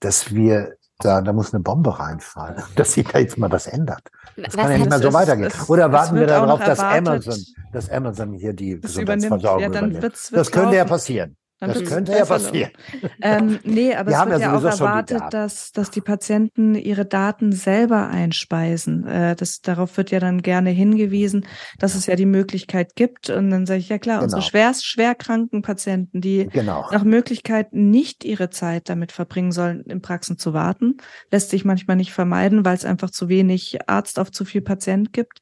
dass 0.00 0.32
wir 0.32 0.76
da, 1.00 1.20
da 1.20 1.32
muss 1.32 1.54
eine 1.54 1.62
Bombe 1.62 1.98
reinfallen, 1.98 2.62
dass 2.76 2.92
sich 2.94 3.06
da 3.06 3.18
jetzt 3.18 3.38
mal 3.38 3.50
was 3.50 3.66
ändert. 3.66 4.02
Das 4.36 4.56
was 4.56 4.56
kann 4.56 4.72
ja 4.72 4.78
nicht 4.78 4.90
mehr 4.90 4.98
so 4.98 5.12
weitergehen. 5.12 5.48
Es, 5.48 5.68
Oder 5.68 5.92
warten 5.92 6.16
wir 6.16 6.26
darauf, 6.26 6.60
dass 6.60 6.80
Amazon, 6.80 7.38
dass 7.72 7.90
Amazon 7.90 8.32
hier 8.32 8.52
die 8.52 8.80
Gesundheitsversorgung 8.80 9.62
ja, 9.62 9.68
übernimmt. 9.68 10.02
das 10.32 10.50
könnte 10.50 10.76
ja 10.76 10.84
passieren. 10.84 11.36
Dann 11.60 11.72
das 11.72 11.84
könnte 11.84 12.12
ja 12.12 12.24
passieren. 12.24 12.70
Ähm, 13.20 13.58
nee, 13.64 13.94
aber 13.94 14.10
Wir 14.10 14.18
es 14.18 14.26
wird 14.26 14.40
ja, 14.40 14.52
ja 14.52 14.56
auch 14.56 14.64
erwartet, 14.64 15.22
dass, 15.30 15.72
dass 15.72 15.90
die 15.90 16.00
Patienten 16.00 16.76
ihre 16.76 17.04
Daten 17.04 17.50
selber 17.50 18.06
einspeisen. 18.08 19.06
Äh, 19.06 19.34
das, 19.34 19.60
darauf 19.60 19.96
wird 19.96 20.10
ja 20.10 20.20
dann 20.20 20.42
gerne 20.42 20.70
hingewiesen, 20.70 21.46
dass 21.78 21.96
es 21.96 22.06
ja 22.06 22.14
die 22.14 22.26
Möglichkeit 22.26 22.94
gibt. 22.94 23.28
Und 23.30 23.50
dann 23.50 23.66
sage 23.66 23.80
ich, 23.80 23.88
ja 23.88 23.98
klar, 23.98 24.18
genau. 24.18 24.24
unsere 24.24 24.42
schwerst 24.42 24.86
schwerkranken 24.86 25.62
Patienten, 25.62 26.20
die 26.20 26.46
genau. 26.46 26.86
nach 26.92 27.02
Möglichkeit 27.02 27.72
nicht 27.72 28.24
ihre 28.24 28.50
Zeit 28.50 28.88
damit 28.88 29.10
verbringen 29.10 29.50
sollen, 29.50 29.82
in 29.82 30.00
Praxen 30.00 30.38
zu 30.38 30.52
warten, 30.52 30.98
lässt 31.32 31.50
sich 31.50 31.64
manchmal 31.64 31.96
nicht 31.96 32.12
vermeiden, 32.12 32.64
weil 32.64 32.76
es 32.76 32.84
einfach 32.84 33.10
zu 33.10 33.28
wenig 33.28 33.78
Arzt 33.88 34.20
auf 34.20 34.30
zu 34.30 34.44
viel 34.44 34.62
Patient 34.62 35.12
gibt. 35.12 35.40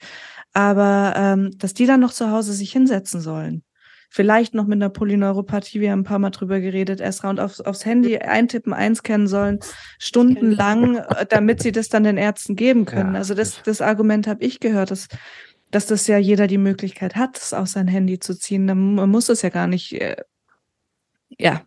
Aber 0.54 1.12
ähm, 1.16 1.50
dass 1.58 1.74
die 1.74 1.86
dann 1.86 2.00
noch 2.00 2.12
zu 2.12 2.30
Hause 2.30 2.54
sich 2.54 2.72
hinsetzen 2.72 3.20
sollen 3.20 3.65
vielleicht 4.16 4.54
noch 4.54 4.64
mit 4.64 4.78
einer 4.78 4.88
Polyneuropathie, 4.88 5.80
wir 5.80 5.92
haben 5.92 6.00
ein 6.00 6.04
paar 6.04 6.18
Mal 6.18 6.30
drüber 6.30 6.58
geredet, 6.58 7.02
Esra, 7.02 7.28
und 7.28 7.38
aufs, 7.38 7.60
aufs 7.60 7.84
Handy 7.84 8.16
eintippen, 8.16 8.72
einscannen 8.72 9.28
sollen, 9.28 9.60
stundenlang, 9.98 10.96
äh, 10.96 11.26
damit 11.28 11.62
sie 11.62 11.70
das 11.70 11.90
dann 11.90 12.04
den 12.04 12.16
Ärzten 12.16 12.56
geben 12.56 12.86
können. 12.86 13.12
Ja. 13.12 13.18
Also 13.18 13.34
das, 13.34 13.60
das 13.62 13.82
Argument 13.82 14.26
habe 14.26 14.42
ich 14.42 14.58
gehört, 14.58 14.90
dass, 14.90 15.08
dass 15.70 15.84
das 15.84 16.06
ja 16.06 16.16
jeder 16.16 16.46
die 16.46 16.56
Möglichkeit 16.56 17.14
hat, 17.14 17.36
es 17.36 17.52
aus 17.52 17.72
sein 17.72 17.88
Handy 17.88 18.18
zu 18.18 18.34
ziehen. 18.34 18.64
Man 18.64 19.10
muss 19.10 19.28
es 19.28 19.42
ja 19.42 19.50
gar 19.50 19.66
nicht, 19.66 19.92
äh, 20.00 20.16
ja. 21.28 21.60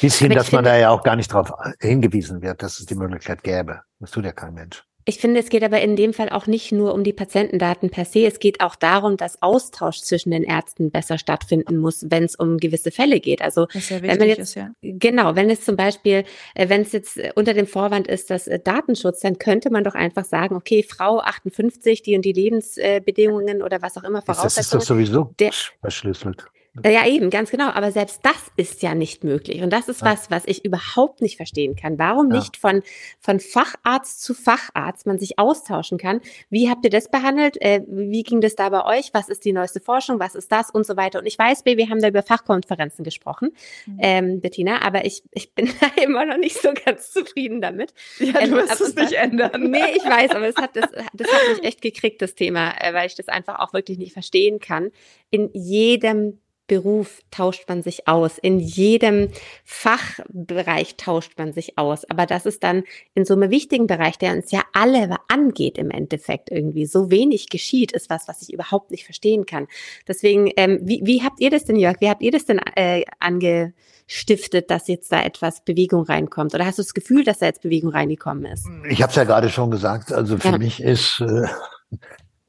Bis 0.00 0.18
hin, 0.18 0.30
dass 0.30 0.52
man 0.52 0.64
da 0.64 0.76
ja 0.76 0.90
auch 0.90 1.02
gar 1.02 1.16
nicht 1.16 1.32
darauf 1.32 1.52
hingewiesen 1.80 2.42
wird, 2.42 2.62
dass 2.62 2.78
es 2.78 2.86
die 2.86 2.94
Möglichkeit 2.94 3.42
gäbe. 3.42 3.80
Das 3.98 4.12
tut 4.12 4.24
ja 4.24 4.32
kein 4.32 4.54
Mensch. 4.54 4.84
Ich 5.08 5.16
finde, 5.16 5.40
es 5.40 5.48
geht 5.48 5.64
aber 5.64 5.80
in 5.80 5.96
dem 5.96 6.12
Fall 6.12 6.28
auch 6.28 6.46
nicht 6.46 6.70
nur 6.70 6.92
um 6.92 7.02
die 7.02 7.14
Patientendaten 7.14 7.88
per 7.88 8.04
se. 8.04 8.26
Es 8.26 8.40
geht 8.40 8.60
auch 8.60 8.76
darum, 8.76 9.16
dass 9.16 9.40
Austausch 9.40 10.00
zwischen 10.00 10.32
den 10.32 10.42
Ärzten 10.42 10.90
besser 10.90 11.16
stattfinden 11.16 11.78
muss, 11.78 12.04
wenn 12.10 12.24
es 12.24 12.36
um 12.36 12.58
gewisse 12.58 12.90
Fälle 12.90 13.18
geht. 13.18 13.40
Also 13.40 13.68
ja 13.72 14.02
wenn 14.02 14.18
man 14.18 14.28
jetzt 14.28 14.38
ist, 14.40 14.56
ja. 14.56 14.70
genau, 14.82 15.34
wenn 15.34 15.48
es 15.48 15.64
zum 15.64 15.76
Beispiel, 15.76 16.24
äh, 16.54 16.68
wenn 16.68 16.82
es 16.82 16.92
jetzt 16.92 17.16
äh, 17.16 17.32
unter 17.34 17.54
dem 17.54 17.66
Vorwand 17.66 18.06
ist, 18.06 18.28
dass 18.28 18.48
äh, 18.48 18.60
Datenschutz, 18.60 19.20
dann 19.20 19.38
könnte 19.38 19.70
man 19.70 19.82
doch 19.82 19.94
einfach 19.94 20.26
sagen, 20.26 20.54
okay, 20.54 20.82
Frau 20.82 21.20
58, 21.20 22.02
die 22.02 22.14
und 22.14 22.26
die 22.26 22.34
Lebensbedingungen 22.34 23.62
oder 23.62 23.80
was 23.80 23.96
auch 23.96 24.04
immer 24.04 24.20
Voraussetzungen. 24.20 24.56
Das 24.56 24.66
ist 24.66 24.74
doch 24.74 24.82
sowieso 24.82 25.34
der, 25.38 25.52
verschlüsselt. 25.80 26.44
Ja, 26.84 27.06
eben, 27.06 27.30
ganz 27.30 27.50
genau. 27.50 27.68
Aber 27.70 27.92
selbst 27.92 28.20
das 28.24 28.50
ist 28.56 28.82
ja 28.82 28.94
nicht 28.94 29.24
möglich. 29.24 29.62
Und 29.62 29.70
das 29.70 29.88
ist 29.88 30.02
was, 30.02 30.30
was 30.30 30.44
ich 30.46 30.64
überhaupt 30.64 31.20
nicht 31.20 31.36
verstehen 31.36 31.76
kann. 31.76 31.98
Warum 31.98 32.30
ja. 32.30 32.38
nicht 32.38 32.56
von, 32.56 32.82
von 33.20 33.40
Facharzt 33.40 34.22
zu 34.22 34.34
Facharzt 34.34 35.06
man 35.06 35.18
sich 35.18 35.38
austauschen 35.38 35.98
kann? 35.98 36.20
Wie 36.50 36.68
habt 36.68 36.84
ihr 36.84 36.90
das 36.90 37.10
behandelt? 37.10 37.60
Äh, 37.60 37.82
wie 37.88 38.22
ging 38.22 38.40
das 38.40 38.54
da 38.54 38.68
bei 38.68 38.84
euch? 38.98 39.10
Was 39.12 39.28
ist 39.28 39.44
die 39.44 39.52
neueste 39.52 39.80
Forschung? 39.80 40.20
Was 40.20 40.34
ist 40.34 40.50
das? 40.52 40.70
Und 40.70 40.86
so 40.86 40.96
weiter. 40.96 41.18
Und 41.18 41.26
ich 41.26 41.38
weiß, 41.38 41.64
wir 41.64 41.88
haben 41.88 42.00
da 42.00 42.08
über 42.08 42.22
Fachkonferenzen 42.22 43.04
gesprochen, 43.04 43.50
mhm. 43.86 43.98
ähm, 44.00 44.40
Bettina, 44.40 44.82
aber 44.82 45.04
ich, 45.04 45.22
ich 45.32 45.54
bin 45.54 45.68
da 45.80 46.02
immer 46.02 46.24
noch 46.24 46.38
nicht 46.38 46.60
so 46.60 46.70
ganz 46.84 47.10
zufrieden 47.10 47.60
damit. 47.60 47.92
Ja, 48.18 48.32
du 48.32 48.38
ähm, 48.38 48.52
wirst 48.52 48.80
es 48.80 48.94
nicht 48.94 49.12
ändern. 49.12 49.70
Nee, 49.70 49.96
ich 49.96 50.04
weiß, 50.04 50.32
aber 50.32 50.48
es 50.48 50.56
hat, 50.56 50.76
das, 50.76 50.90
das 51.12 51.32
hat 51.32 51.56
mich 51.56 51.64
echt 51.64 51.82
gekriegt, 51.82 52.22
das 52.22 52.34
Thema, 52.34 52.72
äh, 52.80 52.92
weil 52.94 53.06
ich 53.06 53.14
das 53.14 53.28
einfach 53.28 53.58
auch 53.60 53.72
wirklich 53.72 53.98
nicht 53.98 54.12
verstehen 54.12 54.58
kann. 54.58 54.90
In 55.30 55.50
jedem 55.52 56.38
Beruf 56.68 57.22
tauscht 57.30 57.68
man 57.68 57.82
sich 57.82 58.06
aus, 58.06 58.38
in 58.38 58.60
jedem 58.60 59.28
Fachbereich 59.64 60.96
tauscht 60.96 61.32
man 61.38 61.52
sich 61.52 61.76
aus. 61.78 62.04
Aber 62.08 62.26
das 62.26 62.46
ist 62.46 62.62
dann 62.62 62.84
in 63.14 63.24
so 63.24 63.34
einem 63.34 63.50
wichtigen 63.50 63.88
Bereich, 63.88 64.18
der 64.18 64.34
uns 64.34 64.52
ja 64.52 64.62
alle 64.72 65.16
angeht 65.28 65.78
im 65.78 65.90
Endeffekt 65.90 66.50
irgendwie, 66.50 66.86
so 66.86 67.10
wenig 67.10 67.48
geschieht, 67.48 67.90
ist 67.92 68.10
was, 68.10 68.28
was 68.28 68.42
ich 68.42 68.52
überhaupt 68.52 68.92
nicht 68.92 69.04
verstehen 69.04 69.46
kann. 69.46 69.66
Deswegen, 70.06 70.50
ähm, 70.56 70.78
wie, 70.82 71.00
wie 71.02 71.22
habt 71.24 71.40
ihr 71.40 71.50
das 71.50 71.64
denn, 71.64 71.76
Jörg? 71.76 71.96
Wie 72.00 72.08
habt 72.08 72.22
ihr 72.22 72.30
das 72.30 72.44
denn 72.44 72.60
äh, 72.76 73.02
angestiftet, 73.18 74.70
dass 74.70 74.86
jetzt 74.86 75.10
da 75.10 75.22
etwas 75.22 75.64
Bewegung 75.64 76.04
reinkommt? 76.04 76.54
Oder 76.54 76.66
hast 76.66 76.78
du 76.78 76.82
das 76.82 76.94
Gefühl, 76.94 77.24
dass 77.24 77.38
da 77.38 77.46
jetzt 77.46 77.62
Bewegung 77.62 77.90
reingekommen 77.90 78.44
ist? 78.44 78.66
Ich 78.88 79.02
habe 79.02 79.10
es 79.10 79.16
ja 79.16 79.24
gerade 79.24 79.48
schon 79.48 79.70
gesagt. 79.70 80.12
Also 80.12 80.36
für 80.36 80.48
ja. 80.48 80.58
mich 80.58 80.82
ist 80.82 81.20
äh, 81.20 81.48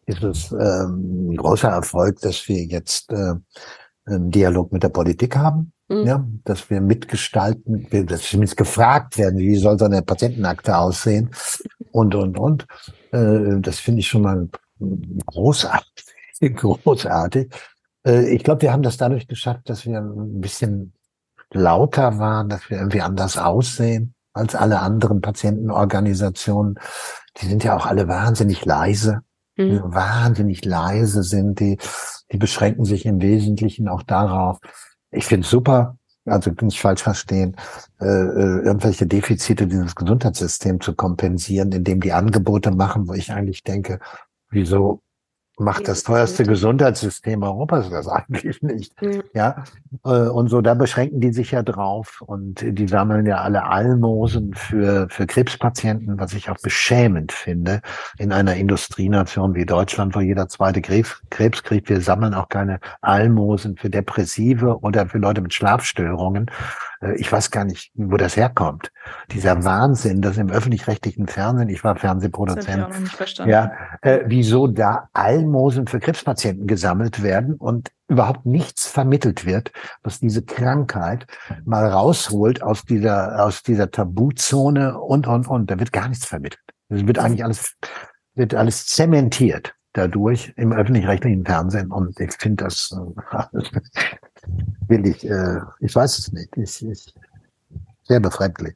ist 0.10 0.24
es 0.24 0.52
ähm, 0.52 1.32
ein 1.32 1.38
großer 1.38 1.70
Erfolg, 1.70 2.20
dass 2.22 2.48
wir 2.48 2.64
jetzt 2.64 3.12
äh, 3.12 3.36
einen 4.10 4.32
Dialog 4.32 4.72
mit 4.72 4.84
der 4.84 4.90
Politik 4.90 5.36
haben, 5.36 5.72
mhm. 5.88 6.06
ja, 6.06 6.28
dass 6.44 6.70
wir 6.70 6.82
mitgestalten, 6.82 7.88
dass 8.08 8.24
zumindest 8.24 8.58
gefragt 8.58 9.18
werden, 9.18 9.40
wie 9.40 9.56
soll 9.56 9.78
so 9.78 9.86
eine 9.86 10.02
Patientenakte 10.02 10.78
aussehen 10.78 11.32
und, 11.92 12.16
und, 12.16 12.38
und. 12.38 12.66
Äh, 13.12 13.60
das 13.60 13.80
finde 13.80 14.00
ich 14.02 14.08
schon 14.08 14.22
mal 14.22 14.50
großartig. 15.26 16.06
großartig. 16.56 17.54
Äh, 18.06 18.34
ich 18.34 18.44
glaube, 18.44 18.62
wir 18.64 18.72
haben 18.72 18.84
das 18.84 18.98
dadurch 18.98 19.28
geschafft, 19.28 19.70
dass 19.70 19.86
wir 19.86 20.00
ein 20.00 20.42
bisschen 20.42 20.94
lauter 21.52 22.20
waren, 22.20 22.50
dass 22.50 22.70
wir 22.70 22.78
irgendwie 22.78 23.02
anders 23.02 23.38
aussehen 23.38 24.14
als 24.34 24.56
alle 24.56 24.80
anderen 24.80 25.22
Patientenorganisationen. 25.22 26.80
Die 27.38 27.48
sind 27.48 27.64
ja 27.64 27.76
auch 27.76 27.86
alle 27.86 28.08
wahnsinnig 28.08 28.66
leise, 28.66 29.22
mhm. 29.60 29.94
wahnsinnig 29.94 30.66
leise 30.66 31.24
sind 31.24 31.60
die. 31.60 31.78
Die 32.32 32.38
beschränken 32.38 32.86
sich 32.86 33.06
im 33.06 33.22
Wesentlichen 33.22 33.88
auch 33.88 34.04
darauf. 34.04 34.60
Ich 35.12 35.26
finde 35.26 35.46
es 35.46 35.50
super, 35.50 35.98
also 36.26 36.52
nicht 36.62 36.80
falsch 36.80 37.02
verstehen, 37.02 37.56
äh, 38.00 38.06
äh, 38.06 38.66
irgendwelche 38.66 39.08
Defizite 39.08 39.68
dieses 39.68 39.96
Gesundheitssystems 39.96 40.86
zu 40.86 40.94
kompensieren, 40.94 41.72
indem 41.72 42.02
die 42.02 42.14
Angebote 42.14 42.72
machen, 42.72 43.08
wo 43.08 43.14
ich 43.14 43.32
eigentlich 43.32 43.64
denke, 43.64 44.00
wieso 44.50 45.02
macht 45.60 45.88
das 45.88 46.04
teuerste 46.04 46.44
Gesundheitssystem 46.44 47.44
Europas 47.44 47.90
das 47.90 48.08
eigentlich 48.08 48.62
nicht. 48.62 48.94
Ja. 49.34 49.64
Äh, 50.06 50.30
und 50.30 50.50
so, 50.50 50.62
da 50.62 50.74
beschränken 50.74 51.20
die 51.20 51.34
sich 51.34 51.52
ja 51.52 51.64
drauf 51.64 52.22
und 52.26 52.64
die 52.66 52.88
sammeln 52.88 53.26
ja 53.26 53.42
alle 53.42 53.66
Almosen 53.66 54.54
für, 54.54 55.08
für 55.10 55.28
Krebspatienten, 55.28 56.20
was 56.20 56.34
ich 56.34 56.50
auch 56.50 56.58
beschämend 56.62 57.32
finde 57.32 57.82
in 58.18 58.32
einer 58.32 58.56
Industrienation 58.56 59.54
wie 59.56 59.66
Deutschland, 59.66 60.16
wo 60.16 60.22
jeder 60.22 60.48
zweite 60.48 60.82
Krebs, 60.82 61.22
Krebs 61.30 61.64
kriegt. 61.64 61.90
Wir 61.90 62.02
sammeln 62.02 62.34
auch 62.34 62.50
keine 62.50 62.80
Almosen 63.02 63.76
für 63.78 63.90
Depressive 63.90 64.80
oder 64.80 65.08
für 65.08 65.18
Leute 65.18 65.42
mit 65.42 65.54
Schlafstörungen. 65.54 66.50
Äh, 67.02 67.16
ich 67.16 67.32
weiß 67.32 67.52
gar 67.52 67.66
nicht, 67.66 67.92
wo 67.96 68.18
das 68.18 68.36
herkommt. 68.36 68.92
Dieser 69.32 69.64
Wahnsinn, 69.64 70.22
dass 70.22 70.38
im 70.38 70.50
öffentlich-rechtlichen 70.50 71.28
Fernsehen, 71.28 71.70
ich 71.70 71.84
war 71.84 71.96
Fernsehproduzent, 71.96 72.88
ja, 73.46 73.72
äh, 74.02 74.20
wieso 74.26 74.68
da 74.68 75.10
Almosen 75.14 75.88
für 75.88 76.00
Krebspatienten 76.00 76.68
gesammelt 76.68 77.24
werden 77.24 77.56
und 77.56 77.92
überhaupt 78.08 78.46
nichts 78.46 78.88
vermittelt 78.88 79.46
wird, 79.46 79.72
was 80.04 80.20
diese 80.20 80.44
Krankheit 80.44 81.28
mal 81.66 81.88
rausholt 81.88 82.64
aus 82.64 82.84
dieser, 82.84 83.46
aus 83.46 83.64
dieser 83.64 83.92
Tabuzone 83.92 85.00
und, 85.00 85.28
und, 85.28 85.48
und. 85.48 85.70
Da 85.70 85.80
wird 85.80 85.94
gar 85.94 86.08
nichts 86.08 86.26
vermittelt. 86.26 86.62
Es 86.90 87.06
wird 87.06 87.20
eigentlich 87.20 87.44
alles, 87.44 87.76
wird 88.34 88.56
alles 88.56 88.88
zementiert 88.88 89.76
dadurch 89.94 90.54
im 90.56 90.72
öffentlich-rechtlichen 90.72 91.46
Fernsehen 91.46 91.92
und 91.92 92.20
ich 92.20 92.32
finde 92.34 92.66
das 92.66 92.96
äh, 93.32 93.80
will 94.88 95.06
ich, 95.08 95.26
äh, 95.26 95.60
ich 95.80 95.96
weiß 95.96 96.20
es 96.20 96.32
nicht. 96.32 96.56
Ich, 96.58 96.86
ich, 96.86 97.14
sehr 98.04 98.20
befremdlich. 98.20 98.76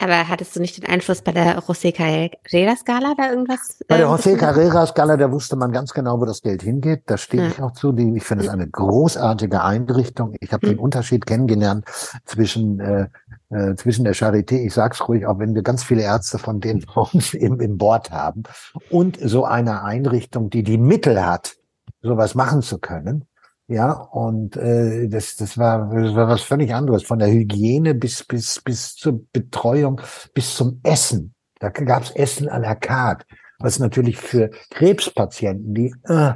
Aber 0.00 0.28
hattest 0.28 0.54
du 0.54 0.60
nicht 0.60 0.76
den 0.76 0.88
Einfluss 0.88 1.22
bei 1.22 1.32
der 1.32 1.58
José 1.58 1.92
Carrera-Skala 1.92 3.14
da 3.16 3.30
irgendwas? 3.30 3.80
Bei 3.88 3.96
der 3.96 4.06
äh, 4.06 4.10
José 4.10 4.36
Carrera-Skala, 4.36 5.16
da 5.16 5.32
wusste 5.32 5.56
man 5.56 5.72
ganz 5.72 5.92
genau, 5.92 6.20
wo 6.20 6.24
das 6.24 6.40
Geld 6.40 6.62
hingeht. 6.62 7.02
Da 7.06 7.18
stehe 7.18 7.42
ja. 7.42 7.48
ich 7.48 7.60
auch 7.60 7.72
zu. 7.72 7.90
Die, 7.90 8.16
ich 8.16 8.22
finde 8.22 8.44
es 8.44 8.50
eine 8.50 8.68
großartige 8.68 9.64
Einrichtung. 9.64 10.36
Ich 10.38 10.52
habe 10.52 10.66
mhm. 10.66 10.70
den 10.70 10.78
Unterschied 10.78 11.26
kennengelernt 11.26 11.84
zwischen 12.24 12.78
äh, 12.78 13.08
äh, 13.50 13.74
zwischen 13.76 14.04
der 14.04 14.14
Charité, 14.14 14.64
ich 14.64 14.74
sag's 14.74 15.08
ruhig, 15.08 15.26
auch 15.26 15.38
wenn 15.38 15.54
wir 15.54 15.62
ganz 15.62 15.82
viele 15.82 16.02
Ärzte 16.02 16.38
von 16.38 16.60
denen 16.60 16.84
uns 16.94 17.34
im, 17.34 17.60
im 17.60 17.78
Board 17.78 18.10
haben, 18.10 18.42
und 18.90 19.18
so 19.20 19.44
einer 19.44 19.84
Einrichtung, 19.84 20.50
die 20.50 20.62
die 20.62 20.78
Mittel 20.78 21.24
hat, 21.24 21.56
sowas 22.02 22.34
machen 22.34 22.62
zu 22.62 22.78
können. 22.78 23.24
Ja, 23.70 23.92
und 23.92 24.56
äh, 24.56 25.08
das, 25.08 25.36
das, 25.36 25.58
war, 25.58 25.90
das 25.94 26.14
war 26.14 26.26
was 26.26 26.40
völlig 26.40 26.74
anderes. 26.74 27.02
Von 27.02 27.18
der 27.18 27.30
Hygiene 27.30 27.94
bis, 27.94 28.24
bis, 28.24 28.62
bis 28.62 28.96
zur 28.96 29.20
Betreuung, 29.30 30.00
bis 30.32 30.56
zum 30.56 30.80
Essen. 30.82 31.34
Da 31.60 31.68
gab's 31.68 32.10
Essen 32.12 32.48
à 32.48 32.58
la 32.58 32.74
carte, 32.74 33.26
was 33.58 33.78
natürlich 33.78 34.16
für 34.16 34.50
Krebspatienten, 34.70 35.74
die 35.74 35.94
äh, 36.04 36.32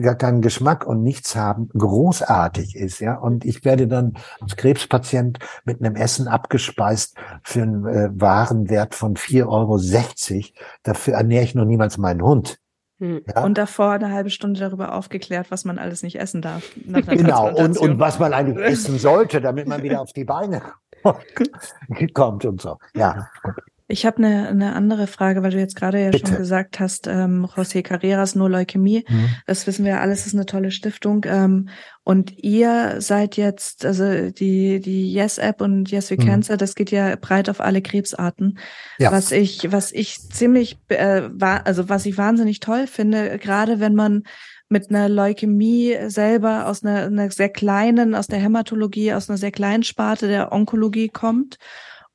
gar 0.00 0.14
keinen 0.14 0.42
Geschmack 0.42 0.86
und 0.86 1.02
nichts 1.02 1.34
haben, 1.34 1.68
großartig 1.70 2.76
ist, 2.76 3.00
ja. 3.00 3.16
Und 3.16 3.44
ich 3.44 3.64
werde 3.64 3.88
dann 3.88 4.14
als 4.40 4.54
Krebspatient 4.54 5.40
mit 5.64 5.82
einem 5.82 5.96
Essen 5.96 6.28
abgespeist 6.28 7.16
für 7.42 7.62
einen 7.62 7.86
äh, 7.86 8.10
Warenwert 8.12 8.94
von 8.94 9.16
4,60 9.16 9.48
Euro. 9.48 10.48
Dafür 10.84 11.14
ernähre 11.14 11.42
ich 11.42 11.56
noch 11.56 11.64
niemals 11.64 11.98
meinen 11.98 12.22
Hund. 12.22 12.60
Hm. 13.00 13.22
Ja? 13.34 13.42
Und 13.44 13.56
davor 13.58 13.92
eine 13.92 14.12
halbe 14.12 14.30
Stunde 14.30 14.60
darüber 14.60 14.94
aufgeklärt, 14.94 15.50
was 15.50 15.64
man 15.64 15.78
alles 15.78 16.02
nicht 16.02 16.20
essen 16.20 16.42
darf. 16.42 16.62
Genau, 16.84 17.54
und, 17.54 17.78
und 17.78 17.98
was 17.98 18.18
man 18.18 18.32
eigentlich 18.32 18.58
essen 18.64 18.98
sollte, 18.98 19.40
damit 19.40 19.66
man 19.66 19.82
wieder 19.82 20.00
auf 20.00 20.12
die 20.12 20.24
Beine 20.24 20.62
kommt 22.14 22.44
und 22.44 22.60
so. 22.60 22.78
Ja. 22.94 23.28
Ich 23.90 24.06
habe 24.06 24.18
eine, 24.18 24.48
eine 24.48 24.74
andere 24.74 25.06
Frage, 25.06 25.42
weil 25.42 25.50
du 25.50 25.58
jetzt 25.58 25.74
gerade 25.74 26.00
ja 26.00 26.10
Bitte. 26.10 26.28
schon 26.28 26.36
gesagt 26.38 26.78
hast, 26.78 27.06
ähm, 27.08 27.44
José 27.44 27.82
Carreras 27.82 28.36
Nur 28.36 28.48
Leukämie. 28.48 29.04
Mhm. 29.08 29.28
Das 29.46 29.66
wissen 29.66 29.84
wir 29.84 30.00
alles, 30.00 30.26
ist 30.26 30.34
eine 30.34 30.46
tolle 30.46 30.70
Stiftung. 30.70 31.26
Ähm, 31.26 31.68
und 32.04 32.38
ihr 32.38 33.00
seid 33.00 33.36
jetzt, 33.36 33.84
also 33.84 34.30
die, 34.30 34.80
die 34.80 35.12
Yes-App 35.12 35.60
und 35.60 35.90
Yes 35.90 36.10
We 36.10 36.14
mhm. 36.14 36.26
Cancer, 36.26 36.56
das 36.56 36.74
geht 36.74 36.90
ja 36.90 37.16
breit 37.16 37.50
auf 37.50 37.60
alle 37.60 37.82
Krebsarten. 37.82 38.58
Ja. 38.98 39.10
Was 39.10 39.32
ich, 39.32 39.72
was 39.72 39.90
ich 39.92 40.20
ziemlich, 40.20 40.78
äh, 40.88 41.22
war, 41.32 41.66
also 41.66 41.88
was 41.88 42.06
ich 42.06 42.16
wahnsinnig 42.16 42.60
toll 42.60 42.86
finde, 42.86 43.38
gerade 43.38 43.80
wenn 43.80 43.94
man 43.94 44.22
mit 44.68 44.88
einer 44.88 45.08
Leukämie 45.08 45.96
selber 46.06 46.68
aus 46.68 46.84
einer, 46.84 47.06
einer 47.06 47.30
sehr 47.30 47.48
kleinen, 47.48 48.14
aus 48.14 48.28
der 48.28 48.38
Hämatologie, 48.38 49.12
aus 49.12 49.28
einer 49.28 49.36
sehr 49.36 49.50
kleinen 49.50 49.82
Sparte 49.82 50.28
der 50.28 50.52
Onkologie 50.52 51.08
kommt 51.08 51.58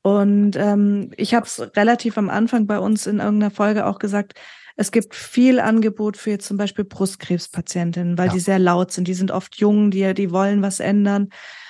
und 0.06 0.56
ähm, 0.56 1.10
ich 1.18 1.34
habe 1.34 1.48
es 1.48 1.60
relativ 1.76 2.20
am 2.20 2.30
Anfang 2.30 2.68
bei 2.68 2.78
uns 2.78 3.08
in 3.08 3.18
irgendeiner 3.18 3.50
Folge 3.50 3.88
auch 3.88 3.98
gesagt, 3.98 4.36
es 4.76 4.92
gibt 4.92 5.16
viel 5.16 5.60
Angebot 5.60 6.16
für 6.16 6.30
jetzt 6.30 6.46
zum 6.46 6.58
Beispiel 6.58 6.86
Brustkrebspatientinnen, 6.86 8.16
weil 8.16 8.28
ja. 8.28 8.34
die 8.34 8.40
sehr 8.40 8.60
laut 8.60 8.92
sind. 8.92 9.08
Die 9.08 9.16
sind 9.16 9.32
oft 9.32 9.56
jung, 9.56 9.90
die, 9.90 10.14
die 10.14 10.30
wollen 10.30 10.62
was 10.62 10.80
ändern. 10.80 11.30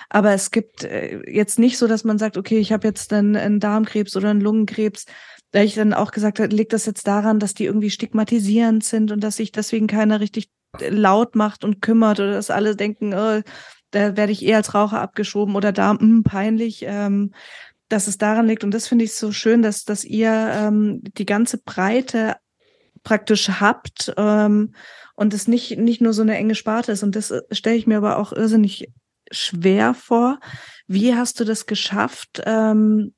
Aber 0.09 0.33
es 0.33 0.51
gibt 0.51 0.83
äh, 0.83 1.21
jetzt 1.31 1.59
nicht 1.59 1.77
so, 1.77 1.87
dass 1.87 2.03
man 2.03 2.17
sagt, 2.17 2.35
okay, 2.35 2.57
ich 2.57 2.73
habe 2.73 2.85
jetzt 2.85 3.13
einen, 3.13 3.37
einen 3.37 3.61
Darmkrebs 3.61 4.17
oder 4.17 4.31
einen 4.31 4.41
Lungenkrebs. 4.41 5.05
Da 5.51 5.61
ich 5.61 5.75
dann 5.75 5.93
auch 5.93 6.11
gesagt 6.11 6.41
habe, 6.41 6.53
liegt 6.53 6.73
das 6.73 6.85
jetzt 6.85 7.07
daran, 7.07 7.39
dass 7.39 7.53
die 7.53 7.63
irgendwie 7.63 7.89
stigmatisierend 7.89 8.83
sind 8.83 9.13
und 9.13 9.23
dass 9.23 9.37
sich 9.37 9.53
deswegen 9.53 9.87
keiner 9.87 10.19
richtig 10.19 10.49
laut 10.89 11.37
macht 11.37 11.63
und 11.63 11.81
kümmert 11.81 12.19
oder 12.19 12.33
dass 12.33 12.51
alle 12.51 12.75
denken, 12.75 13.13
oh, 13.13 13.39
da 13.95 14.17
werde 14.17 14.33
ich 14.33 14.45
eher 14.45 14.57
als 14.57 14.73
Raucher 14.73 14.99
abgeschoben 14.99 15.55
oder 15.55 15.71
da, 15.71 15.93
mh, 15.93 15.99
hm, 16.01 16.23
peinlich. 16.23 16.83
Ähm, 16.85 17.31
dass 17.89 18.07
es 18.07 18.17
daran 18.17 18.47
liegt. 18.47 18.63
Und 18.63 18.73
das 18.73 18.87
finde 18.87 19.05
ich 19.05 19.13
so 19.13 19.31
schön, 19.31 19.61
dass, 19.61 19.83
dass 19.83 20.03
ihr 20.03 20.31
ähm, 20.31 21.01
die 21.17 21.25
ganze 21.25 21.57
Breite 21.57 22.35
praktisch 23.03 23.49
habt 23.49 24.13
ähm, 24.17 24.73
und 25.15 25.33
es 25.33 25.47
nicht, 25.47 25.77
nicht 25.77 26.01
nur 26.01 26.13
so 26.13 26.23
eine 26.23 26.35
enge 26.35 26.55
Sparte 26.55 26.91
ist. 26.91 27.03
Und 27.03 27.15
das 27.15 27.31
äh, 27.31 27.41
stelle 27.51 27.77
ich 27.77 27.87
mir 27.87 27.97
aber 27.97 28.17
auch 28.17 28.33
irrsinnig 28.33 28.91
schwer 29.31 29.93
vor. 29.93 30.39
Wie 30.87 31.15
hast 31.15 31.39
du 31.39 31.45
das 31.45 31.65
geschafft, 31.65 32.41
ähm, 32.45 33.13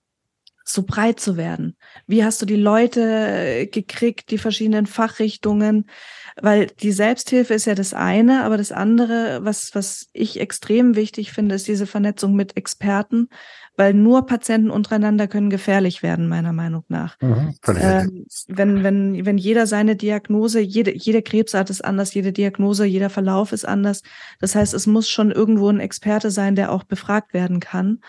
so 0.64 0.84
breit 0.84 1.20
zu 1.20 1.38
werden? 1.38 1.78
Wie 2.06 2.24
hast 2.24 2.42
du 2.42 2.46
die 2.46 2.58
Leute 2.58 3.02
äh, 3.02 3.68
gekriegt, 3.68 4.32
die 4.32 4.38
verschiedenen 4.38 4.86
Fachrichtungen? 4.86 5.90
Weil 6.40 6.68
die 6.68 6.92
Selbsthilfe 6.92 7.54
ist 7.54 7.66
ja 7.66 7.74
das 7.74 7.94
eine, 7.94 8.44
aber 8.44 8.58
das 8.58 8.72
andere, 8.72 9.40
was, 9.44 9.74
was 9.74 10.08
ich 10.14 10.40
extrem 10.40 10.96
wichtig 10.96 11.32
finde, 11.32 11.56
ist 11.56 11.68
diese 11.68 11.88
Vernetzung 11.88 12.36
mit 12.36 12.58
Experten, 12.58 13.30
weil 13.78 13.94
nur 13.94 14.26
Patienten 14.26 14.72
untereinander 14.72 15.28
können 15.28 15.52
gefährlich 15.52 16.04
werden, 16.04 16.28
meiner 16.28 16.52
Meinung 16.52 16.84
nach. 16.90 17.16
Mhm, 17.22 17.54
ähm, 17.80 18.26
wenn, 18.48 18.84
wenn, 18.84 19.26
wenn 19.26 19.38
jeder 19.38 19.68
seine 19.68 19.96
Diagnose, 19.96 20.60
jede, 20.60 20.96
jede 20.96 21.22
Krebsart 21.22 21.70
ist 21.70 21.86
anders, 21.86 22.14
jede 22.14 22.34
Diagnose, 22.34 22.86
jeder 22.86 23.12
Verlauf 23.12 23.54
ist 23.54 23.66
anders. 23.66 24.02
Das 24.40 24.56
heißt, 24.56 24.74
es 24.74 24.88
muss 24.88 25.08
schon 25.08 25.32
irgendwo 25.32 25.70
ein 25.70 25.80
Experte 25.80 26.32
sein, 26.32 26.56
der 26.56 26.72
auch 26.72 26.84
befragt 26.84 27.36
werden 27.36 27.60
kann, 27.60 28.00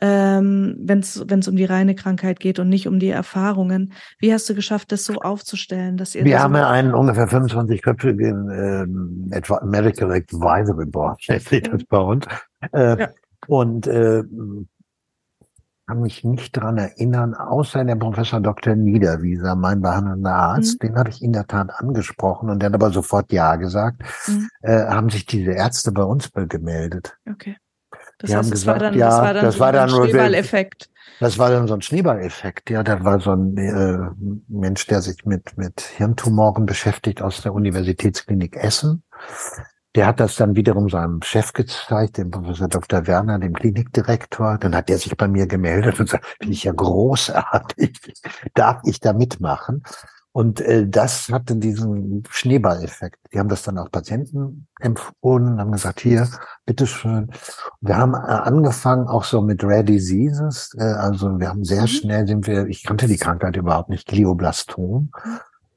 ähm, 0.00 0.76
wenn 0.80 0.98
es 0.98 1.48
um 1.48 1.56
die 1.56 1.64
reine 1.64 1.94
Krankheit 1.94 2.40
geht 2.40 2.58
und 2.58 2.68
nicht 2.68 2.88
um 2.88 2.98
die 2.98 3.10
Erfahrungen. 3.10 3.92
Wie 4.18 4.32
hast 4.32 4.50
du 4.50 4.54
geschafft, 4.56 4.90
das 4.90 5.04
so 5.04 5.20
aufzustellen, 5.20 5.96
dass 5.96 6.16
ihr 6.16 6.24
Wir 6.24 6.42
haben 6.42 6.56
ja 6.56 6.68
einen 6.68 6.94
ungefähr 6.94 7.28
25-köpfigen 7.28 8.50
ähm, 8.50 9.30
Medical 9.70 10.10
Advisory 10.10 10.86
Board, 10.86 11.22
steht 11.22 11.72
das 11.72 11.84
bei 11.84 11.98
uns. 11.98 12.26
Äh, 12.72 13.00
ja. 13.00 13.08
Und 13.46 13.86
äh, 13.86 14.22
kann 15.86 16.00
mich 16.00 16.24
nicht 16.24 16.56
dran 16.56 16.78
erinnern, 16.78 17.34
außer 17.34 17.84
der 17.84 17.96
Professor 17.96 18.40
Dr. 18.40 18.76
Niederwieser, 18.76 19.56
mein 19.56 19.82
behandelnder 19.82 20.34
Arzt, 20.34 20.82
mhm. 20.82 20.86
den 20.86 20.96
hatte 20.96 21.10
ich 21.10 21.22
in 21.22 21.32
der 21.32 21.46
Tat 21.46 21.70
angesprochen 21.74 22.50
und 22.50 22.60
der 22.60 22.68
hat 22.68 22.74
aber 22.74 22.90
sofort 22.90 23.32
Ja 23.32 23.56
gesagt, 23.56 24.02
mhm. 24.26 24.48
äh, 24.62 24.86
haben 24.86 25.10
sich 25.10 25.26
diese 25.26 25.52
Ärzte 25.52 25.92
bei 25.92 26.04
uns 26.04 26.30
gemeldet. 26.32 27.16
Okay. 27.28 27.56
Das 28.18 28.30
Die 28.30 28.36
heißt, 28.36 28.44
haben 28.44 28.50
gesagt, 28.52 28.80
war 28.80 28.90
dann, 28.90 28.98
ja, 28.98 29.08
das 29.08 29.18
war 29.18 29.34
dann, 29.34 29.44
das 29.44 29.54
so 29.54 29.60
war 29.60 29.72
dann 29.72 29.90
ein 29.90 29.90
Schneeballeffekt. 29.90 30.88
Das 31.20 31.38
war 31.38 31.50
dann 31.50 31.68
so 31.68 31.74
ein 31.74 31.82
Schneeballeffekt, 31.82 32.70
ja. 32.70 32.82
Da 32.82 33.04
war 33.04 33.20
so 33.20 33.32
ein 33.32 33.56
äh, 33.56 33.98
Mensch, 34.48 34.86
der 34.86 35.02
sich 35.02 35.24
mit, 35.24 35.56
mit 35.56 35.80
Hirntumoren 35.80 36.66
beschäftigt 36.66 37.22
aus 37.22 37.42
der 37.42 37.52
Universitätsklinik 37.52 38.56
Essen. 38.56 39.02
Der 39.94 40.06
hat 40.06 40.20
das 40.20 40.36
dann 40.36 40.56
wiederum 40.56 40.88
seinem 40.88 41.20
Chef 41.22 41.52
gezeigt, 41.52 42.16
dem 42.16 42.30
Professor 42.30 42.68
Dr. 42.68 43.06
Werner, 43.06 43.38
dem 43.38 43.52
Klinikdirektor. 43.52 44.58
Dann 44.58 44.74
hat 44.74 44.88
der 44.88 44.98
sich 44.98 45.16
bei 45.16 45.28
mir 45.28 45.46
gemeldet 45.46 45.98
und 45.98 46.06
gesagt, 46.06 46.24
finde 46.38 46.54
ich 46.54 46.64
ja 46.64 46.72
großartig, 46.72 48.00
darf 48.54 48.80
ich 48.84 49.00
da 49.00 49.12
mitmachen? 49.12 49.82
Und 50.34 50.62
äh, 50.62 50.88
das 50.88 51.28
hatte 51.28 51.56
diesen 51.56 52.22
Schneeballeffekt. 52.30 53.18
Die 53.32 53.38
haben 53.38 53.50
das 53.50 53.64
dann 53.64 53.76
auch 53.76 53.90
Patienten 53.90 54.66
empfohlen, 54.80 55.60
haben 55.60 55.72
gesagt, 55.72 56.00
hier, 56.00 56.26
bitteschön. 56.64 57.30
Wir 57.82 57.98
haben 57.98 58.14
äh, 58.14 58.16
angefangen 58.16 59.08
auch 59.08 59.24
so 59.24 59.42
mit 59.42 59.62
Rare 59.62 59.84
Diseases. 59.84 60.74
Äh, 60.78 60.84
also 60.84 61.38
wir 61.38 61.50
haben 61.50 61.64
sehr 61.64 61.82
mhm. 61.82 61.86
schnell 61.88 62.26
sind 62.26 62.46
wir, 62.46 62.66
ich 62.66 62.82
kannte 62.82 63.08
die 63.08 63.18
Krankheit 63.18 63.56
überhaupt 63.56 63.90
nicht, 63.90 64.08
Glioblastom. 64.08 65.10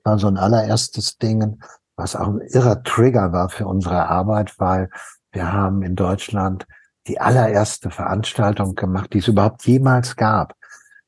War 0.06 0.20
so 0.20 0.28
ein 0.28 0.38
allererstes 0.38 1.18
Ding, 1.18 1.60
was 1.96 2.16
auch 2.16 2.28
ein 2.28 2.42
irrer 2.42 2.84
Trigger 2.84 3.32
war 3.32 3.50
für 3.50 3.68
unsere 3.68 4.08
Arbeit, 4.08 4.60
weil 4.60 4.90
wir 5.32 5.52
haben 5.52 5.82
in 5.82 5.96
Deutschland 5.96 6.68
die 7.08 7.20
allererste 7.20 7.92
Veranstaltung 7.92 8.76
gemacht, 8.76 9.14
die 9.14 9.20
es 9.20 9.28
überhaupt 9.28 9.66
jemals 9.66 10.16
gab 10.16 10.56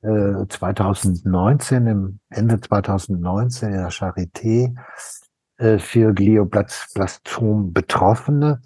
2019, 0.01 1.87
äh, 1.87 1.91
im 1.91 2.19
Ende 2.29 2.59
2019 2.61 3.73
in 3.73 3.79
der 3.79 3.91
Charité 3.91 4.75
äh, 5.57 5.79
für 5.79 6.13
Glioblastom 6.13 7.73
Betroffene. 7.73 8.61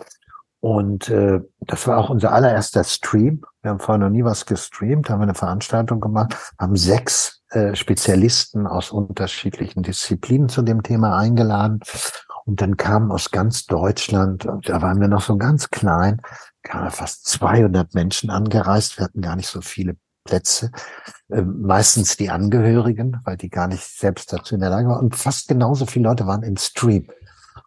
Und 0.59 1.09
äh, 1.09 1.39
das 1.61 1.87
war 1.87 1.97
auch 1.97 2.09
unser 2.09 2.33
allererster 2.33 2.83
Stream. 2.83 3.41
Wir 3.61 3.71
haben 3.71 3.79
vorher 3.79 4.05
noch 4.05 4.11
nie 4.11 4.23
was 4.23 4.45
gestreamt, 4.45 5.09
haben 5.09 5.21
eine 5.21 5.33
Veranstaltung 5.33 5.99
gemacht, 5.99 6.35
haben 6.59 6.75
sechs 6.75 7.40
äh, 7.51 7.75
Spezialisten 7.75 8.65
aus 8.67 8.91
unterschiedlichen 8.91 9.83
Disziplinen 9.83 10.49
zu 10.49 10.61
dem 10.61 10.83
Thema 10.83 11.17
eingeladen. 11.17 11.81
Und 12.45 12.61
dann 12.61 12.77
kamen 12.77 13.11
aus 13.11 13.31
ganz 13.31 13.65
Deutschland, 13.65 14.47
da 14.63 14.81
waren 14.81 14.99
wir 14.99 15.07
noch 15.07 15.21
so 15.21 15.37
ganz 15.37 15.69
klein, 15.69 16.21
kamen 16.63 16.89
fast 16.91 17.25
200 17.27 17.93
Menschen 17.93 18.29
angereist. 18.29 18.97
Wir 18.97 19.05
hatten 19.05 19.21
gar 19.21 19.35
nicht 19.35 19.47
so 19.47 19.61
viele 19.61 19.95
Plätze, 20.23 20.71
äh, 21.29 21.41
meistens 21.41 22.17
die 22.17 22.29
Angehörigen, 22.29 23.19
weil 23.25 23.37
die 23.37 23.49
gar 23.49 23.67
nicht 23.67 23.83
selbst 23.83 24.31
dazu 24.31 24.55
in 24.55 24.61
der 24.61 24.69
Lage 24.69 24.87
waren. 24.87 25.05
Und 25.05 25.15
fast 25.15 25.47
genauso 25.47 25.85
viele 25.85 26.09
Leute 26.09 26.27
waren 26.27 26.43
im 26.43 26.57
Stream. 26.57 27.07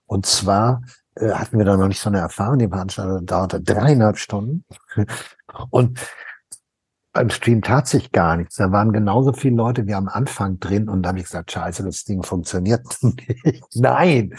Und 0.06 0.26
zwar 0.26 0.82
äh, 1.16 1.30
hatten 1.32 1.58
wir 1.58 1.64
da 1.64 1.76
noch 1.76 1.88
nicht 1.88 2.00
so 2.00 2.08
eine 2.08 2.18
Erfahrung. 2.20 2.58
Die 2.58 2.68
Veranstaltung 2.68 3.26
dauerte 3.26 3.60
dreieinhalb 3.60 4.18
Stunden. 4.18 4.64
Und 5.70 6.00
beim 7.14 7.30
Stream 7.30 7.62
tat 7.62 7.86
sich 7.86 8.12
gar 8.12 8.36
nichts. 8.36 8.56
Da 8.56 8.72
waren 8.72 8.92
genauso 8.92 9.32
viele 9.32 9.56
Leute 9.56 9.86
wie 9.86 9.94
am 9.94 10.08
Anfang 10.08 10.58
drin 10.58 10.88
und 10.88 11.02
da 11.02 11.10
habe 11.10 11.18
ich 11.18 11.24
gesagt, 11.24 11.52
scheiße, 11.52 11.84
das 11.84 12.04
Ding 12.04 12.22
funktioniert 12.22 12.84
nicht. 13.02 13.64
Nein, 13.76 14.34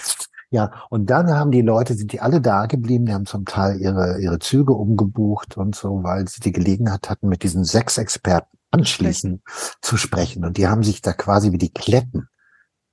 ja, 0.52 0.72
und 0.90 1.10
dann 1.10 1.34
haben 1.34 1.52
die 1.52 1.62
Leute, 1.62 1.96
sind 1.96 2.12
die 2.12 2.22
alle 2.22 2.40
da 2.42 2.66
geblieben, 2.66 3.06
die 3.06 3.14
haben 3.14 3.26
zum 3.26 3.46
Teil 3.46 3.82
ihre, 3.82 4.20
ihre 4.20 4.40
Züge 4.40 4.74
umgebucht 4.74 5.58
und 5.58 5.76
so, 5.76 6.04
weil 6.04 6.28
sie 6.28 6.42
die 6.42 6.52
Gelegenheit 6.52 7.10
hatten, 7.10 7.30
mit 7.30 7.44
diesen 7.44 7.64
sechs 7.64 7.98
Experten 7.98 8.58
anschließend 8.72 9.42
zu 9.82 9.98
sprechen. 9.98 10.46
Und 10.46 10.58
die 10.58 10.68
haben 10.68 10.84
sich 10.84 11.02
da 11.02 11.14
quasi 11.14 11.52
wie 11.52 11.58
die 11.58 11.74
Kletten 11.74 12.28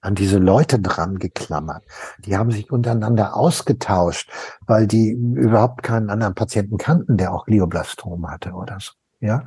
an 0.00 0.14
diese 0.14 0.38
Leute 0.38 0.80
dran 0.80 1.18
geklammert. 1.18 1.84
Die 2.24 2.36
haben 2.36 2.50
sich 2.50 2.72
untereinander 2.72 3.36
ausgetauscht, 3.36 4.30
weil 4.66 4.86
die 4.86 5.10
überhaupt 5.10 5.82
keinen 5.82 6.10
anderen 6.10 6.34
Patienten 6.34 6.78
kannten, 6.78 7.16
der 7.16 7.32
auch 7.32 7.46
Glioblastom 7.46 8.28
hatte 8.28 8.52
oder 8.52 8.78
so. 8.80 8.92
Ja. 9.22 9.46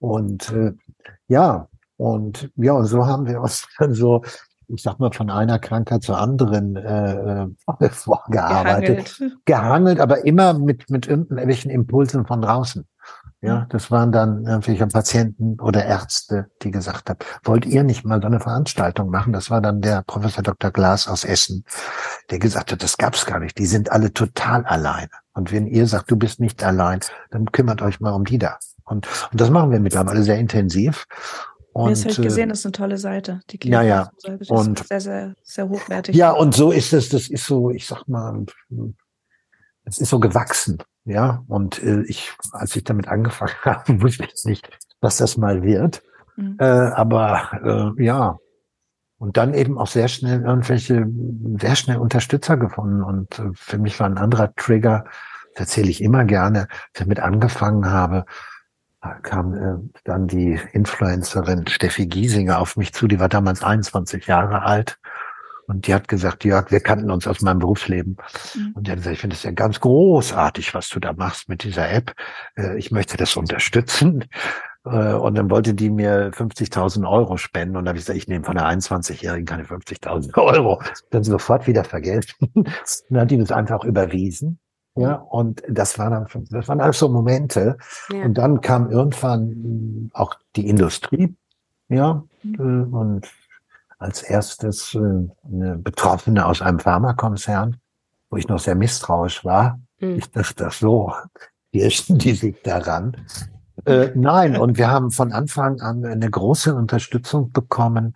Und 0.00 0.52
äh, 0.52 0.72
ja, 1.28 1.68
und 1.96 2.50
ja, 2.56 2.72
und 2.72 2.84
so 2.84 3.06
haben 3.06 3.26
wir 3.26 3.40
uns 3.40 3.66
dann 3.78 3.94
so 3.94 4.22
ich 4.70 4.82
sag 4.82 4.98
mal, 4.98 5.10
von 5.12 5.30
einer 5.30 5.58
Krankheit 5.58 6.02
zur 6.02 6.18
anderen 6.18 6.76
äh, 6.76 7.44
äh 7.44 7.48
vorgearbeitet. 7.90 9.16
Gehangelt. 9.16 9.38
Gehangelt, 9.46 10.00
aber 10.00 10.26
immer 10.26 10.52
mit, 10.52 10.90
mit 10.90 11.06
irgendwelchen 11.06 11.70
Impulsen 11.70 12.26
von 12.26 12.42
draußen. 12.42 12.86
Ja, 13.40 13.66
das 13.70 13.92
waren 13.92 14.10
dann 14.10 14.44
irgendwelche 14.44 14.88
Patienten 14.88 15.60
oder 15.60 15.84
Ärzte, 15.84 16.50
die 16.62 16.72
gesagt 16.72 17.08
haben, 17.08 17.20
wollt 17.44 17.66
ihr 17.66 17.84
nicht 17.84 18.04
mal 18.04 18.20
so 18.20 18.26
eine 18.26 18.40
Veranstaltung 18.40 19.10
machen? 19.10 19.32
Das 19.32 19.48
war 19.48 19.60
dann 19.60 19.80
der 19.80 20.02
Professor 20.02 20.42
Dr. 20.42 20.72
Glas 20.72 21.06
aus 21.06 21.24
Essen, 21.24 21.64
der 22.32 22.40
gesagt 22.40 22.72
hat, 22.72 22.82
das 22.82 22.98
gab's 22.98 23.26
gar 23.26 23.38
nicht. 23.38 23.56
Die 23.56 23.66
sind 23.66 23.92
alle 23.92 24.12
total 24.12 24.64
alleine. 24.66 25.10
Und 25.34 25.52
wenn 25.52 25.68
ihr 25.68 25.86
sagt, 25.86 26.10
du 26.10 26.16
bist 26.16 26.40
nicht 26.40 26.64
allein, 26.64 26.98
dann 27.30 27.52
kümmert 27.52 27.80
euch 27.80 28.00
mal 28.00 28.10
um 28.10 28.24
die 28.24 28.38
da. 28.38 28.58
Und, 28.88 29.06
und 29.30 29.40
das 29.40 29.50
machen 29.50 29.70
wir 29.70 29.80
mittlerweile 29.80 30.22
sehr 30.22 30.38
intensiv. 30.38 31.06
Und, 31.72 31.92
das 31.92 32.00
habe 32.00 32.10
ich 32.10 32.22
gesehen, 32.22 32.48
das 32.48 32.60
ist 32.60 32.66
eine 32.66 32.72
tolle 32.72 32.98
Seite. 32.98 33.40
Die 33.50 33.68
ja, 33.68 33.82
ja. 33.82 34.10
Seite 34.16 34.52
und 34.52 34.86
sehr, 34.86 35.00
sehr, 35.00 35.34
sehr 35.42 35.68
hochwertig. 35.68 36.16
Ja, 36.16 36.32
und 36.32 36.54
so 36.54 36.72
ist 36.72 36.92
es, 36.92 37.08
das 37.08 37.28
ist 37.28 37.46
so, 37.46 37.70
ich 37.70 37.86
sag 37.86 38.08
mal, 38.08 38.46
es 39.84 39.98
ist 39.98 40.10
so 40.10 40.18
gewachsen. 40.18 40.78
Ja, 41.04 41.42
und 41.48 41.82
äh, 41.82 42.02
ich, 42.02 42.32
als 42.52 42.74
ich 42.76 42.84
damit 42.84 43.08
angefangen 43.08 43.54
habe, 43.64 44.02
wusste 44.02 44.24
ich 44.24 44.44
nicht, 44.44 44.68
was 45.00 45.18
das 45.18 45.36
mal 45.36 45.62
wird. 45.62 46.02
Mhm. 46.36 46.56
Äh, 46.58 46.64
aber 46.64 47.94
äh, 47.96 48.04
ja, 48.04 48.38
und 49.18 49.36
dann 49.36 49.52
eben 49.52 49.78
auch 49.78 49.88
sehr 49.88 50.08
schnell 50.08 50.42
irgendwelche, 50.42 51.06
sehr 51.60 51.76
schnell 51.76 51.98
Unterstützer 51.98 52.56
gefunden. 52.56 53.02
Und 53.02 53.38
äh, 53.38 53.50
für 53.54 53.78
mich 53.78 53.98
war 54.00 54.06
ein 54.06 54.18
anderer 54.18 54.54
Trigger, 54.54 55.04
das 55.54 55.68
erzähle 55.68 55.90
ich 55.90 56.02
immer 56.02 56.24
gerne, 56.24 56.68
damit 56.92 57.20
angefangen 57.20 57.86
habe, 57.90 58.24
kam 59.22 59.54
äh, 59.54 60.00
dann 60.04 60.26
die 60.26 60.58
Influencerin 60.72 61.66
Steffi 61.66 62.06
Giesinger 62.06 62.58
auf 62.58 62.76
mich 62.76 62.92
zu, 62.92 63.06
die 63.06 63.20
war 63.20 63.28
damals 63.28 63.62
21 63.62 64.26
Jahre 64.26 64.62
alt. 64.62 64.98
Und 65.68 65.86
die 65.86 65.94
hat 65.94 66.08
gesagt, 66.08 66.44
Jörg, 66.44 66.70
wir 66.70 66.80
kannten 66.80 67.10
uns 67.10 67.26
aus 67.26 67.42
meinem 67.42 67.58
Berufsleben. 67.58 68.16
Mhm. 68.54 68.72
Und 68.74 68.86
die 68.86 68.90
hat 68.90 68.98
gesagt, 68.98 69.14
ich 69.14 69.20
finde 69.20 69.36
es 69.36 69.42
ja 69.42 69.50
ganz 69.50 69.80
großartig, 69.80 70.72
was 70.72 70.88
du 70.88 70.98
da 70.98 71.12
machst 71.12 71.48
mit 71.50 71.62
dieser 71.62 71.90
App. 71.90 72.14
Äh, 72.56 72.78
ich 72.78 72.90
möchte 72.90 73.18
das 73.18 73.36
unterstützen. 73.36 74.24
Äh, 74.86 75.12
und 75.12 75.34
dann 75.36 75.50
wollte 75.50 75.74
die 75.74 75.90
mir 75.90 76.30
50.000 76.32 77.06
Euro 77.08 77.36
spenden. 77.36 77.76
Und 77.76 77.84
dann 77.84 77.90
habe 77.90 77.98
ich 77.98 78.04
gesagt, 78.06 78.18
ich 78.18 78.28
nehme 78.28 78.44
von 78.44 78.56
der 78.56 78.66
21-Jährigen 78.66 79.44
keine 79.44 79.64
50.000 79.64 80.36
Euro. 80.38 80.80
Dann 81.10 81.22
sofort 81.22 81.66
wieder 81.66 81.84
vergelten. 81.84 82.48
dann 83.10 83.20
hat 83.20 83.30
die 83.30 83.38
das 83.38 83.52
einfach 83.52 83.84
überwiesen. 83.84 84.58
Ja, 85.00 85.14
und 85.14 85.62
das 85.68 85.98
war 85.98 86.10
dann, 86.10 86.26
das 86.50 86.68
waren 86.68 86.80
alles 86.80 86.98
so 86.98 87.08
Momente. 87.08 87.76
Ja. 88.12 88.24
Und 88.24 88.34
dann 88.34 88.60
kam 88.60 88.90
irgendwann 88.90 90.10
auch 90.14 90.34
die 90.56 90.68
Industrie, 90.68 91.36
ja, 91.88 92.22
mhm. 92.42 92.92
und 92.92 93.28
als 93.98 94.22
erstes 94.22 94.94
äh, 94.94 94.98
eine 94.98 95.76
Betroffene 95.78 96.46
aus 96.46 96.62
einem 96.62 96.78
Pharmakonzern, 96.78 97.76
wo 98.30 98.36
ich 98.36 98.48
noch 98.48 98.60
sehr 98.60 98.74
misstrauisch 98.74 99.44
war. 99.44 99.80
Mhm. 100.00 100.18
Ich 100.18 100.30
dachte, 100.30 100.64
das 100.64 100.78
so, 100.78 101.12
pirschen 101.72 102.18
die 102.18 102.34
sich 102.34 102.62
daran. 102.62 103.16
Äh, 103.84 104.10
nein, 104.14 104.56
und 104.56 104.78
wir 104.78 104.90
haben 104.90 105.10
von 105.10 105.32
Anfang 105.32 105.80
an 105.80 106.04
eine 106.04 106.30
große 106.30 106.74
Unterstützung 106.74 107.52
bekommen, 107.52 108.14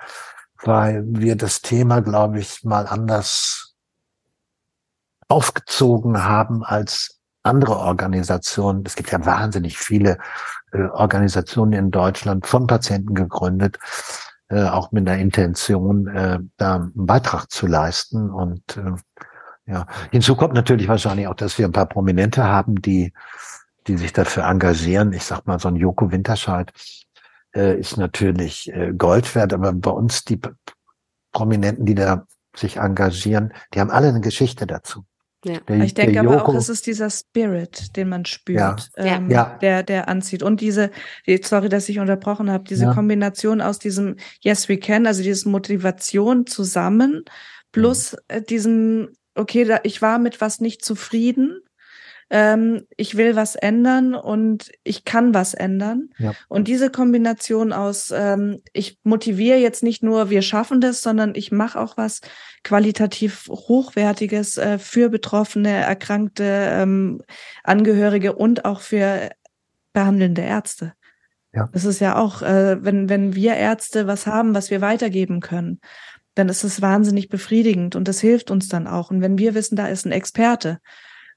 weil 0.62 1.04
wir 1.06 1.36
das 1.36 1.60
Thema, 1.60 2.00
glaube 2.00 2.40
ich, 2.40 2.64
mal 2.64 2.86
anders 2.86 3.71
aufgezogen 5.32 6.24
haben 6.24 6.62
als 6.62 7.18
andere 7.42 7.76
Organisationen. 7.76 8.84
Es 8.86 8.96
gibt 8.96 9.10
ja 9.10 9.24
wahnsinnig 9.24 9.78
viele 9.78 10.18
äh, 10.72 10.82
Organisationen 10.82 11.72
in 11.72 11.90
Deutschland 11.90 12.46
von 12.46 12.66
Patienten 12.66 13.14
gegründet, 13.14 13.78
äh, 14.48 14.64
auch 14.64 14.92
mit 14.92 15.08
der 15.08 15.18
Intention, 15.18 16.06
äh, 16.08 16.38
da 16.58 16.74
einen 16.74 17.06
Beitrag 17.06 17.50
zu 17.50 17.66
leisten. 17.66 18.30
Und 18.30 18.76
äh, 18.76 18.92
ja, 19.64 19.86
hinzu 20.10 20.36
kommt 20.36 20.52
natürlich 20.52 20.86
wahrscheinlich 20.86 21.26
auch, 21.26 21.34
dass 21.34 21.56
wir 21.56 21.66
ein 21.66 21.72
paar 21.72 21.88
Prominente 21.88 22.44
haben, 22.44 22.82
die, 22.82 23.14
die 23.86 23.96
sich 23.96 24.12
dafür 24.12 24.44
engagieren. 24.44 25.14
Ich 25.14 25.24
sag 25.24 25.46
mal, 25.46 25.58
so 25.58 25.68
ein 25.68 25.76
Joko 25.76 26.12
Winterscheid 26.12 26.72
äh, 27.54 27.78
ist 27.80 27.96
natürlich 27.96 28.70
äh, 28.70 28.92
Gold 28.92 29.34
wert, 29.34 29.54
aber 29.54 29.72
bei 29.72 29.90
uns 29.90 30.24
die 30.24 30.38
Prominenten, 31.32 31.86
die 31.86 31.94
da 31.94 32.26
sich 32.54 32.76
engagieren, 32.76 33.54
die 33.72 33.80
haben 33.80 33.90
alle 33.90 34.08
eine 34.08 34.20
Geschichte 34.20 34.66
dazu. 34.66 35.06
Ja. 35.44 35.58
Der, 35.60 35.80
ich 35.82 35.94
denke 35.94 36.20
aber 36.20 36.44
auch, 36.44 36.54
es 36.54 36.68
ist 36.68 36.86
dieser 36.86 37.10
Spirit, 37.10 37.96
den 37.96 38.08
man 38.08 38.24
spürt, 38.24 38.90
ja. 38.96 39.04
Ähm, 39.16 39.30
ja. 39.30 39.58
Der, 39.60 39.82
der 39.82 40.08
anzieht. 40.08 40.42
Und 40.42 40.60
diese, 40.60 40.90
sorry, 41.42 41.68
dass 41.68 41.88
ich 41.88 41.98
unterbrochen 41.98 42.50
habe, 42.50 42.64
diese 42.64 42.84
ja. 42.84 42.94
Kombination 42.94 43.60
aus 43.60 43.78
diesem 43.78 44.16
Yes, 44.40 44.68
we 44.68 44.78
can, 44.78 45.06
also 45.06 45.22
diese 45.22 45.48
Motivation 45.48 46.46
zusammen, 46.46 47.24
plus 47.72 48.16
äh, 48.28 48.40
diesem, 48.40 49.10
okay, 49.34 49.64
da, 49.64 49.80
ich 49.82 50.00
war 50.00 50.18
mit 50.18 50.40
was 50.40 50.60
nicht 50.60 50.84
zufrieden 50.84 51.60
ähm, 52.32 52.86
ich 52.96 53.18
will 53.18 53.36
was 53.36 53.56
ändern 53.56 54.14
und 54.14 54.72
ich 54.84 55.04
kann 55.04 55.34
was 55.34 55.52
ändern. 55.52 56.08
Ja. 56.16 56.32
Und 56.48 56.66
diese 56.66 56.88
Kombination 56.88 57.74
aus, 57.74 58.10
ähm, 58.10 58.62
ich 58.72 58.98
motiviere 59.04 59.58
jetzt 59.58 59.82
nicht 59.82 60.02
nur, 60.02 60.30
wir 60.30 60.40
schaffen 60.40 60.80
das, 60.80 61.02
sondern 61.02 61.34
ich 61.34 61.52
mache 61.52 61.78
auch 61.78 61.98
was 61.98 62.22
qualitativ 62.64 63.48
Hochwertiges 63.48 64.56
äh, 64.56 64.78
für 64.78 65.10
Betroffene, 65.10 65.68
erkrankte 65.68 66.44
ähm, 66.44 67.20
Angehörige 67.64 68.32
und 68.32 68.64
auch 68.64 68.80
für 68.80 69.28
behandelnde 69.92 70.40
Ärzte. 70.40 70.94
Ja. 71.52 71.68
Das 71.74 71.84
ist 71.84 72.00
ja 72.00 72.16
auch, 72.16 72.40
äh, 72.40 72.82
wenn, 72.82 73.10
wenn 73.10 73.34
wir 73.34 73.56
Ärzte 73.56 74.06
was 74.06 74.26
haben, 74.26 74.54
was 74.54 74.70
wir 74.70 74.80
weitergeben 74.80 75.40
können, 75.40 75.80
dann 76.34 76.48
ist 76.48 76.64
es 76.64 76.80
wahnsinnig 76.80 77.28
befriedigend 77.28 77.94
und 77.94 78.08
das 78.08 78.20
hilft 78.20 78.50
uns 78.50 78.68
dann 78.68 78.86
auch. 78.86 79.10
Und 79.10 79.20
wenn 79.20 79.36
wir 79.36 79.54
wissen, 79.54 79.76
da 79.76 79.88
ist 79.88 80.06
ein 80.06 80.12
Experte, 80.12 80.78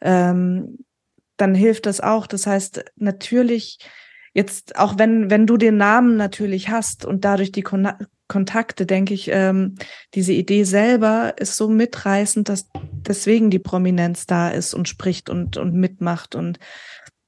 ähm, 0.01 0.79
dann 1.37 1.55
hilft 1.55 1.85
das 1.85 2.01
auch. 2.01 2.27
Das 2.27 2.47
heißt, 2.47 2.85
natürlich 2.95 3.79
jetzt, 4.33 4.77
auch 4.77 4.97
wenn, 4.97 5.29
wenn 5.29 5.47
du 5.47 5.57
den 5.57 5.77
Namen 5.77 6.17
natürlich 6.17 6.69
hast 6.69 7.05
und 7.05 7.25
dadurch 7.25 7.51
die 7.51 7.63
Kon 7.63 7.89
Kontakte, 8.27 8.87
denke 8.87 9.13
ich, 9.13 9.29
ähm, 9.31 9.75
diese 10.15 10.33
Idee 10.33 10.63
selber 10.63 11.35
ist 11.37 11.57
so 11.57 11.69
mitreißend, 11.69 12.49
dass 12.49 12.67
deswegen 13.07 13.51
die 13.51 13.59
Prominenz 13.59 14.25
da 14.25 14.49
ist 14.49 14.73
und 14.73 14.89
spricht 14.89 15.29
und, 15.29 15.57
und 15.57 15.75
mitmacht 15.75 16.33
und 16.33 16.57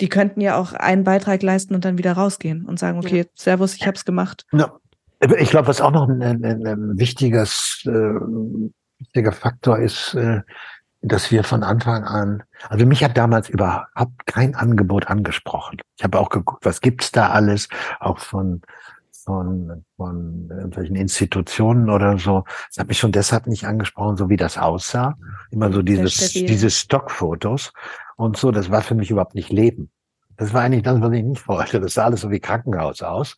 die 0.02 0.10
könnten 0.10 0.42
ja 0.42 0.58
auch 0.58 0.74
einen 0.74 1.04
Beitrag 1.04 1.44
leisten 1.44 1.76
und 1.76 1.86
dann 1.86 2.00
wieder 2.00 2.14
rausgehen 2.14 2.66
und 2.66 2.80
sagen, 2.80 2.98
okay, 2.98 3.20
ja. 3.20 3.26
Servus, 3.36 3.76
ich 3.76 3.86
habe 3.86 3.96
es 3.96 4.06
gemacht. 4.06 4.46
Ja. 4.52 4.74
Ich 5.38 5.50
glaube, 5.50 5.68
was 5.68 5.82
auch 5.82 5.92
noch 5.92 6.08
ein, 6.08 6.22
ein, 6.22 6.44
ein 6.44 7.00
wichtiges, 7.00 7.84
äh, 7.86 7.90
wichtiger 9.00 9.32
Faktor 9.32 9.80
ist, 9.80 10.14
äh, 10.14 10.42
dass 11.08 11.32
wir 11.32 11.44
von 11.44 11.64
Anfang 11.64 12.04
an, 12.04 12.44
also 12.70 12.86
mich 12.86 13.04
hat 13.04 13.18
damals 13.18 13.50
überhaupt 13.50 14.26
kein 14.26 14.56
Angebot 14.56 15.08
angesprochen. 15.08 15.80
Ich 15.98 16.04
habe 16.04 16.20
auch 16.20 16.30
geguckt, 16.30 16.66
was 16.66 16.82
gibt's 16.82 17.12
da 17.12 17.30
alles, 17.30 17.70
auch 18.00 18.20
von 18.20 18.62
von, 19.28 19.84
von 19.98 20.48
irgendwelchen 20.50 20.96
Institutionen 20.96 21.90
oder 21.90 22.18
so. 22.18 22.46
Das 22.70 22.80
hat 22.80 22.88
mich 22.88 22.98
schon 22.98 23.12
deshalb 23.12 23.46
nicht 23.46 23.66
angesprochen, 23.66 24.16
so 24.16 24.30
wie 24.30 24.38
das 24.38 24.58
aussah. 24.58 25.18
Immer 25.52 25.74
so 25.74 25.82
dieses, 25.82 26.32
diese 26.32 26.70
Stockfotos 26.70 27.74
und 28.16 28.38
so. 28.38 28.52
Das 28.52 28.72
war 28.72 28.82
für 28.82 28.96
mich 28.96 29.12
überhaupt 29.12 29.36
nicht 29.36 29.52
Leben. 29.52 29.92
Das 30.38 30.54
war 30.54 30.62
eigentlich 30.62 30.84
das, 30.84 31.02
was 31.02 31.12
ich 31.12 31.24
nicht 31.24 31.48
wollte. 31.50 31.82
Das 31.82 31.96
sah 31.96 32.06
alles 32.06 32.22
so 32.22 32.32
wie 32.32 32.40
Krankenhaus 32.40 33.02
aus. 33.02 33.36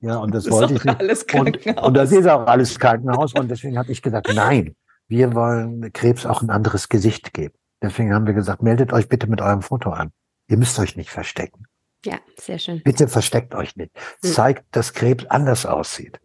Ja, 0.00 0.18
und 0.18 0.32
das, 0.32 0.44
das 0.44 0.52
wollte 0.52 0.74
ich 0.74 0.84
nicht. 0.84 1.00
Alles 1.00 1.26
Krankenhaus. 1.26 1.78
Und, 1.78 1.88
und 1.88 1.94
das 1.94 2.12
ist 2.12 2.28
auch 2.28 2.46
alles 2.46 2.78
Krankenhaus. 2.78 3.34
Und 3.34 3.50
deswegen 3.50 3.76
habe 3.76 3.90
ich 3.90 4.02
gesagt, 4.02 4.30
nein, 4.32 4.76
wir 5.14 5.34
wollen 5.34 5.92
Krebs 5.92 6.26
auch 6.26 6.42
ein 6.42 6.50
anderes 6.50 6.88
Gesicht 6.88 7.32
geben. 7.32 7.54
Deswegen 7.80 8.12
haben 8.12 8.26
wir 8.26 8.34
gesagt, 8.34 8.62
meldet 8.62 8.92
euch 8.92 9.08
bitte 9.08 9.28
mit 9.28 9.40
eurem 9.40 9.62
Foto 9.62 9.90
an. 9.90 10.10
Ihr 10.48 10.56
müsst 10.56 10.76
euch 10.80 10.96
nicht 10.96 11.10
verstecken. 11.10 11.66
Ja, 12.04 12.18
sehr 12.36 12.58
schön. 12.58 12.82
Bitte 12.82 13.06
versteckt 13.06 13.54
euch 13.54 13.76
nicht. 13.76 13.92
Hm. 14.22 14.32
Zeigt, 14.32 14.64
dass 14.72 14.92
Krebs 14.92 15.24
anders 15.26 15.66
aussieht 15.66 16.18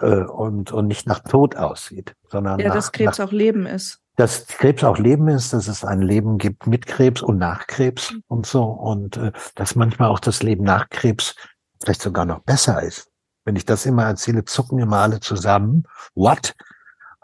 äh, 0.00 0.20
und, 0.20 0.70
und 0.70 0.86
nicht 0.86 1.06
nach 1.06 1.20
Tod 1.20 1.56
aussieht, 1.56 2.14
sondern 2.28 2.58
ja, 2.60 2.68
nach, 2.68 2.74
dass 2.74 2.92
Krebs 2.92 3.18
nach, 3.18 3.28
auch 3.28 3.32
Leben 3.32 3.64
ist. 3.64 4.00
Dass 4.16 4.46
Krebs 4.46 4.84
auch 4.84 4.98
Leben 4.98 5.28
ist, 5.28 5.54
dass 5.54 5.66
es 5.66 5.82
ein 5.82 6.02
Leben 6.02 6.36
gibt 6.36 6.66
mit 6.66 6.86
Krebs 6.86 7.22
und 7.22 7.38
nach 7.38 7.66
Krebs 7.66 8.12
mhm. 8.12 8.22
und 8.28 8.46
so 8.46 8.64
und 8.64 9.16
äh, 9.16 9.32
dass 9.54 9.76
manchmal 9.76 10.10
auch 10.10 10.20
das 10.20 10.42
Leben 10.42 10.64
nach 10.64 10.90
Krebs 10.90 11.34
vielleicht 11.82 12.02
sogar 12.02 12.26
noch 12.26 12.40
besser 12.40 12.82
ist. 12.82 13.08
Wenn 13.46 13.56
ich 13.56 13.64
das 13.64 13.86
immer 13.86 14.04
erzähle, 14.04 14.44
zucken 14.44 14.78
immer 14.78 14.98
alle 14.98 15.20
zusammen. 15.20 15.84
What? 16.14 16.54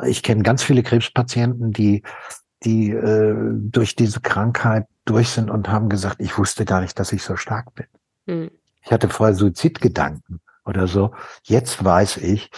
Ich 0.05 0.23
kenne 0.23 0.43
ganz 0.43 0.63
viele 0.63 0.83
Krebspatienten, 0.83 1.73
die 1.73 2.03
die 2.65 2.91
äh, 2.91 3.35
durch 3.55 3.97
diese 3.97 4.21
Krankheit 4.21 4.87
durch 5.05 5.31
sind 5.31 5.51
und 5.51 5.69
haben 5.69 5.89
gesagt, 5.89 6.17
ich 6.21 6.39
wusste 6.39 6.65
gar 6.65 6.81
nicht, 6.81 6.99
dass 6.99 7.13
ich 7.13 7.23
so 7.23 7.37
stark 7.37 7.75
bin. 7.75 7.87
Mhm. 8.27 8.51
Ich 8.85 8.93
hatte 8.93 9.09
vorher 9.09 9.35
Suizidgedanken 9.35 10.41
oder 10.65 10.87
so. 10.87 11.13
Jetzt 11.45 11.85
weiß 11.85 12.19
ich, 12.19 12.51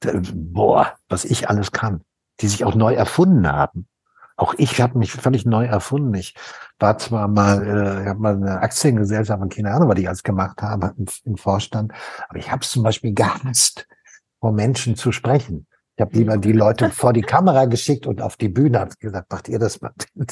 boah, 0.00 0.96
was 1.08 1.24
ich 1.24 1.48
alles 1.48 1.72
kann. 1.72 2.02
Die 2.40 2.48
sich 2.48 2.64
auch 2.64 2.74
neu 2.74 2.94
erfunden 2.94 3.50
haben. 3.50 3.88
Auch 4.36 4.54
ich 4.58 4.80
habe 4.80 4.98
mich 4.98 5.12
völlig 5.12 5.44
neu 5.44 5.66
erfunden. 5.66 6.14
Ich 6.14 6.34
war 6.78 6.96
zwar 6.98 7.26
mal, 7.26 7.66
äh, 7.66 8.02
ich 8.02 8.08
habe 8.08 8.20
mal 8.20 8.36
eine 8.36 8.60
Aktiengesellschaft 8.60 9.42
und 9.42 9.52
keine 9.52 9.72
Ahnung, 9.72 9.88
was 9.88 9.98
ich 9.98 10.06
alles 10.06 10.22
gemacht 10.22 10.62
habe 10.62 10.94
im, 10.96 11.06
im 11.24 11.36
Vorstand, 11.36 11.92
aber 12.28 12.38
ich 12.38 12.50
habe 12.50 12.62
es 12.62 12.70
zum 12.70 12.84
Beispiel 12.84 13.12
gehasst, 13.12 13.88
vor 14.38 14.52
Menschen 14.52 14.94
zu 14.94 15.10
sprechen. 15.10 15.66
Ich 15.98 16.02
habe 16.02 16.16
lieber 16.16 16.38
die 16.38 16.52
Leute 16.52 16.90
vor 16.90 17.12
die 17.12 17.22
Kamera 17.22 17.64
geschickt 17.64 18.06
und 18.06 18.22
auf 18.22 18.36
die 18.36 18.48
Bühne 18.48 18.78
habe 18.78 18.92
gesagt, 19.00 19.32
macht 19.32 19.48
ihr 19.48 19.58
das 19.58 19.80
mal. 19.80 19.90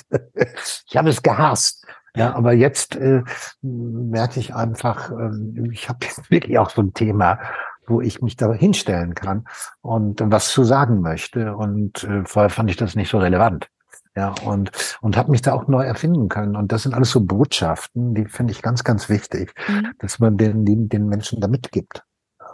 ich 0.87 0.97
habe 0.97 1.09
es 1.09 1.25
gehasst. 1.25 1.85
Ja, 2.15 2.37
aber 2.37 2.53
jetzt 2.53 2.95
äh, 2.95 3.25
merke 3.63 4.39
ich 4.39 4.55
einfach, 4.55 5.11
äh, 5.11 5.69
ich 5.73 5.89
habe 5.89 5.99
jetzt 6.07 6.31
wirklich 6.31 6.57
auch 6.61 6.71
so 6.71 6.83
ein 6.83 6.95
Thema, 6.95 7.41
wo 7.89 8.01
ich 8.01 8.23
mich 8.23 8.37
da 8.37 8.53
hinstellen 8.53 9.17
kann 9.17 9.49
und 9.81 10.23
was 10.25 10.51
zu 10.51 10.63
sagen 10.63 11.01
möchte. 11.01 11.57
Und 11.57 12.05
äh, 12.05 12.25
vorher 12.25 12.51
fand 12.51 12.71
ich 12.71 12.77
das 12.77 12.95
nicht 12.95 13.11
so 13.11 13.19
relevant. 13.19 13.69
Ja, 14.15 14.37
und, 14.45 14.71
und 15.01 15.17
habe 15.17 15.33
mich 15.33 15.43
da 15.43 15.53
auch 15.53 15.67
neu 15.67 15.83
erfinden 15.83 16.29
können. 16.29 16.55
Und 16.55 16.71
das 16.71 16.85
sind 16.85 16.95
alles 16.95 17.11
so 17.11 17.23
Botschaften, 17.23 18.15
die 18.15 18.27
finde 18.27 18.53
ich 18.53 18.63
ganz, 18.63 18.85
ganz 18.85 19.09
wichtig, 19.09 19.53
mhm. 19.67 19.91
dass 19.99 20.21
man 20.21 20.37
den, 20.37 20.65
den, 20.65 20.89
den 20.89 21.09
Menschen 21.09 21.41
da 21.41 21.49
mitgibt. 21.49 22.05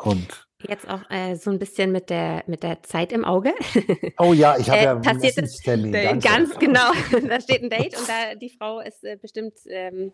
Und 0.02 0.48
Jetzt 0.68 0.88
auch 0.88 1.00
äh, 1.10 1.34
so 1.36 1.50
ein 1.50 1.58
bisschen 1.58 1.92
mit 1.92 2.10
der, 2.10 2.42
mit 2.46 2.62
der 2.62 2.82
Zeit 2.82 3.12
im 3.12 3.24
Auge. 3.24 3.52
Oh 4.18 4.32
ja, 4.32 4.56
ich 4.58 4.68
habe 4.68 4.80
äh, 4.80 4.84
ja 4.84 4.94
passiert 4.96 5.38
es, 5.38 5.62
Ganz, 5.62 6.24
ganz 6.24 6.58
genau. 6.58 6.90
da 7.28 7.40
steht 7.40 7.62
ein 7.62 7.70
Date 7.70 7.96
und 7.98 8.08
da 8.08 8.34
die 8.34 8.50
Frau 8.50 8.80
ist 8.80 9.04
äh, 9.04 9.16
bestimmt 9.16 9.54
ähm, 9.68 10.12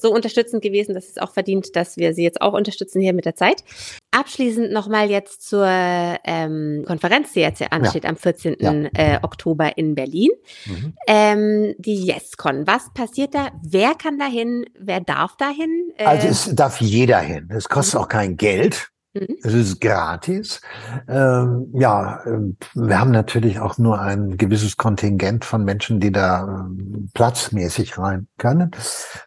so 0.00 0.12
unterstützend 0.12 0.62
gewesen, 0.62 0.94
dass 0.94 1.08
es 1.08 1.18
auch 1.18 1.32
verdient, 1.32 1.74
dass 1.76 1.96
wir 1.96 2.14
sie 2.14 2.22
jetzt 2.22 2.40
auch 2.40 2.52
unterstützen 2.52 3.00
hier 3.00 3.12
mit 3.12 3.24
der 3.24 3.34
Zeit. 3.34 3.64
Abschließend 4.10 4.72
nochmal 4.72 5.10
jetzt 5.10 5.46
zur 5.48 5.66
ähm, 5.66 6.84
Konferenz, 6.86 7.32
die 7.32 7.40
jetzt 7.40 7.60
ansteht 7.72 8.04
ja. 8.04 8.10
am 8.10 8.16
14. 8.16 8.56
Ja. 8.60 8.72
Äh, 8.94 9.18
Oktober 9.22 9.76
in 9.76 9.94
Berlin. 9.94 10.30
Mhm. 10.66 10.94
Ähm, 11.06 11.74
die 11.78 12.10
YesCon. 12.10 12.66
Was 12.66 12.92
passiert 12.94 13.34
da? 13.34 13.50
Wer 13.62 13.94
kann 13.94 14.18
da 14.18 14.26
hin? 14.26 14.66
Wer 14.78 15.00
darf 15.00 15.36
da 15.36 15.50
hin? 15.50 15.92
Äh, 15.96 16.04
also 16.04 16.28
es 16.28 16.54
darf 16.54 16.80
jeder 16.80 17.18
hin. 17.18 17.48
Es 17.52 17.68
kostet 17.68 17.94
mhm. 17.94 18.00
auch 18.00 18.08
kein 18.08 18.36
Geld. 18.36 18.90
Mhm. 19.18 19.36
Es 19.42 19.54
ist 19.54 19.80
gratis. 19.80 20.60
Ähm, 21.08 21.68
ja, 21.72 22.20
ähm, 22.26 22.56
wir 22.74 23.00
haben 23.00 23.10
natürlich 23.10 23.60
auch 23.60 23.78
nur 23.78 24.00
ein 24.00 24.36
gewisses 24.36 24.76
Kontingent 24.76 25.44
von 25.44 25.64
Menschen, 25.64 26.00
die 26.00 26.12
da 26.12 26.44
äh, 26.44 27.08
platzmäßig 27.14 27.98
rein 27.98 28.28
können. 28.38 28.70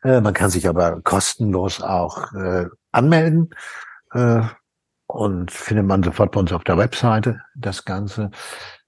Äh, 0.03 0.21
man 0.21 0.33
kann 0.33 0.49
sich 0.49 0.67
aber 0.67 1.01
kostenlos 1.01 1.81
auch 1.81 2.33
äh, 2.33 2.65
anmelden. 2.91 3.49
Äh, 4.13 4.41
und 5.07 5.51
findet 5.51 5.85
man 5.85 6.03
sofort 6.03 6.31
bei 6.31 6.39
uns 6.39 6.53
auf 6.53 6.63
der 6.63 6.77
Webseite 6.77 7.41
das 7.55 7.83
Ganze. 7.83 8.31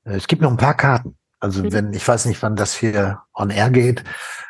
Äh, 0.05 0.15
es 0.15 0.27
gibt 0.27 0.41
noch 0.41 0.51
ein 0.51 0.57
paar 0.57 0.77
Karten. 0.77 1.17
Also 1.39 1.63
mhm. 1.63 1.73
wenn, 1.73 1.93
ich 1.93 2.07
weiß 2.07 2.25
nicht, 2.25 2.41
wann 2.41 2.55
das 2.55 2.73
hier 2.73 3.19
on 3.33 3.49
air 3.49 3.69
geht, 3.69 4.03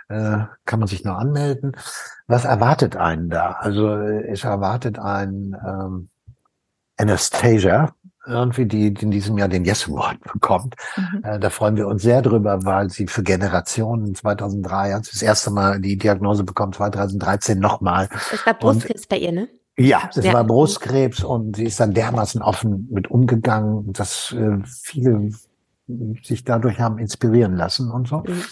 äh, 0.10 0.39
kann 0.66 0.80
man 0.80 0.88
sich 0.88 1.04
noch 1.04 1.18
anmelden. 1.18 1.76
Was 2.28 2.45
erwartet 2.45 2.95
einen 2.95 3.30
da? 3.30 3.54
Also 3.54 3.89
es 3.89 4.43
erwartet 4.43 4.99
einen 4.99 5.56
ähm, 5.66 6.10
Anastasia, 6.98 7.96
irgendwie, 8.26 8.66
die, 8.66 8.88
in 8.88 9.12
diesem 9.12 9.38
Jahr 9.38 9.50
den 9.50 9.66
Yes 9.66 9.88
Award 9.89 10.20
bekommt. 10.32 10.76
Mhm. 10.96 11.24
Äh, 11.24 11.39
da 11.39 11.50
freuen 11.50 11.76
wir 11.76 11.88
uns 11.88 12.04
sehr 12.04 12.22
drüber, 12.22 12.64
weil 12.64 12.89
sie 12.89 13.08
für 13.08 13.24
Generationen 13.24 14.16
2003 14.16 14.96
als 14.96 15.12
das 15.12 15.22
erste 15.22 15.52
Mal 15.52 15.82
die 15.82 15.98
Diagnose 15.98 16.44
bekommt, 16.44 16.76
2013 16.76 17.60
nochmal. 17.60 18.10
Das 18.32 18.46
war 18.46 18.54
Brustkrebs 18.54 19.08
bei 19.08 19.18
ihr, 19.18 19.32
ne? 19.32 19.50
Ja, 19.78 20.10
das 20.14 20.24
ja. 20.24 20.34
war 20.34 20.44
Brustkrebs 20.44 21.24
und 21.24 21.56
sie 21.56 21.66
ist 21.66 21.80
dann 21.80 21.94
dermaßen 21.94 22.41
offen 22.41 22.88
mit 22.91 23.10
umgegangen, 23.10 23.91
dass 23.91 24.32
äh, 24.32 24.60
viele 24.66 25.32
sich 26.24 26.44
dadurch 26.44 26.80
haben 26.80 27.00
inspirieren 27.00 27.56
lassen 27.56 27.91
und 27.91 28.08
so. 28.08 28.20
Mhm. 28.20 28.44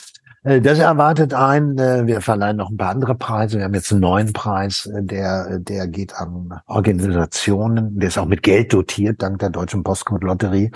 Äh, 0.44 0.62
das 0.62 0.80
erwartet 0.80 1.34
ein. 1.34 1.78
Äh, 1.78 2.08
wir 2.08 2.22
verleihen 2.22 2.58
noch 2.58 2.70
ein 2.70 2.78
paar 2.78 2.90
andere 2.90 3.16
Preise. 3.16 3.58
Wir 3.58 3.66
haben 3.66 3.74
jetzt 3.74 3.92
einen 3.92 4.02
neuen 4.02 4.34
Preis, 4.34 4.88
äh, 4.88 5.04
der, 5.04 5.60
der 5.60 5.88
geht 5.88 6.16
an 6.16 6.60
Organisationen. 6.66 8.00
Der 8.00 8.10
ist 8.10 8.18
auch 8.18 8.26
mit 8.26 8.44
Geld 8.44 8.74
dotiert, 8.74 9.22
dank 9.22 9.40
der 9.40 9.50
Deutschen 9.50 9.84
Postcode-Lotterie 9.84 10.72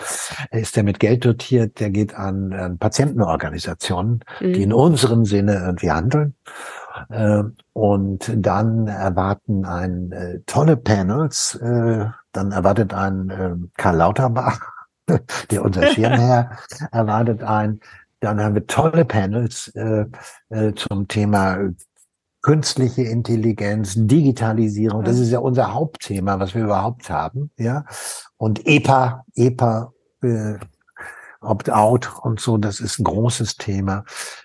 ist 0.52 0.76
der 0.76 0.84
mit 0.84 1.00
Geld 1.00 1.26
dotiert. 1.26 1.80
Der 1.80 1.90
geht 1.90 2.16
an 2.16 2.78
Patientenorganisationen, 2.80 4.24
mhm. 4.40 4.54
die 4.54 4.64
in 4.64 4.74
unserem 4.74 5.26
Sinne 5.26 5.56
irgendwie 5.56 5.92
handeln. 5.92 6.36
Und 7.74 8.32
dann 8.36 8.88
erwarten 8.88 9.66
ein 9.66 10.44
tolle 10.46 10.78
Panels. 10.78 11.60
Dann 11.62 12.52
erwartet 12.52 12.94
ein 12.94 13.70
Karl 13.76 13.98
Lauterbach, 13.98 14.60
der 15.52 15.64
unser 15.64 15.88
Schirmherr, 15.88 16.52
erwartet 16.92 17.44
ein 17.44 17.82
dann 18.26 18.42
haben 18.42 18.56
wir 18.56 18.66
tolle 18.66 19.06
Panels 19.06 19.68
äh, 19.76 20.06
äh, 20.50 20.74
zum 20.74 21.08
Thema 21.08 21.58
künstliche 22.42 23.04
Intelligenz, 23.04 23.94
Digitalisierung. 23.96 25.04
Das 25.04 25.20
ist 25.20 25.32
ja 25.32 25.40
unser 25.40 25.74
Hauptthema, 25.74 26.40
was 26.40 26.54
wir 26.56 26.64
überhaupt 26.64 27.10
haben. 27.10 27.52
Ja, 27.58 27.86
und 28.38 28.66
EPA, 28.68 29.24
EPA, 29.36 29.94
äh, 30.24 30.56
Opt-out 31.46 32.12
und 32.22 32.40
so, 32.40 32.58
das 32.58 32.80
ist 32.80 33.00
ein 33.00 33.04
großes 33.04 33.58
Thema. 33.58 34.04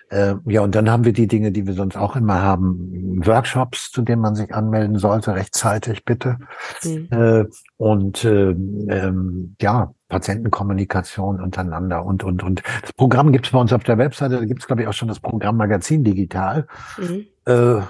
Äh, 0.09 0.35
ja, 0.45 0.61
und 0.61 0.75
dann 0.75 0.89
haben 0.89 1.05
wir 1.05 1.13
die 1.13 1.27
Dinge, 1.27 1.51
die 1.51 1.65
wir 1.67 1.73
sonst 1.73 1.97
auch 1.97 2.15
immer 2.15 2.41
haben. 2.41 3.21
Workshops, 3.25 3.91
zu 3.91 4.01
denen 4.01 4.21
man 4.21 4.35
sich 4.35 4.53
anmelden 4.53 4.97
sollte, 4.97 5.33
rechtzeitig 5.33 6.05
bitte. 6.05 6.37
Mhm. 6.83 7.07
Äh, 7.11 7.45
und 7.77 8.23
äh, 8.23 8.51
ähm, 8.51 9.55
ja, 9.61 9.93
Patientenkommunikation 10.09 11.41
untereinander 11.41 12.05
und, 12.05 12.23
und, 12.23 12.43
und. 12.43 12.63
Das 12.81 12.93
Programm 12.93 13.31
gibt 13.31 13.45
es 13.47 13.51
bei 13.51 13.59
uns 13.59 13.73
auf 13.73 13.83
der 13.83 13.97
Webseite, 13.97 14.37
da 14.37 14.45
gibt 14.45 14.61
es, 14.61 14.67
glaube 14.67 14.83
ich, 14.83 14.87
auch 14.87 14.93
schon 14.93 15.07
das 15.07 15.19
Programm 15.19 15.57
Magazin 15.57 16.03
Digital. 16.03 16.67
Mhm. 16.97 17.25
Äh, 17.45 17.77
äh, 17.77 17.83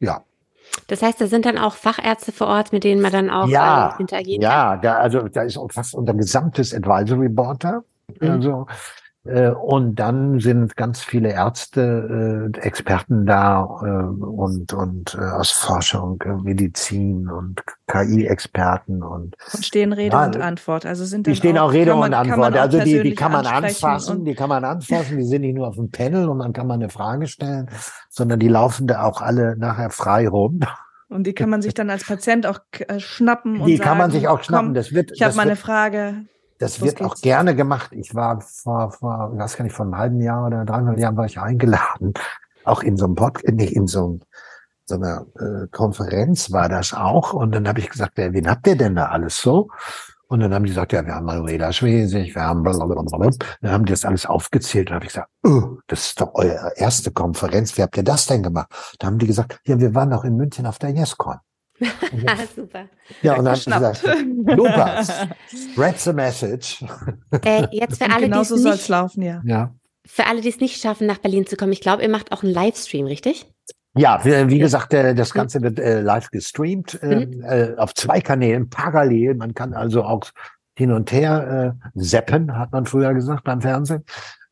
ja, 0.00 0.22
das 0.86 1.02
heißt, 1.02 1.20
da 1.20 1.26
sind 1.26 1.46
dann 1.46 1.58
auch 1.58 1.74
Fachärzte 1.74 2.32
vor 2.32 2.48
Ort, 2.48 2.72
mit 2.72 2.84
denen 2.84 3.00
man 3.00 3.12
dann 3.12 3.30
auch 3.30 3.48
ja, 3.48 3.94
äh, 3.96 4.00
interagieren 4.00 4.42
ja, 4.42 4.76
da, 4.76 4.96
also 4.96 5.28
da 5.28 5.42
ist 5.42 5.56
auch 5.56 5.70
fast 5.72 5.94
unser 5.94 6.14
gesamtes 6.14 6.74
Advisory 6.74 7.28
Board 7.28 7.64
da. 7.64 7.82
Mhm. 8.20 8.30
Also 8.30 8.66
äh, 9.26 9.48
und 9.48 9.94
dann 9.94 10.38
sind 10.38 10.76
ganz 10.76 11.02
viele 11.02 11.30
Ärzte, 11.30 12.52
äh, 12.54 12.58
Experten 12.60 13.24
da 13.24 13.62
äh, 13.82 14.24
und, 14.24 14.74
und 14.74 15.14
äh, 15.14 15.24
aus 15.24 15.50
Forschung, 15.50 16.20
äh, 16.22 16.34
Medizin 16.34 17.30
und 17.30 17.62
KI-Experten 17.86 19.02
und, 19.02 19.34
und 19.54 19.64
stehen 19.64 19.94
Rede 19.94 20.14
ja, 20.14 20.26
und 20.26 20.36
Antwort. 20.36 20.84
Also 20.84 21.06
sind 21.06 21.26
die 21.26 21.36
stehen 21.36 21.56
auch, 21.56 21.68
auch 21.68 21.72
Rede 21.72 21.94
man, 21.94 22.12
und 22.12 22.14
Antwort. 22.14 22.54
Also 22.54 22.80
die, 22.80 23.02
die 23.02 23.14
kann 23.14 23.32
man 23.32 23.46
anfassen, 23.46 24.26
die 24.26 24.34
kann 24.34 24.50
man 24.50 24.62
anfassen. 24.62 25.16
Die 25.16 25.24
sind 25.24 25.40
nicht 25.40 25.54
nur 25.54 25.68
auf 25.68 25.76
dem 25.76 25.90
Panel 25.90 26.28
und 26.28 26.40
dann 26.40 26.52
kann 26.52 26.66
man 26.66 26.82
eine 26.82 26.90
Frage 26.90 27.26
stellen, 27.26 27.70
sondern 28.10 28.38
die 28.40 28.48
laufen 28.48 28.86
da 28.86 29.04
auch 29.04 29.22
alle 29.22 29.56
nachher 29.56 29.88
frei 29.88 30.28
rum. 30.28 30.60
Und 31.08 31.26
die 31.26 31.32
kann 31.32 31.48
man 31.48 31.62
sich 31.62 31.72
dann 31.72 31.88
als 31.88 32.04
Patient 32.04 32.46
auch 32.46 32.60
äh, 32.72 33.00
schnappen 33.00 33.60
und 33.60 33.68
Die 33.68 33.76
sagen, 33.76 33.88
kann 33.88 33.98
man 33.98 34.10
sich 34.10 34.28
auch 34.28 34.42
schnappen. 34.42 34.68
Komm, 34.68 34.74
das 34.74 34.92
wird. 34.92 35.12
Ich 35.14 35.22
habe 35.22 35.34
mal 35.34 35.42
eine 35.42 35.56
Frage. 35.56 36.26
Das 36.64 36.80
wird 36.80 37.02
auch 37.02 37.16
gerne 37.16 37.54
gemacht. 37.54 37.92
Ich 37.92 38.14
war 38.14 38.40
vor, 38.40 38.90
vor, 38.90 39.30
ich 39.34 39.38
weiß 39.38 39.56
gar 39.58 39.64
nicht, 39.64 39.74
vor 39.74 39.84
einem 39.84 39.98
halben 39.98 40.20
Jahr 40.20 40.46
oder 40.46 40.64
dreieinhalb 40.64 40.98
Jahren 40.98 41.16
war 41.16 41.26
ich 41.26 41.38
eingeladen. 41.38 42.14
Auch 42.64 42.82
in 42.82 42.96
so 42.96 43.04
einem 43.04 43.16
Podcast, 43.16 43.54
nicht 43.54 43.76
in 43.76 43.86
so, 43.86 44.04
einem, 44.06 44.20
so 44.86 44.94
einer 44.94 45.26
äh, 45.38 45.66
Konferenz 45.70 46.52
war 46.52 46.70
das 46.70 46.94
auch. 46.94 47.34
Und 47.34 47.54
dann 47.54 47.68
habe 47.68 47.80
ich 47.80 47.90
gesagt, 47.90 48.12
wer, 48.14 48.32
wen 48.32 48.48
habt 48.48 48.66
ihr 48.66 48.76
denn 48.76 48.94
da 48.94 49.08
alles 49.08 49.36
so? 49.36 49.68
Und 50.26 50.40
dann 50.40 50.54
haben 50.54 50.64
die 50.64 50.70
gesagt, 50.70 50.94
ja, 50.94 51.04
wir 51.04 51.14
haben 51.14 51.26
Manuela 51.26 51.70
Schwesig, 51.70 52.34
wir 52.34 52.42
haben 52.42 52.62
blablabla. 52.62 53.30
Dann 53.60 53.70
haben 53.70 53.84
die 53.84 53.92
das 53.92 54.06
alles 54.06 54.24
aufgezählt. 54.24 54.88
Und 54.88 54.94
habe 54.94 55.04
ich 55.04 55.12
gesagt, 55.12 55.28
oh, 55.44 55.76
das 55.86 56.06
ist 56.06 56.20
doch 56.22 56.34
eure 56.34 56.72
erste 56.76 57.10
Konferenz. 57.10 57.76
Wie 57.76 57.82
habt 57.82 57.98
ihr 57.98 58.04
das 58.04 58.24
denn 58.24 58.42
gemacht? 58.42 58.96
Da 58.98 59.06
haben 59.08 59.18
die 59.18 59.26
gesagt, 59.26 59.60
ja, 59.66 59.78
wir 59.78 59.94
waren 59.94 60.14
auch 60.14 60.24
in 60.24 60.36
München 60.36 60.64
auf 60.64 60.78
der 60.78 60.90
YesCon. 60.94 61.36
Super. 62.56 62.88
Ja, 63.22 63.36
und 63.36 63.44
dann 63.44 63.54
gesagt, 63.54 64.04
Lukas, 64.46 65.26
spread 65.72 65.98
the 65.98 66.12
message. 66.12 66.84
Äh, 67.44 67.66
jetzt 67.72 68.02
für 68.02 68.10
alle, 68.14 68.26
genau 68.26 68.42
so 68.42 68.56
soll 68.56 68.74
es 68.74 68.88
laufen, 68.88 69.22
ja. 69.22 69.42
ja. 69.44 69.74
Für 70.06 70.26
alle, 70.26 70.40
die 70.40 70.48
es 70.48 70.60
nicht 70.60 70.80
schaffen, 70.80 71.06
nach 71.06 71.18
Berlin 71.18 71.46
zu 71.46 71.56
kommen, 71.56 71.72
ich 71.72 71.80
glaube, 71.80 72.02
ihr 72.02 72.08
macht 72.08 72.32
auch 72.32 72.42
einen 72.42 72.52
Livestream, 72.52 73.06
richtig? 73.06 73.46
Ja, 73.96 74.24
wie, 74.24 74.50
wie 74.50 74.58
gesagt, 74.58 74.92
äh, 74.92 75.14
das 75.14 75.32
Ganze 75.32 75.62
wird 75.62 75.78
äh, 75.78 76.00
live 76.00 76.30
gestreamt 76.30 77.00
mhm. 77.02 77.42
äh, 77.44 77.74
auf 77.76 77.94
zwei 77.94 78.20
Kanälen 78.20 78.68
parallel. 78.68 79.34
Man 79.34 79.54
kann 79.54 79.72
also 79.72 80.02
auch 80.02 80.30
hin 80.76 80.92
und 80.92 81.12
her 81.12 81.76
äh, 81.82 81.90
seppen, 81.94 82.58
hat 82.58 82.72
man 82.72 82.86
früher 82.86 83.14
gesagt 83.14 83.44
beim 83.44 83.60
Fernsehen 83.60 84.04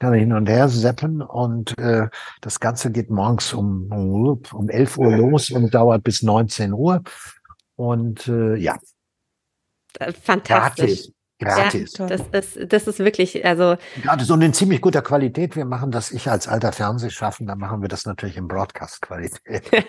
kann 0.03 0.15
hin 0.15 0.33
und 0.33 0.49
her 0.49 0.69
seppen 0.69 1.23
und 1.23 1.79
äh, 1.79 2.09
das 2.41 2.59
Ganze 2.59 2.91
geht 2.91 3.09
morgens 3.09 3.53
um, 3.53 3.87
um 4.53 4.69
11 4.69 4.99
Uhr 4.99 5.17
los 5.17 5.51
und 5.51 5.73
dauert 5.73 6.03
bis 6.03 6.23
19 6.23 6.73
Uhr. 6.73 7.03
Und 7.77 8.27
äh, 8.27 8.57
ja. 8.57 8.79
Äh, 10.01 10.13
fantastisch. 10.13 11.09
Gratis. 11.39 11.95
Gratis. 11.95 11.99
Ja, 11.99 12.07
das 12.07 12.23
ist, 12.33 12.73
das 12.73 12.87
ist 12.89 12.99
wirklich, 12.99 13.45
also. 13.45 13.77
Gratis 14.03 14.31
und 14.31 14.43
in 14.43 14.53
ziemlich 14.53 14.81
guter 14.81 15.03
Qualität. 15.03 15.55
Wir 15.55 15.65
machen 15.65 15.93
das, 15.93 16.11
ich 16.11 16.29
als 16.29 16.49
alter 16.49 16.73
Fernsehschaffender 16.73 17.55
machen 17.55 17.81
wir 17.81 17.89
das 17.89 18.05
natürlich 18.05 18.37
in 18.37 18.49
Broadcast-Qualität. 18.49 19.71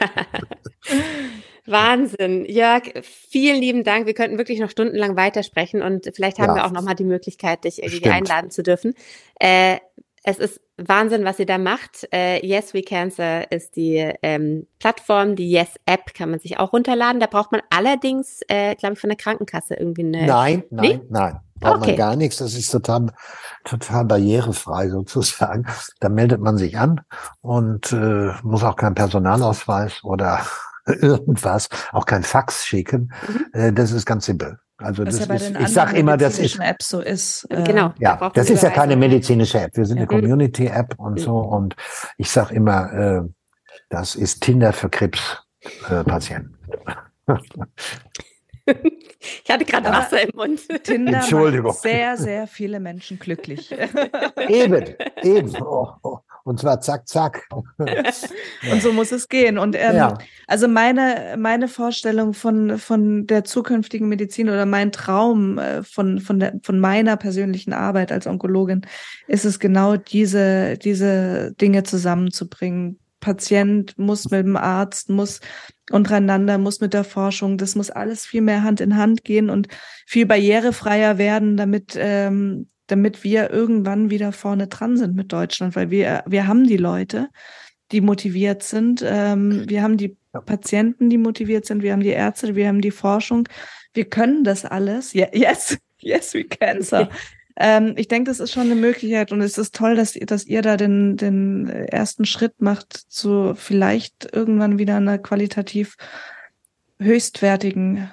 Wahnsinn. 1.66 2.46
Jörg, 2.46 2.84
vielen 3.04 3.60
lieben 3.60 3.84
Dank. 3.84 4.06
Wir 4.06 4.14
könnten 4.14 4.38
wirklich 4.38 4.60
noch 4.60 4.70
stundenlang 4.70 5.16
weitersprechen 5.16 5.82
und 5.82 6.12
vielleicht 6.14 6.40
haben 6.40 6.50
ja. 6.50 6.56
wir 6.56 6.66
auch 6.66 6.72
nochmal 6.72 6.96
die 6.96 7.06
Möglichkeit, 7.06 7.64
dich 7.64 7.80
irgendwie 7.80 7.98
Stimmt. 7.98 8.16
einladen 8.16 8.52
zu 8.52 8.64
dürfen. 8.64 8.94
Äh, 9.40 9.78
es 10.24 10.40
ist 10.40 10.62
Wahnsinn, 10.78 11.26
was 11.26 11.40
ihr 11.40 11.46
da 11.46 11.58
macht. 11.58 12.08
Äh, 12.14 12.46
yes 12.46 12.74
We 12.74 12.82
Cancer 12.82 13.52
ist 13.52 13.76
die 13.76 14.12
ähm, 14.22 14.68
Plattform, 14.80 15.36
die 15.36 15.52
Yes 15.52 15.70
App 15.86 16.14
kann 16.14 16.32
man 16.32 16.40
sich 16.40 16.60
auch 16.60 16.74
runterladen. 16.74 17.20
Da 17.20 17.28
braucht 17.28 17.52
man 17.52 17.62
allerdings, 17.70 18.40
äh, 18.48 18.76
glaube 18.76 18.94
ich, 18.94 19.00
von 19.00 19.10
der 19.10 19.18
Krankenkasse 19.18 19.76
irgendwie 19.76 20.04
eine. 20.04 20.26
Nein, 20.26 20.64
nein, 20.70 20.82
nee? 20.82 21.02
nein. 21.10 21.40
Braucht 21.60 21.78
okay. 21.78 21.92
man 21.92 21.98
gar 21.98 22.16
nichts. 22.16 22.38
Das 22.38 22.56
ist 22.56 22.72
total, 22.72 23.08
total 23.64 24.06
barrierefrei 24.06 24.90
sozusagen. 24.90 25.66
Da 26.00 26.10
meldet 26.10 26.42
man 26.42 26.58
sich 26.58 26.78
an 26.78 27.02
und 27.42 27.92
äh, 27.94 28.32
muss 28.44 28.64
auch 28.64 28.76
keinen 28.76 28.96
Personalausweis 28.96 30.04
oder 30.04 30.42
irgendwas, 30.86 31.70
auch 31.92 32.06
kein 32.06 32.24
Fax 32.24 32.66
schicken. 32.66 33.12
Mhm. 33.28 33.46
Äh, 33.54 33.74
das 33.74 33.92
ist 33.92 34.06
ganz 34.06 34.26
simpel. 34.26 34.60
Also 34.78 35.06
Was 35.06 35.18
das 35.18 35.28
ja 35.28 35.36
ist, 35.36 35.60
ich 35.60 35.68
sage 35.70 35.98
immer, 35.98 36.18
das 36.18 36.40
ist 36.40 36.60
App 36.60 36.82
so 36.82 37.00
ist. 37.00 37.46
Äh, 37.50 37.64
genau. 37.64 37.94
Ja, 38.00 38.32
das 38.34 38.50
ist 38.50 38.64
ja 38.64 38.70
keine 38.70 38.96
medizinische 38.96 39.62
App. 39.62 39.78
Wir 39.78 39.86
sind 39.86 39.98
ja. 39.98 40.04
eine 40.04 40.08
Community-App 40.08 40.96
und 40.98 41.20
so. 41.20 41.44
Mhm. 41.44 41.50
Und 41.50 41.76
ich 42.18 42.30
sage 42.30 42.56
immer, 42.56 42.92
äh, 42.94 43.22
das 43.90 44.16
ist 44.16 44.42
Tinder 44.42 44.74
für 44.74 44.90
Krebspatienten. 44.90 46.58
Äh, 47.28 47.36
ich 49.44 49.50
hatte 49.50 49.66
gerade 49.66 49.90
Wasser 49.90 50.22
im 50.22 50.32
Mund. 50.36 50.62
Tinder 50.84 51.20
Entschuldigung. 51.20 51.72
macht 51.72 51.82
sehr, 51.82 52.18
sehr 52.18 52.48
viele 52.48 52.80
Menschen 52.80 53.20
glücklich. 53.20 53.72
eben, 54.50 54.96
eben. 55.22 55.56
Oh, 55.62 55.90
oh. 56.04 56.20
Und 56.46 56.60
zwar 56.60 56.82
zack, 56.82 57.08
zack. 57.08 57.48
und 57.78 58.82
so 58.82 58.92
muss 58.92 59.14
es 59.14 59.30
gehen. 59.30 59.58
Und 59.58 59.78
ähm, 59.78 59.96
ja. 59.96 60.18
also 60.46 60.68
meine, 60.68 61.36
meine 61.38 61.70
Vorstellung 61.70 62.34
von, 62.34 62.78
von 62.80 63.26
der 63.28 63.46
zukünftigen 63.46 64.10
Medizin 64.10 64.50
oder 64.50 64.66
mein 64.66 64.92
Traum 64.92 65.58
äh, 65.58 65.84
von, 65.84 66.20
von, 66.20 66.40
der, 66.40 66.60
von 66.62 66.80
meiner 66.80 67.16
persönlichen 67.16 67.72
Arbeit 67.72 68.12
als 68.12 68.28
Onkologin 68.28 68.82
ist 69.28 69.46
es 69.46 69.60
genau 69.60 69.96
diese, 69.96 70.78
diese 70.78 71.54
Dinge 71.54 71.84
zusammenzubringen. 71.84 73.00
Patient 73.24 73.98
muss 73.98 74.30
mit 74.30 74.46
dem 74.46 74.58
Arzt, 74.58 75.10
muss 75.10 75.40
untereinander, 75.90 76.58
muss 76.58 76.82
mit 76.82 76.94
der 76.94 77.06
Forschung, 77.06 77.58
das 77.58 77.76
muss 77.76 77.90
alles 77.90 78.26
viel 78.26 78.42
mehr 78.42 78.64
Hand 78.64 78.82
in 78.82 78.98
Hand 78.98 79.24
gehen 79.24 79.50
und 79.50 79.70
viel 80.06 80.26
barrierefreier 80.26 81.18
werden, 81.18 81.56
damit 81.56 81.96
ähm, 81.98 82.68
damit 82.88 83.24
wir 83.24 83.50
irgendwann 83.50 84.10
wieder 84.10 84.32
vorne 84.32 84.68
dran 84.68 84.98
sind 84.98 85.16
mit 85.16 85.32
Deutschland, 85.32 85.76
weil 85.76 85.90
wir, 85.90 86.24
wir 86.28 86.48
haben 86.48 86.68
die 86.68 86.78
Leute, 86.78 87.30
die 87.92 88.02
motiviert 88.02 88.62
sind, 88.62 89.04
ähm, 89.06 89.64
wir 89.68 89.82
haben 89.82 89.98
die 89.98 90.18
Patienten, 90.46 91.10
die 91.10 91.18
motiviert 91.18 91.66
sind, 91.66 91.82
wir 91.82 91.94
haben 91.94 92.04
die 92.04 92.10
Ärzte, 92.10 92.56
wir 92.56 92.68
haben 92.68 92.82
die 92.82 92.92
Forschung, 92.92 93.48
wir 93.94 94.06
können 94.06 94.44
das 94.44 94.66
alles. 94.66 95.16
Yeah, 95.16 95.30
yes, 95.34 95.78
yes, 96.00 96.34
we 96.34 96.44
can. 96.44 96.82
So. 96.82 97.08
Ähm, 97.56 97.94
ich 97.98 98.08
denke, 98.08 98.30
das 98.30 98.40
ist 98.40 98.52
schon 98.52 98.64
eine 98.64 98.76
Möglichkeit 98.76 99.32
und 99.32 99.42
es 99.42 99.58
ist 99.58 99.76
toll, 99.76 99.96
dass, 99.96 100.14
dass 100.14 100.46
ihr 100.46 100.62
da 100.62 100.78
den, 100.78 101.18
den 101.18 101.68
ersten 101.68 102.26
Schritt 102.26 102.62
macht 102.62 102.94
zu 102.94 103.54
vielleicht 103.56 104.34
irgendwann 104.34 104.80
wieder 104.80 104.98
einer 104.98 105.18
qualitativ 105.18 105.96
höchstwertigen 107.00 108.10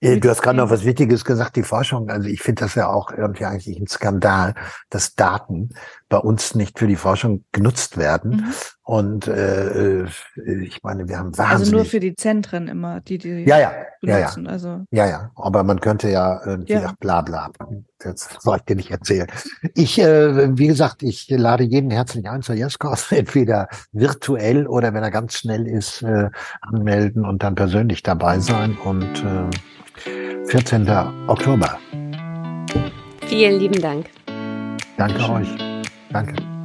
Du 0.00 0.28
hast 0.28 0.42
gerade 0.42 0.58
noch 0.58 0.70
was 0.70 0.84
Wichtiges 0.84 1.24
gesagt, 1.24 1.56
die 1.56 1.64
Forschung. 1.64 2.08
Also 2.08 2.28
ich 2.28 2.40
finde 2.40 2.62
das 2.62 2.76
ja 2.76 2.88
auch 2.88 3.10
irgendwie 3.10 3.44
eigentlich 3.44 3.80
ein 3.80 3.88
Skandal, 3.88 4.54
dass 4.90 5.16
Daten 5.16 5.70
bei 6.08 6.18
uns 6.18 6.54
nicht 6.54 6.78
für 6.78 6.86
die 6.86 6.96
Forschung 6.96 7.44
genutzt 7.52 7.98
werden. 7.98 8.30
Mhm. 8.30 8.54
Und 8.82 9.28
äh, 9.28 10.04
ich 10.04 10.82
meine, 10.82 11.08
wir 11.08 11.18
haben 11.18 11.36
wahnsinnig... 11.36 11.60
Also 11.60 11.72
nur 11.72 11.84
für 11.84 12.00
die 12.00 12.14
Zentren 12.14 12.68
immer, 12.68 13.00
die 13.00 13.18
die 13.18 13.44
ja, 13.44 13.58
ja, 13.58 13.72
benutzen. 14.00 14.44
Ja, 14.44 14.48
ja. 14.48 14.52
Also. 14.52 14.84
ja, 14.90 15.06
ja. 15.06 15.30
Aber 15.36 15.62
man 15.64 15.80
könnte 15.80 16.08
ja 16.08 16.40
irgendwie 16.44 16.72
ja. 16.72 16.94
bla 16.98 17.20
bla. 17.20 17.50
Das 17.98 18.28
soll 18.40 18.56
ich 18.56 18.62
dir 18.62 18.76
nicht 18.76 18.90
erzählen. 18.90 19.26
Ich, 19.74 19.98
äh, 19.98 20.56
wie 20.56 20.68
gesagt, 20.68 21.02
ich 21.02 21.28
lade 21.28 21.64
jeden 21.64 21.90
herzlich 21.90 22.28
ein 22.28 22.40
zur 22.40 22.54
Jaskos, 22.54 23.12
entweder 23.12 23.68
virtuell 23.92 24.66
oder 24.66 24.94
wenn 24.94 25.02
er 25.02 25.10
ganz 25.10 25.34
schnell 25.34 25.66
ist, 25.66 26.02
äh, 26.02 26.30
anmelden 26.62 27.26
und 27.26 27.42
dann 27.42 27.54
persönlich 27.54 28.02
dabei 28.02 28.38
sein. 28.38 28.78
Und 28.84 29.22
äh, 29.22 30.46
14. 30.46 30.88
Oktober. 31.26 31.78
Vielen 33.26 33.58
lieben 33.60 33.82
Dank. 33.82 34.06
Danke 34.96 35.30
euch. 35.30 35.67
Danke. 36.12 36.57